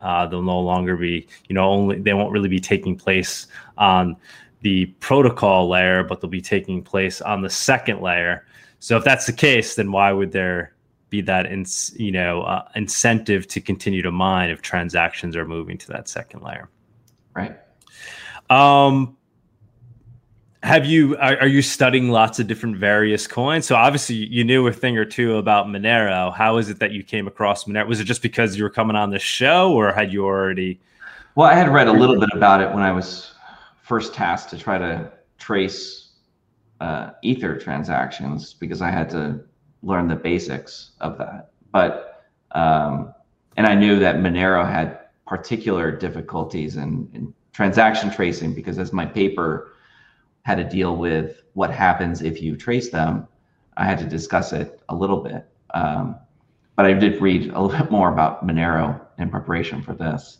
Uh, 0.01 0.27
they'll 0.27 0.41
no 0.41 0.59
longer 0.59 0.97
be, 0.97 1.25
you 1.47 1.55
know, 1.55 1.69
only 1.69 1.99
they 1.99 2.13
won't 2.13 2.33
really 2.33 2.49
be 2.49 2.59
taking 2.59 2.97
place 2.97 3.47
on 3.77 4.17
the 4.63 4.85
protocol 5.01 5.67
layer, 5.67 6.03
but 6.03 6.21
they'll 6.21 6.29
be 6.29 6.41
taking 6.41 6.81
place 6.81 7.21
on 7.21 7.41
the 7.41 7.49
second 7.49 8.01
layer. 8.01 8.45
So 8.79 8.97
if 8.97 9.03
that's 9.03 9.25
the 9.25 9.33
case, 9.33 9.75
then 9.75 9.91
why 9.91 10.11
would 10.11 10.31
there 10.31 10.73
be 11.09 11.21
that 11.21 11.45
in, 11.45 11.65
you 11.95 12.11
know 12.11 12.41
uh, 12.41 12.67
incentive 12.75 13.47
to 13.49 13.61
continue 13.61 14.01
to 14.01 14.11
mine 14.11 14.49
if 14.49 14.61
transactions 14.61 15.35
are 15.35 15.45
moving 15.45 15.77
to 15.77 15.87
that 15.89 16.07
second 16.07 16.41
layer? 16.41 16.69
Right. 17.35 17.59
Um, 18.49 19.17
have 20.63 20.85
you 20.85 21.17
are, 21.17 21.37
are, 21.41 21.47
you 21.47 21.61
studying 21.61 22.09
lots 22.09 22.39
of 22.39 22.47
different 22.47 22.77
various 22.77 23.27
coins 23.27 23.65
so 23.65 23.75
obviously 23.75 24.15
you 24.15 24.45
knew 24.45 24.65
a 24.65 24.71
thing 24.71 24.97
or 24.97 25.03
two 25.03 25.35
about 25.35 25.67
monero 25.67 26.33
how 26.33 26.57
is 26.57 26.69
it 26.69 26.79
that 26.79 26.91
you 26.91 27.03
came 27.03 27.27
across 27.27 27.65
monero 27.65 27.85
was 27.85 27.99
it 27.99 28.05
just 28.05 28.21
because 28.21 28.55
you 28.55 28.63
were 28.63 28.69
coming 28.69 28.95
on 28.95 29.09
the 29.09 29.19
show 29.19 29.73
or 29.73 29.91
had 29.91 30.13
you 30.13 30.23
already 30.23 30.79
well 31.35 31.49
i 31.49 31.53
had 31.53 31.67
read 31.67 31.87
a 31.87 31.91
little 31.91 32.17
bit 32.17 32.29
about 32.33 32.61
it 32.61 32.73
when 32.73 32.81
i 32.81 32.93
was 32.93 33.32
first 33.83 34.13
task 34.13 34.49
to 34.49 34.57
try 34.57 34.77
to 34.77 35.11
trace 35.37 36.13
uh, 36.79 37.11
ether 37.21 37.57
transactions 37.57 38.53
because 38.53 38.81
i 38.81 38.89
had 38.89 39.09
to 39.09 39.39
learn 39.83 40.07
the 40.07 40.15
basics 40.15 40.91
of 40.99 41.17
that 41.17 41.51
but 41.71 42.25
um, 42.51 43.13
and 43.57 43.67
i 43.67 43.75
knew 43.75 43.99
that 43.99 44.17
monero 44.17 44.67
had 44.69 44.99
particular 45.27 45.91
difficulties 45.91 46.75
in, 46.75 47.09
in 47.13 47.33
transaction 47.53 48.11
tracing 48.11 48.53
because 48.53 48.79
as 48.79 48.91
my 48.91 49.05
paper 49.05 49.73
had 50.43 50.55
to 50.55 50.63
deal 50.63 50.97
with 50.97 51.43
what 51.53 51.71
happens 51.71 52.21
if 52.21 52.41
you 52.41 52.57
trace 52.57 52.89
them, 52.89 53.27
I 53.77 53.85
had 53.85 53.97
to 53.99 54.05
discuss 54.05 54.53
it 54.53 54.81
a 54.89 54.95
little 54.95 55.21
bit. 55.21 55.47
Um, 55.73 56.17
but 56.75 56.85
I 56.85 56.93
did 56.93 57.21
read 57.21 57.51
a 57.51 57.61
little 57.61 57.77
bit 57.77 57.91
more 57.97 58.11
about 58.11 58.45
Monero 58.45 58.99
in 59.17 59.29
preparation 59.29 59.81
for 59.81 59.93
this. 59.93 60.39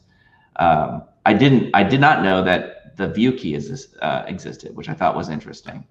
Um, 0.57 1.03
I 1.25 1.33
didn't. 1.33 1.71
I 1.73 1.83
did 1.83 2.01
not 2.01 2.21
know 2.21 2.43
that 2.43 2.72
the 2.95 3.07
view 3.07 3.33
key 3.33 3.53
is, 3.53 3.95
uh, 4.01 4.23
existed, 4.27 4.75
which 4.75 4.89
I 4.89 4.93
thought 4.93 5.15
was 5.15 5.29
interesting, 5.29 5.85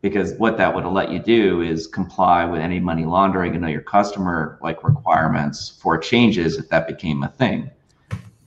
because 0.00 0.34
what 0.34 0.56
that 0.58 0.74
would 0.74 0.84
let 0.86 1.10
you 1.10 1.18
do 1.18 1.62
is 1.62 1.86
comply 1.86 2.44
with 2.44 2.60
any 2.60 2.80
money 2.80 3.04
laundering 3.04 3.52
and 3.52 3.62
know 3.62 3.68
your 3.68 3.82
customer 3.82 4.58
like 4.62 4.82
requirements 4.84 5.68
for 5.80 5.98
changes 5.98 6.58
if 6.58 6.68
that 6.68 6.86
became 6.86 7.22
a 7.22 7.28
thing. 7.28 7.70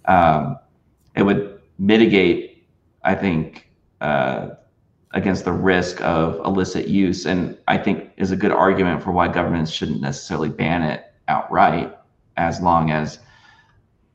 Um, 0.06 0.58
it 1.16 1.24
would 1.24 1.60
mitigate, 1.78 2.66
I 3.04 3.16
think, 3.16 3.70
uh, 4.02 4.50
against 5.14 5.44
the 5.46 5.52
risk 5.52 6.02
of 6.02 6.36
illicit 6.46 6.88
use, 6.88 7.26
and 7.26 7.58
I 7.68 7.78
think 7.78 8.12
is 8.18 8.32
a 8.32 8.36
good 8.36 8.52
argument 8.52 9.04
for 9.04 9.12
why 9.12 9.28
governments 9.28 9.72
shouldn't 9.72 10.02
necessarily 10.02 10.50
ban 10.50 10.84
it 10.84 11.04
outright, 11.28 11.98
as 12.38 12.62
long 12.62 12.92
as 12.92 13.20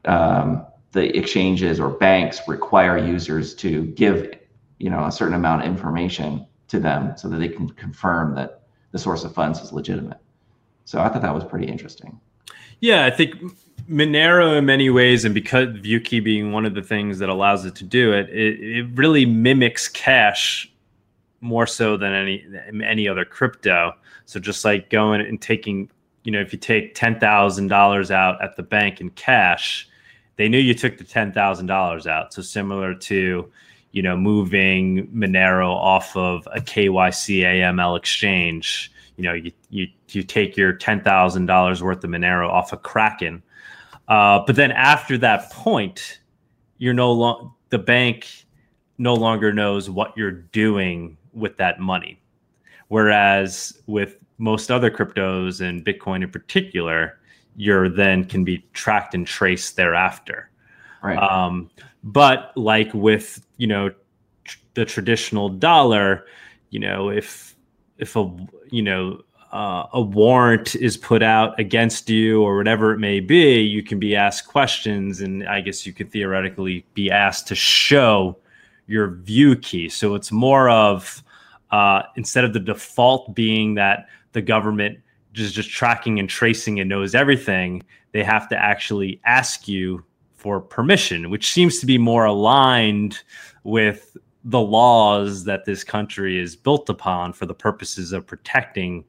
um, 0.07 0.66
the 0.93 1.17
exchanges 1.17 1.79
or 1.81 1.91
banks 1.91 2.41
require 2.49 2.97
users 2.97 3.55
to 3.57 3.85
give, 3.87 4.35
you 4.79 4.91
know, 4.91 5.05
a 5.05 5.13
certain 5.13 5.35
amount 5.35 5.63
of 5.63 5.69
information 5.69 6.47
to 6.69 6.81
them 6.81 7.17
so 7.17 7.29
that 7.29 7.39
they 7.39 7.49
can 7.49 7.69
confirm 7.71 8.35
that 8.35 8.63
the 8.93 8.99
source 8.99 9.25
of 9.25 9.35
funds 9.35 9.61
is 9.61 9.73
legitimate. 9.73 10.19
So 10.85 11.01
I 11.01 11.09
thought 11.09 11.23
that 11.23 11.35
was 11.35 11.45
pretty 11.45 11.67
interesting. 11.67 12.19
Yeah, 12.81 13.07
I 13.07 13.11
think 13.11 13.35
Monero 13.89 14.59
in 14.59 14.67
many 14.67 14.91
ways, 14.91 15.25
and 15.25 15.35
because 15.35 15.69
ViewKey 15.69 16.23
being 16.23 16.53
one 16.53 16.67
of 16.67 16.75
the 16.75 16.83
things 16.83 17.19
that 17.19 17.29
allows 17.29 17.65
it 17.65 17.75
to 17.77 17.85
do 17.85 18.13
it, 18.13 18.29
it, 18.31 18.61
it 18.61 18.87
really 18.95 19.27
mimics 19.27 19.89
cash 19.89 20.71
more 21.41 21.67
so 21.67 21.97
than 21.97 22.13
any 22.13 22.45
any 22.85 23.09
other 23.09 23.25
crypto. 23.25 23.93
So 24.25 24.41
just 24.41 24.65
like 24.65 24.91
going 24.91 25.21
and 25.21 25.41
taking, 25.41 25.91
you 26.25 26.33
know, 26.33 26.41
if 26.41 26.53
you 26.53 26.59
take 26.59 26.95
ten 26.95 27.19
thousand 27.21 27.69
dollars 27.69 28.11
out 28.11 28.43
at 28.43 28.57
the 28.57 28.63
bank 28.63 29.01
in 29.01 29.11
cash, 29.11 29.89
they 30.37 30.49
knew 30.49 30.59
you 30.59 30.75
took 30.75 30.99
the 30.99 31.05
ten 31.05 31.33
thousand 31.33 31.67
dollars 31.67 32.07
out. 32.07 32.33
So 32.33 32.43
similar 32.43 32.95
to, 32.95 33.51
you 33.93 34.03
know, 34.03 34.17
moving 34.17 35.09
Monero 35.09 35.71
off 35.71 36.17
of 36.17 36.47
a 36.53 36.61
KYC 36.61 37.41
AML 37.41 37.97
exchange. 37.97 38.93
You 39.17 39.25
know, 39.25 39.33
you 39.33 39.53
you 39.71 39.89
you 40.11 40.23
take 40.23 40.57
your 40.57 40.73
ten 40.73 41.03
thousand 41.03 41.47
dollars 41.47 41.83
worth 41.83 42.05
of 42.05 42.11
Monero 42.11 42.49
off 42.49 42.73
of 42.73 42.83
Kraken, 42.83 43.43
uh, 44.09 44.41
but 44.47 44.57
then 44.57 44.73
after 44.73 45.17
that 45.19 45.51
point, 45.51 46.21
you're 46.79 46.95
no 46.95 47.13
long 47.13 47.55
the 47.71 47.79
bank 47.79 48.47
no 48.99 49.15
longer 49.15 49.53
knows 49.53 49.91
what 49.91 50.17
you're 50.17 50.31
doing 50.31 51.17
with 51.33 51.57
that 51.59 51.81
money. 51.81 52.21
Whereas 52.89 53.79
with 53.87 54.17
most 54.39 54.71
other 54.71 54.91
cryptos 54.91 55.61
and 55.61 55.85
Bitcoin 55.85 56.23
in 56.23 56.31
particular, 56.31 57.19
you're 57.57 57.89
then 57.89 58.25
can 58.25 58.45
be 58.45 58.65
tracked 58.73 59.15
and 59.15 59.27
traced 59.27 59.77
thereafter. 59.77 60.51
Right. 61.03 61.19
Um, 61.19 61.71
but 62.05 62.53
like 62.57 62.93
with 62.95 63.45
you 63.57 63.67
know 63.67 63.91
tr- 64.45 64.59
the 64.75 64.85
traditional 64.85 65.49
dollar, 65.49 66.27
you 66.71 66.81
know 66.81 67.11
if 67.11 67.57
if 67.99 68.17
a 68.17 68.35
you 68.71 68.83
know 68.83 69.23
uh, 69.53 69.87
a 69.93 70.01
warrant 70.01 70.75
is 70.77 70.97
put 70.97 71.23
out 71.23 71.59
against 71.59 72.11
you 72.11 72.43
or 72.43 72.57
whatever 72.57 72.93
it 72.93 72.99
may 72.99 73.21
be, 73.21 73.61
you 73.61 73.83
can 73.83 73.99
be 73.99 74.15
asked 74.15 74.49
questions, 74.49 75.21
and 75.21 75.49
I 75.49 75.61
guess 75.61 75.87
you 75.87 75.93
could 75.93 76.11
theoretically 76.11 76.85
be 76.95 77.11
asked 77.11 77.49
to 77.49 77.55
show 77.55 78.37
your 78.87 79.11
view 79.11 79.57
key. 79.57 79.89
So 79.89 80.15
it's 80.15 80.31
more 80.31 80.69
of 80.69 81.23
uh, 81.71 82.03
instead 82.17 82.45
of 82.45 82.53
the 82.53 82.61
default 82.61 83.35
being 83.35 83.75
that 83.75 84.09
the 84.33 84.43
government 84.43 84.99
just 85.37 85.55
just 85.55 85.71
tracking 85.71 86.19
and 86.19 86.29
tracing 86.29 86.81
and 86.81 86.89
knows 86.89 87.15
everything, 87.15 87.83
they 88.13 88.25
have 88.25 88.49
to 88.49 88.57
actually 88.57 89.21
ask 89.25 89.69
you 89.69 90.05
for 90.35 90.61
permission, 90.61 91.31
which 91.31 91.53
seems 91.53 91.79
to 91.79 91.87
be 91.87 91.99
more 91.99 92.25
aligned 92.25 93.21
with 93.65 94.17
the 94.45 94.61
laws 94.61 95.45
that 95.45 95.65
this 95.65 95.85
country 95.85 96.39
is 96.39 96.57
built 96.57 96.89
upon 96.89 97.33
for 97.33 97.47
the 97.47 97.55
purposes 97.55 98.13
of 98.13 98.27
protecting 98.27 99.05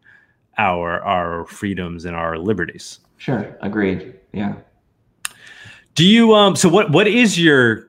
our 0.57 1.01
our 1.03 1.45
freedoms 1.45 2.05
and 2.05 2.15
our 2.15 2.37
liberties. 2.37 2.99
Sure, 3.17 3.57
agreed. 3.61 4.13
Yeah. 4.33 4.55
Do 5.95 6.05
you 6.05 6.33
um 6.35 6.55
so 6.55 6.69
what 6.69 6.91
what 6.91 7.07
is 7.07 7.39
your 7.39 7.87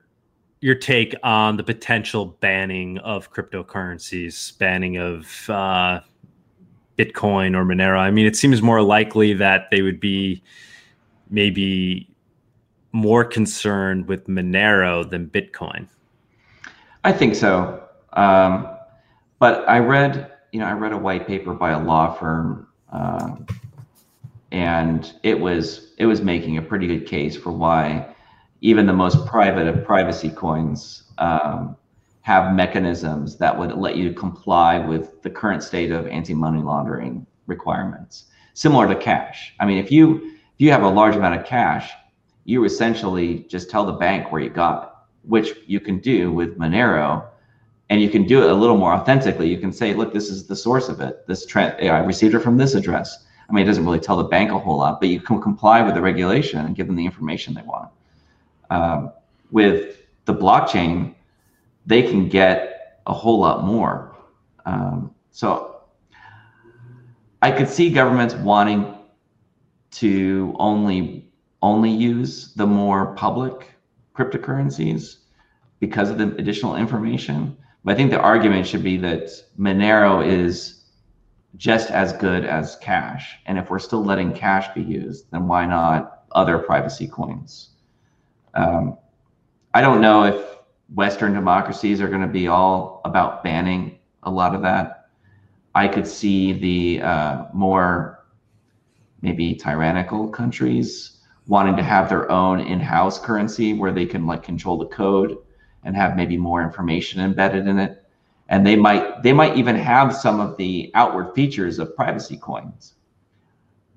your 0.61 0.75
take 0.75 1.15
on 1.23 1.57
the 1.57 1.63
potential 1.63 2.37
banning 2.41 2.97
of 2.99 3.31
cryptocurrencies, 3.31 4.57
banning 4.57 4.97
of 4.97 5.49
uh, 5.49 6.01
Bitcoin 6.99 7.55
or 7.55 7.63
Monero. 7.63 7.97
I 7.97 8.11
mean, 8.11 8.25
it 8.25 8.35
seems 8.35 8.61
more 8.61 8.81
likely 8.81 9.33
that 9.33 9.69
they 9.71 9.81
would 9.81 10.01
be 10.01 10.43
maybe 11.29 12.09
more 12.91 13.23
concerned 13.23 14.07
with 14.07 14.27
Monero 14.27 15.09
than 15.09 15.27
Bitcoin. 15.27 15.87
I 17.05 17.13
think 17.13 17.35
so. 17.35 17.81
Um, 18.13 18.67
but 19.39 19.67
I 19.69 19.79
read, 19.79 20.29
you 20.51 20.59
know, 20.59 20.65
I 20.65 20.73
read 20.73 20.91
a 20.91 20.97
white 20.97 21.25
paper 21.25 21.53
by 21.53 21.71
a 21.71 21.81
law 21.81 22.13
firm, 22.13 22.67
um, 22.91 23.45
and 24.51 25.13
it 25.23 25.39
was 25.39 25.93
it 25.97 26.05
was 26.05 26.21
making 26.21 26.57
a 26.57 26.61
pretty 26.61 26.87
good 26.87 27.05
case 27.05 27.37
for 27.37 27.51
why 27.51 28.13
even 28.61 28.85
the 28.85 28.93
most 28.93 29.25
private 29.25 29.67
of 29.67 29.85
privacy 29.85 30.29
coins 30.29 31.03
um, 31.19 31.77
have 32.21 32.53
mechanisms 32.53 33.37
that 33.37 33.57
would 33.57 33.73
let 33.73 33.95
you 33.95 34.13
comply 34.13 34.79
with 34.79 35.21
the 35.21 35.29
current 35.29 35.63
state 35.63 35.91
of 35.91 36.07
anti-money 36.07 36.61
laundering 36.61 37.25
requirements, 37.47 38.25
similar 38.53 38.87
to 38.87 38.95
cash. 38.95 39.53
I 39.59 39.65
mean, 39.65 39.77
if 39.77 39.91
you 39.91 40.17
if 40.25 40.65
you 40.65 40.71
have 40.71 40.83
a 40.83 40.89
large 40.89 41.15
amount 41.15 41.39
of 41.39 41.45
cash, 41.45 41.91
you 42.43 42.65
essentially 42.65 43.45
just 43.49 43.69
tell 43.69 43.85
the 43.85 43.93
bank 43.93 44.31
where 44.31 44.41
you 44.41 44.49
got 44.49 44.83
it, 44.83 44.89
which 45.29 45.53
you 45.67 45.79
can 45.79 45.99
do 45.99 46.31
with 46.31 46.57
Monero, 46.57 47.25
and 47.89 48.01
you 48.01 48.09
can 48.09 48.25
do 48.25 48.43
it 48.43 48.49
a 48.49 48.53
little 48.53 48.77
more 48.77 48.93
authentically. 48.93 49.49
You 49.49 49.57
can 49.57 49.71
say, 49.71 49.93
"Look, 49.93 50.13
this 50.13 50.29
is 50.29 50.47
the 50.47 50.55
source 50.55 50.89
of 50.89 50.99
it. 50.99 51.25
This 51.27 51.45
tra- 51.45 51.75
I 51.81 51.99
received 51.99 52.35
it 52.35 52.39
from 52.39 52.57
this 52.57 52.75
address." 52.75 53.25
I 53.49 53.53
mean, 53.53 53.63
it 53.63 53.67
doesn't 53.67 53.85
really 53.85 53.99
tell 53.99 54.17
the 54.17 54.25
bank 54.25 54.51
a 54.51 54.59
whole 54.59 54.77
lot, 54.77 54.99
but 54.99 55.09
you 55.09 55.19
can 55.19 55.41
comply 55.41 55.81
with 55.81 55.95
the 55.95 56.01
regulation 56.01 56.59
and 56.65 56.75
give 56.75 56.85
them 56.85 56.95
the 56.95 57.05
information 57.05 57.55
they 57.55 57.63
want 57.63 57.89
um, 58.69 59.11
with 59.49 59.97
the 60.25 60.33
blockchain, 60.33 61.15
they 61.85 62.03
can 62.03 62.29
get 62.29 63.01
a 63.07 63.13
whole 63.13 63.39
lot 63.39 63.63
more. 63.63 64.15
Um, 64.65 65.13
so 65.31 65.81
I 67.41 67.51
could 67.51 67.69
see 67.69 67.89
governments 67.89 68.35
wanting 68.35 68.95
to 69.91 70.55
only 70.59 71.25
only 71.61 71.89
use 71.91 72.53
the 72.53 72.65
more 72.65 73.13
public 73.15 73.73
cryptocurrencies, 74.15 75.17
because 75.79 76.09
of 76.09 76.17
the 76.17 76.35
additional 76.35 76.75
information. 76.75 77.57
But 77.83 77.93
I 77.93 77.95
think 77.95 78.11
the 78.11 78.19
argument 78.19 78.67
should 78.67 78.83
be 78.83 78.97
that 78.97 79.29
Monero 79.57 80.25
is 80.25 80.83
just 81.55 81.89
as 81.89 82.13
good 82.13 82.45
as 82.45 82.75
cash. 82.77 83.37
And 83.45 83.57
if 83.57 83.69
we're 83.69 83.79
still 83.79 84.03
letting 84.03 84.33
cash 84.33 84.73
be 84.75 84.81
used, 84.81 85.31
then 85.31 85.47
why 85.47 85.65
not 85.65 86.23
other 86.33 86.59
privacy 86.59 87.07
coins? 87.07 87.69
Um, 88.53 88.97
I 89.73 89.81
don't 89.81 90.01
know 90.01 90.25
if 90.25 90.58
Western 90.93 91.33
democracies 91.33 92.01
are 92.01 92.07
going 92.07 92.21
to 92.21 92.27
be 92.27 92.47
all 92.47 93.01
about 93.05 93.43
banning 93.43 93.99
a 94.23 94.31
lot 94.31 94.55
of 94.55 94.61
that. 94.61 95.09
I 95.75 95.87
could 95.87 96.07
see 96.07 96.53
the 96.53 97.05
uh, 97.05 97.45
more 97.53 98.25
maybe 99.21 99.53
tyrannical 99.53 100.29
countries 100.29 101.19
wanting 101.47 101.75
to 101.75 101.83
have 101.83 102.09
their 102.09 102.29
own 102.31 102.59
in-house 102.59 103.19
currency 103.19 103.73
where 103.73 103.91
they 103.91 104.05
can 104.05 104.25
like 104.25 104.43
control 104.43 104.77
the 104.77 104.85
code 104.85 105.37
and 105.83 105.95
have 105.95 106.15
maybe 106.15 106.37
more 106.37 106.61
information 106.61 107.21
embedded 107.21 107.67
in 107.67 107.79
it 107.79 108.03
and 108.49 108.65
they 108.65 108.75
might 108.75 109.23
they 109.23 109.33
might 109.33 109.55
even 109.55 109.75
have 109.75 110.15
some 110.15 110.39
of 110.39 110.57
the 110.57 110.91
outward 110.93 111.33
features 111.33 111.79
of 111.79 111.95
privacy 111.95 112.37
coins 112.37 112.95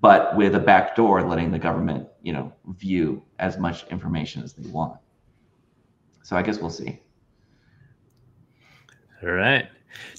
but 0.01 0.36
with 0.36 0.55
a 0.55 0.61
backdoor 0.61 1.22
letting 1.22 1.51
the 1.51 1.59
government 1.59 2.07
you 2.22 2.32
know 2.32 2.53
view 2.68 3.22
as 3.38 3.59
much 3.59 3.86
information 3.88 4.43
as 4.43 4.53
they 4.53 4.68
want 4.70 4.97
so 6.23 6.37
i 6.37 6.43
guess 6.43 6.59
we'll 6.59 6.70
see 6.70 7.01
all 9.23 9.31
right 9.31 9.68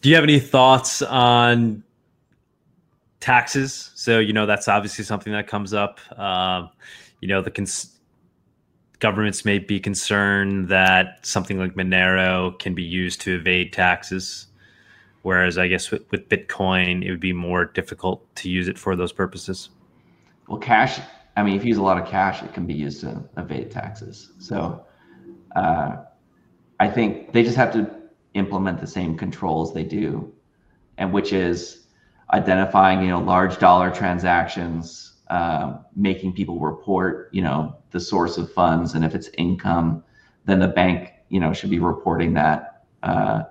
do 0.02 0.10
you 0.10 0.16
have 0.16 0.24
any 0.24 0.40
thoughts 0.40 1.02
on 1.02 1.84
taxes 3.20 3.92
so 3.96 4.20
you 4.20 4.34
know 4.34 4.46
that's 4.46 4.68
obviously 4.68 5.04
something 5.04 5.34
that 5.34 5.48
comes 5.48 5.74
up 5.74 6.00
um, 6.20 6.70
you 7.22 7.28
know 7.28 7.42
the 7.42 7.52
cons- 7.52 7.94
governments 9.04 9.44
may 9.44 9.60
be 9.60 9.82
concerned 9.82 10.70
that 10.70 11.20
something 11.26 11.60
like 11.60 11.74
Monero 11.76 12.58
can 12.58 12.74
be 12.74 12.84
used 12.84 13.20
to 13.20 13.36
evade 13.36 13.74
taxes, 13.74 14.48
whereas 15.24 15.58
I 15.58 15.68
guess 15.68 15.92
with, 15.92 16.10
with 16.10 16.30
Bitcoin 16.30 17.04
it 17.04 17.12
would 17.12 17.20
be 17.20 17.34
more 17.34 17.66
difficult 17.66 18.24
to 18.38 18.50
use 18.50 18.70
it 18.70 18.80
for 18.80 18.96
those 18.96 19.12
purposes. 19.12 19.68
Well, 20.48 20.58
cash. 20.58 21.02
I 21.36 21.44
mean, 21.44 21.58
if 21.58 21.66
you 21.66 21.68
use 21.68 21.80
a 21.80 21.84
lot 21.84 22.02
of 22.02 22.08
cash, 22.08 22.44
it 22.44 22.54
can 22.54 22.66
be 22.66 22.74
used 22.74 23.02
to 23.02 23.22
evade 23.36 23.72
taxes. 23.72 24.32
So, 24.40 24.86
uh, 25.56 25.98
I 26.80 26.90
think 26.90 27.34
they 27.34 27.44
just 27.44 27.58
have 27.58 27.74
to 27.74 27.90
implement 28.34 28.80
the 28.80 28.88
same 28.88 29.18
controls 29.18 29.74
they 29.74 29.84
do, 29.84 30.34
and 30.98 31.14
which 31.14 31.34
is 31.34 31.88
identifying, 32.34 33.02
you 33.02 33.10
know, 33.10 33.20
large 33.20 33.60
dollar 33.60 33.92
transactions 33.92 35.22
uh, 35.30 35.78
making 35.96 36.34
people 36.34 36.60
report, 36.60 37.30
you 37.32 37.42
know, 37.42 37.78
the 37.92 38.00
source 38.00 38.38
of 38.38 38.52
funds, 38.52 38.94
and 38.94 39.06
if 39.06 39.16
it's 39.16 39.30
income, 39.38 40.04
then 40.46 40.60
the 40.60 40.68
bank, 40.68 41.12
you 41.30 41.40
know, 41.40 41.54
should 41.54 41.70
be 41.70 41.80
reporting 41.80 42.34
that. 42.34 42.84
Uh, 43.04 43.44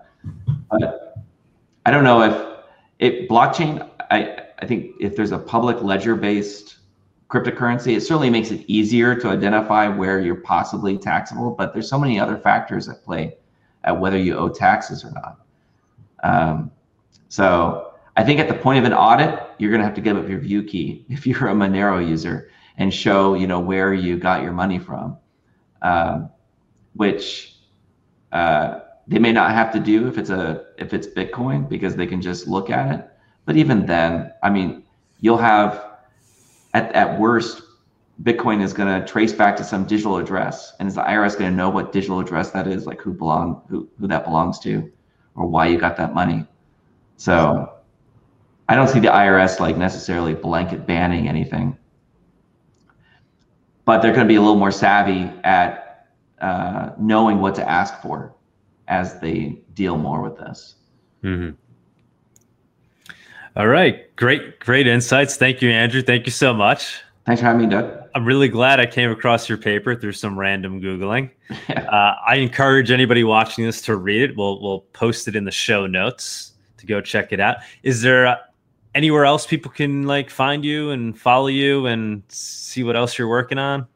but 0.71 1.15
I 1.87 1.91
don't 1.91 2.05
know 2.05 2.23
if 2.23 2.49
it 2.99 3.29
blockchain. 3.29 3.89
I 4.11 4.39
I 4.61 4.67
think 4.67 4.93
if 5.01 5.17
there's 5.17 5.33
a 5.33 5.39
public 5.39 5.83
ledger 5.83 6.15
based 6.15 6.79
cryptocurrency, 7.33 7.97
it 7.97 8.03
certainly 8.03 8.28
makes 8.28 8.51
it 8.51 8.62
easier 8.68 9.14
to 9.14 9.28
identify 9.28 9.89
where 9.89 10.20
you're 10.20 10.35
possibly 10.35 10.99
taxable. 10.99 11.51
But 11.51 11.72
there's 11.72 11.89
so 11.89 11.99
many 11.99 12.20
other 12.20 12.37
factors 12.37 12.91
at 12.91 13.03
play 13.03 13.39
at 13.85 13.99
whether 13.99 14.18
you 14.18 14.37
owe 14.37 14.51
taxes 14.51 15.03
or 15.03 15.12
not. 15.12 15.41
Um, 16.22 16.70
so 17.28 17.95
I 18.16 18.22
think 18.22 18.39
at 18.39 18.49
the 18.49 18.55
point 18.55 18.80
of 18.80 18.85
an 18.85 18.93
audit, 18.93 19.41
you're 19.59 19.70
going 19.70 19.80
to 19.80 19.87
have 19.87 19.95
to 19.95 20.03
give 20.03 20.18
up 20.18 20.28
your 20.28 20.41
view 20.41 20.62
key 20.62 21.07
if 21.09 21.26
you're 21.26 21.49
a 21.49 21.55
Monero 21.55 22.07
user 22.07 22.51
and 22.76 22.93
show 22.93 23.35
you 23.35 23.47
know 23.47 23.61
where 23.61 23.95
you 23.95 24.18
got 24.18 24.43
your 24.43 24.53
money 24.53 24.78
from, 24.78 25.16
um, 25.80 26.28
which 26.95 27.57
uh, 28.33 28.80
they 29.09 29.18
may 29.18 29.33
not 29.33 29.53
have 29.53 29.72
to 29.72 29.80
do 29.80 30.07
if 30.07 30.18
it's 30.18 30.30
a 30.30 30.66
if 30.78 30.93
it's 30.95 31.07
Bitcoin 31.07 31.68
because 31.68 31.97
they 31.97 32.07
can 32.07 32.20
just 32.20 32.47
look 32.47 32.70
at 32.70 32.95
it. 32.95 33.09
But 33.45 33.57
even 33.57 33.87
then, 33.87 34.33
I 34.43 34.51
mean, 34.51 34.85
you'll 35.20 35.39
have 35.39 35.91
at 36.75 36.93
at 36.93 37.18
worst, 37.18 37.62
Bitcoin 38.23 38.62
is 38.62 38.73
going 38.73 39.01
to 39.01 39.07
trace 39.07 39.33
back 39.33 39.57
to 39.57 39.64
some 39.64 39.85
digital 39.85 40.16
address, 40.16 40.73
and 40.79 40.89
is 40.89 40.95
the 40.95 41.03
IRS 41.03 41.39
going 41.39 41.51
to 41.51 41.57
know 41.57 41.70
what 41.70 41.93
digital 41.93 42.20
address 42.20 42.51
that 42.51 42.66
is, 42.66 42.87
like 42.87 43.01
who 43.01 43.12
belong 43.12 43.62
who 43.68 43.89
who 43.99 44.07
that 44.07 44.25
belongs 44.25 44.59
to, 44.61 44.91
or 45.35 45.47
why 45.47 45.66
you 45.66 45.79
got 45.79 45.97
that 45.97 46.14
money? 46.14 46.47
So 47.16 47.73
I 48.68 48.75
don't 48.75 48.89
see 48.89 49.01
the 49.01 49.09
IRS 49.09 49.61
like 49.61 49.77
necessarily 49.77 50.35
blanket 50.35 50.87
banning 50.87 51.29
anything, 51.29 51.77
but 53.85 54.03
they're 54.03 54.12
going 54.12 54.27
to 54.27 54.29
be 54.29 54.37
a 54.37 54.41
little 54.41 54.57
more 54.57 54.70
savvy 54.70 55.31
at 55.45 56.09
uh, 56.41 56.91
knowing 56.99 57.41
what 57.41 57.55
to 57.57 57.68
ask 57.68 58.01
for 58.03 58.35
as 58.89 59.20
they 59.20 59.62
deal 59.75 59.97
more 59.97 60.20
with 60.20 60.37
this. 60.37 60.77
Mm-hmm. 61.23 61.57
All 63.55 63.69
right, 63.69 64.15
great, 64.17 64.61
great 64.61 64.87
insights. 64.87 65.37
Thank 65.37 65.61
you, 65.61 65.71
Andrew. 65.71 66.01
Thank 66.01 66.25
you 66.25 66.33
so 66.33 66.55
much. 66.55 67.03
Thanks 67.27 67.41
for 67.41 67.47
having 67.47 67.63
me, 67.63 67.69
Doug. 67.69 68.03
I'm 68.15 68.25
really 68.25 68.49
glad 68.49 68.81
I 68.81 68.87
came 68.87 69.11
across 69.11 69.47
your 69.47 69.59
paper 69.59 69.95
through 69.95 70.13
some 70.13 70.39
random 70.39 70.81
googling. 70.81 71.31
Uh, 71.69 72.15
I 72.27 72.37
encourage 72.37 72.91
anybody 72.91 73.23
watching 73.23 73.67
this 73.67 73.83
to 73.83 73.97
read 73.97 74.23
it. 74.23 74.37
We'll 74.37 74.63
we'll 74.63 74.81
post 74.95 75.29
it 75.29 75.37
in 75.37 75.45
the 75.45 75.51
show 75.51 75.87
notes 75.87 76.53
to 76.79 76.87
go 76.87 77.03
check 77.03 77.33
it 77.33 77.41
out. 77.41 77.59
Is 77.83 78.01
there 78.01 78.39
anywhere 78.95 79.27
else 79.27 79.47
people 79.47 79.71
can 79.71 80.05
like 80.05 80.31
find 80.31 80.65
you 80.65 80.91
and 80.91 81.19
follow 81.19 81.49
you 81.49 81.85
and 81.85 82.23
see 82.29 82.83
what 82.83 82.97
else 82.97 83.19
you're 83.19 83.29
working 83.29 83.59
on? 83.59 83.87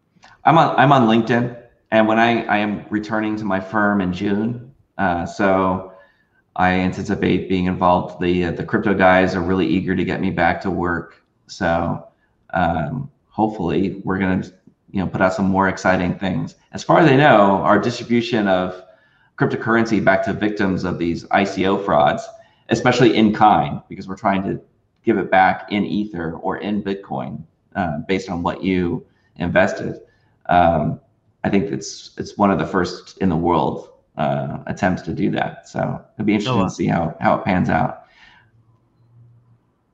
I'm 0.44 0.58
on 0.58 0.76
I'm 0.76 0.92
on 0.92 1.08
LinkedIn, 1.08 1.56
and 1.90 2.06
when 2.06 2.18
I 2.18 2.44
I 2.44 2.58
am 2.58 2.84
returning 2.90 3.36
to 3.36 3.44
my 3.44 3.60
firm 3.60 4.02
in 4.02 4.12
June, 4.12 4.74
uh, 4.98 5.24
so 5.24 5.94
I 6.56 6.72
anticipate 6.72 7.50
being 7.50 7.66
involved. 7.66 8.20
The 8.20 8.46
uh, 8.46 8.52
the 8.52 8.64
crypto 8.64 8.94
guys 8.94 9.34
are 9.34 9.42
really 9.42 9.66
eager 9.66 9.94
to 9.94 10.04
get 10.04 10.20
me 10.20 10.30
back 10.30 10.60
to 10.62 10.70
work, 10.70 11.22
so 11.46 12.06
um, 12.50 13.10
hopefully 13.28 14.00
we're 14.04 14.18
gonna 14.18 14.42
you 14.90 15.00
know 15.00 15.06
put 15.06 15.20
out 15.20 15.34
some 15.34 15.46
more 15.46 15.68
exciting 15.68 16.18
things. 16.18 16.54
As 16.72 16.82
far 16.82 16.98
as 16.98 17.10
I 17.10 17.16
know, 17.16 17.62
our 17.62 17.78
distribution 17.78 18.48
of 18.48 18.82
cryptocurrency 19.38 20.02
back 20.02 20.24
to 20.24 20.32
victims 20.32 20.84
of 20.84 20.98
these 20.98 21.24
ICO 21.24 21.84
frauds, 21.84 22.26
especially 22.70 23.14
in 23.14 23.34
kind, 23.34 23.82
because 23.90 24.08
we're 24.08 24.16
trying 24.16 24.42
to 24.44 24.58
give 25.04 25.18
it 25.18 25.30
back 25.30 25.70
in 25.70 25.84
Ether 25.84 26.32
or 26.38 26.56
in 26.56 26.82
Bitcoin 26.82 27.44
uh, 27.74 27.98
based 28.08 28.30
on 28.30 28.42
what 28.42 28.64
you 28.64 29.06
invested. 29.36 30.00
Um, 30.46 31.00
I 31.44 31.50
think 31.50 31.70
it's 31.70 32.12
it's 32.16 32.38
one 32.38 32.50
of 32.50 32.58
the 32.58 32.66
first 32.66 33.18
in 33.18 33.28
the 33.28 33.36
world 33.36 33.90
uh, 34.16 34.58
attempts 34.66 35.02
to 35.02 35.12
do 35.12 35.30
that. 35.32 35.68
So 35.68 36.02
it'd 36.16 36.26
be 36.26 36.34
interesting 36.34 36.60
oh, 36.60 36.64
to 36.64 36.70
see 36.70 36.86
how 36.86 37.16
how 37.20 37.36
it 37.36 37.44
pans 37.44 37.68
out. 37.68 38.04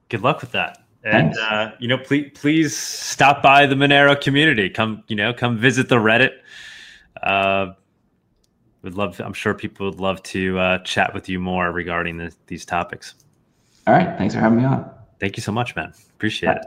Good 0.09 0.23
luck 0.23 0.41
with 0.41 0.53
that. 0.53 0.79
And 1.05 1.37
uh, 1.37 1.73
you 1.79 1.89
know, 1.89 1.99
please 1.99 2.31
please 2.35 2.77
stop 2.77 3.43
by 3.43 3.66
the 3.66 3.75
Monero 3.75 4.20
community. 4.20 4.70
Come, 4.70 5.03
you 5.09 5.16
know, 5.16 5.33
come 5.33 5.59
visit 5.59 5.89
the 5.89 5.97
Reddit. 5.97 6.33
Uh, 7.23 7.73
would 8.83 8.95
love. 8.95 9.20
I'm 9.20 9.33
sure 9.33 9.55
people 9.55 9.87
would 9.91 10.01
love 10.01 10.23
to 10.25 10.59
uh, 10.59 10.79
chat 10.79 11.12
with 11.14 11.29
you 11.29 11.41
more 11.41 11.73
regarding 11.73 12.18
the, 12.18 12.33
these 12.47 12.64
topics. 12.64 13.14
All 13.87 13.95
right. 13.95 14.16
Thanks 14.16 14.35
for 14.35 14.41
having 14.41 14.59
me 14.59 14.64
on. 14.64 14.89
Thank 15.18 15.37
you 15.37 15.43
so 15.43 15.53
much, 15.53 15.75
man. 15.75 15.93
Appreciate 16.14 16.57
it. 16.57 16.64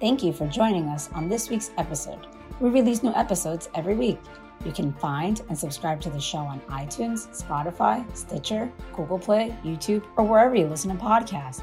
Thank 0.00 0.22
you 0.22 0.32
for 0.32 0.46
joining 0.48 0.88
us 0.88 1.08
on 1.12 1.28
this 1.28 1.48
week's 1.48 1.70
episode. 1.78 2.26
We 2.60 2.68
release 2.70 3.02
new 3.02 3.14
episodes 3.14 3.68
every 3.74 3.94
week. 3.94 4.18
You 4.64 4.72
can 4.72 4.92
find 4.94 5.42
and 5.48 5.58
subscribe 5.58 6.00
to 6.02 6.10
the 6.10 6.20
show 6.20 6.38
on 6.38 6.60
iTunes, 6.62 7.28
Spotify, 7.42 8.04
Stitcher, 8.16 8.70
Google 8.94 9.18
Play, 9.18 9.56
YouTube, 9.64 10.04
or 10.16 10.24
wherever 10.24 10.54
you 10.54 10.66
listen 10.66 10.96
to 10.96 11.02
podcasts. 11.02 11.62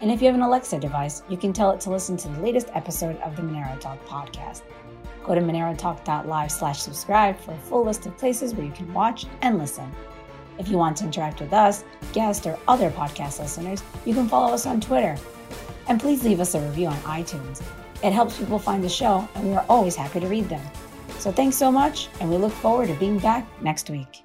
And 0.00 0.10
if 0.10 0.20
you 0.20 0.26
have 0.26 0.34
an 0.34 0.42
Alexa 0.42 0.80
device, 0.80 1.22
you 1.28 1.36
can 1.36 1.52
tell 1.52 1.70
it 1.70 1.80
to 1.82 1.90
listen 1.90 2.16
to 2.18 2.28
the 2.28 2.40
latest 2.40 2.68
episode 2.74 3.16
of 3.18 3.36
the 3.36 3.42
Monero 3.42 3.78
Talk 3.80 4.04
podcast. 4.04 4.62
Go 5.24 5.34
to 5.34 5.40
monerotalk.live 5.40 6.50
slash 6.50 6.82
subscribe 6.82 7.38
for 7.38 7.52
a 7.52 7.58
full 7.58 7.84
list 7.84 8.06
of 8.06 8.18
places 8.18 8.54
where 8.54 8.66
you 8.66 8.72
can 8.72 8.92
watch 8.92 9.26
and 9.42 9.58
listen. 9.58 9.90
If 10.58 10.68
you 10.68 10.76
want 10.76 10.96
to 10.98 11.04
interact 11.04 11.40
with 11.40 11.52
us, 11.52 11.84
guests, 12.12 12.46
or 12.46 12.58
other 12.68 12.90
podcast 12.90 13.38
listeners, 13.38 13.82
you 14.04 14.14
can 14.14 14.28
follow 14.28 14.52
us 14.52 14.66
on 14.66 14.80
Twitter. 14.80 15.16
And 15.88 16.00
please 16.00 16.24
leave 16.24 16.40
us 16.40 16.54
a 16.54 16.60
review 16.60 16.88
on 16.88 16.96
iTunes. 17.02 17.62
It 18.02 18.12
helps 18.12 18.38
people 18.38 18.58
find 18.58 18.82
the 18.82 18.88
show, 18.88 19.28
and 19.34 19.48
we 19.48 19.54
are 19.54 19.64
always 19.68 19.94
happy 19.94 20.20
to 20.20 20.26
read 20.26 20.48
them. 20.48 20.62
So 21.22 21.30
thanks 21.30 21.56
so 21.56 21.70
much, 21.70 22.08
and 22.18 22.28
we 22.28 22.36
look 22.36 22.50
forward 22.50 22.88
to 22.88 22.94
being 22.94 23.16
back 23.16 23.46
next 23.62 23.88
week. 23.88 24.24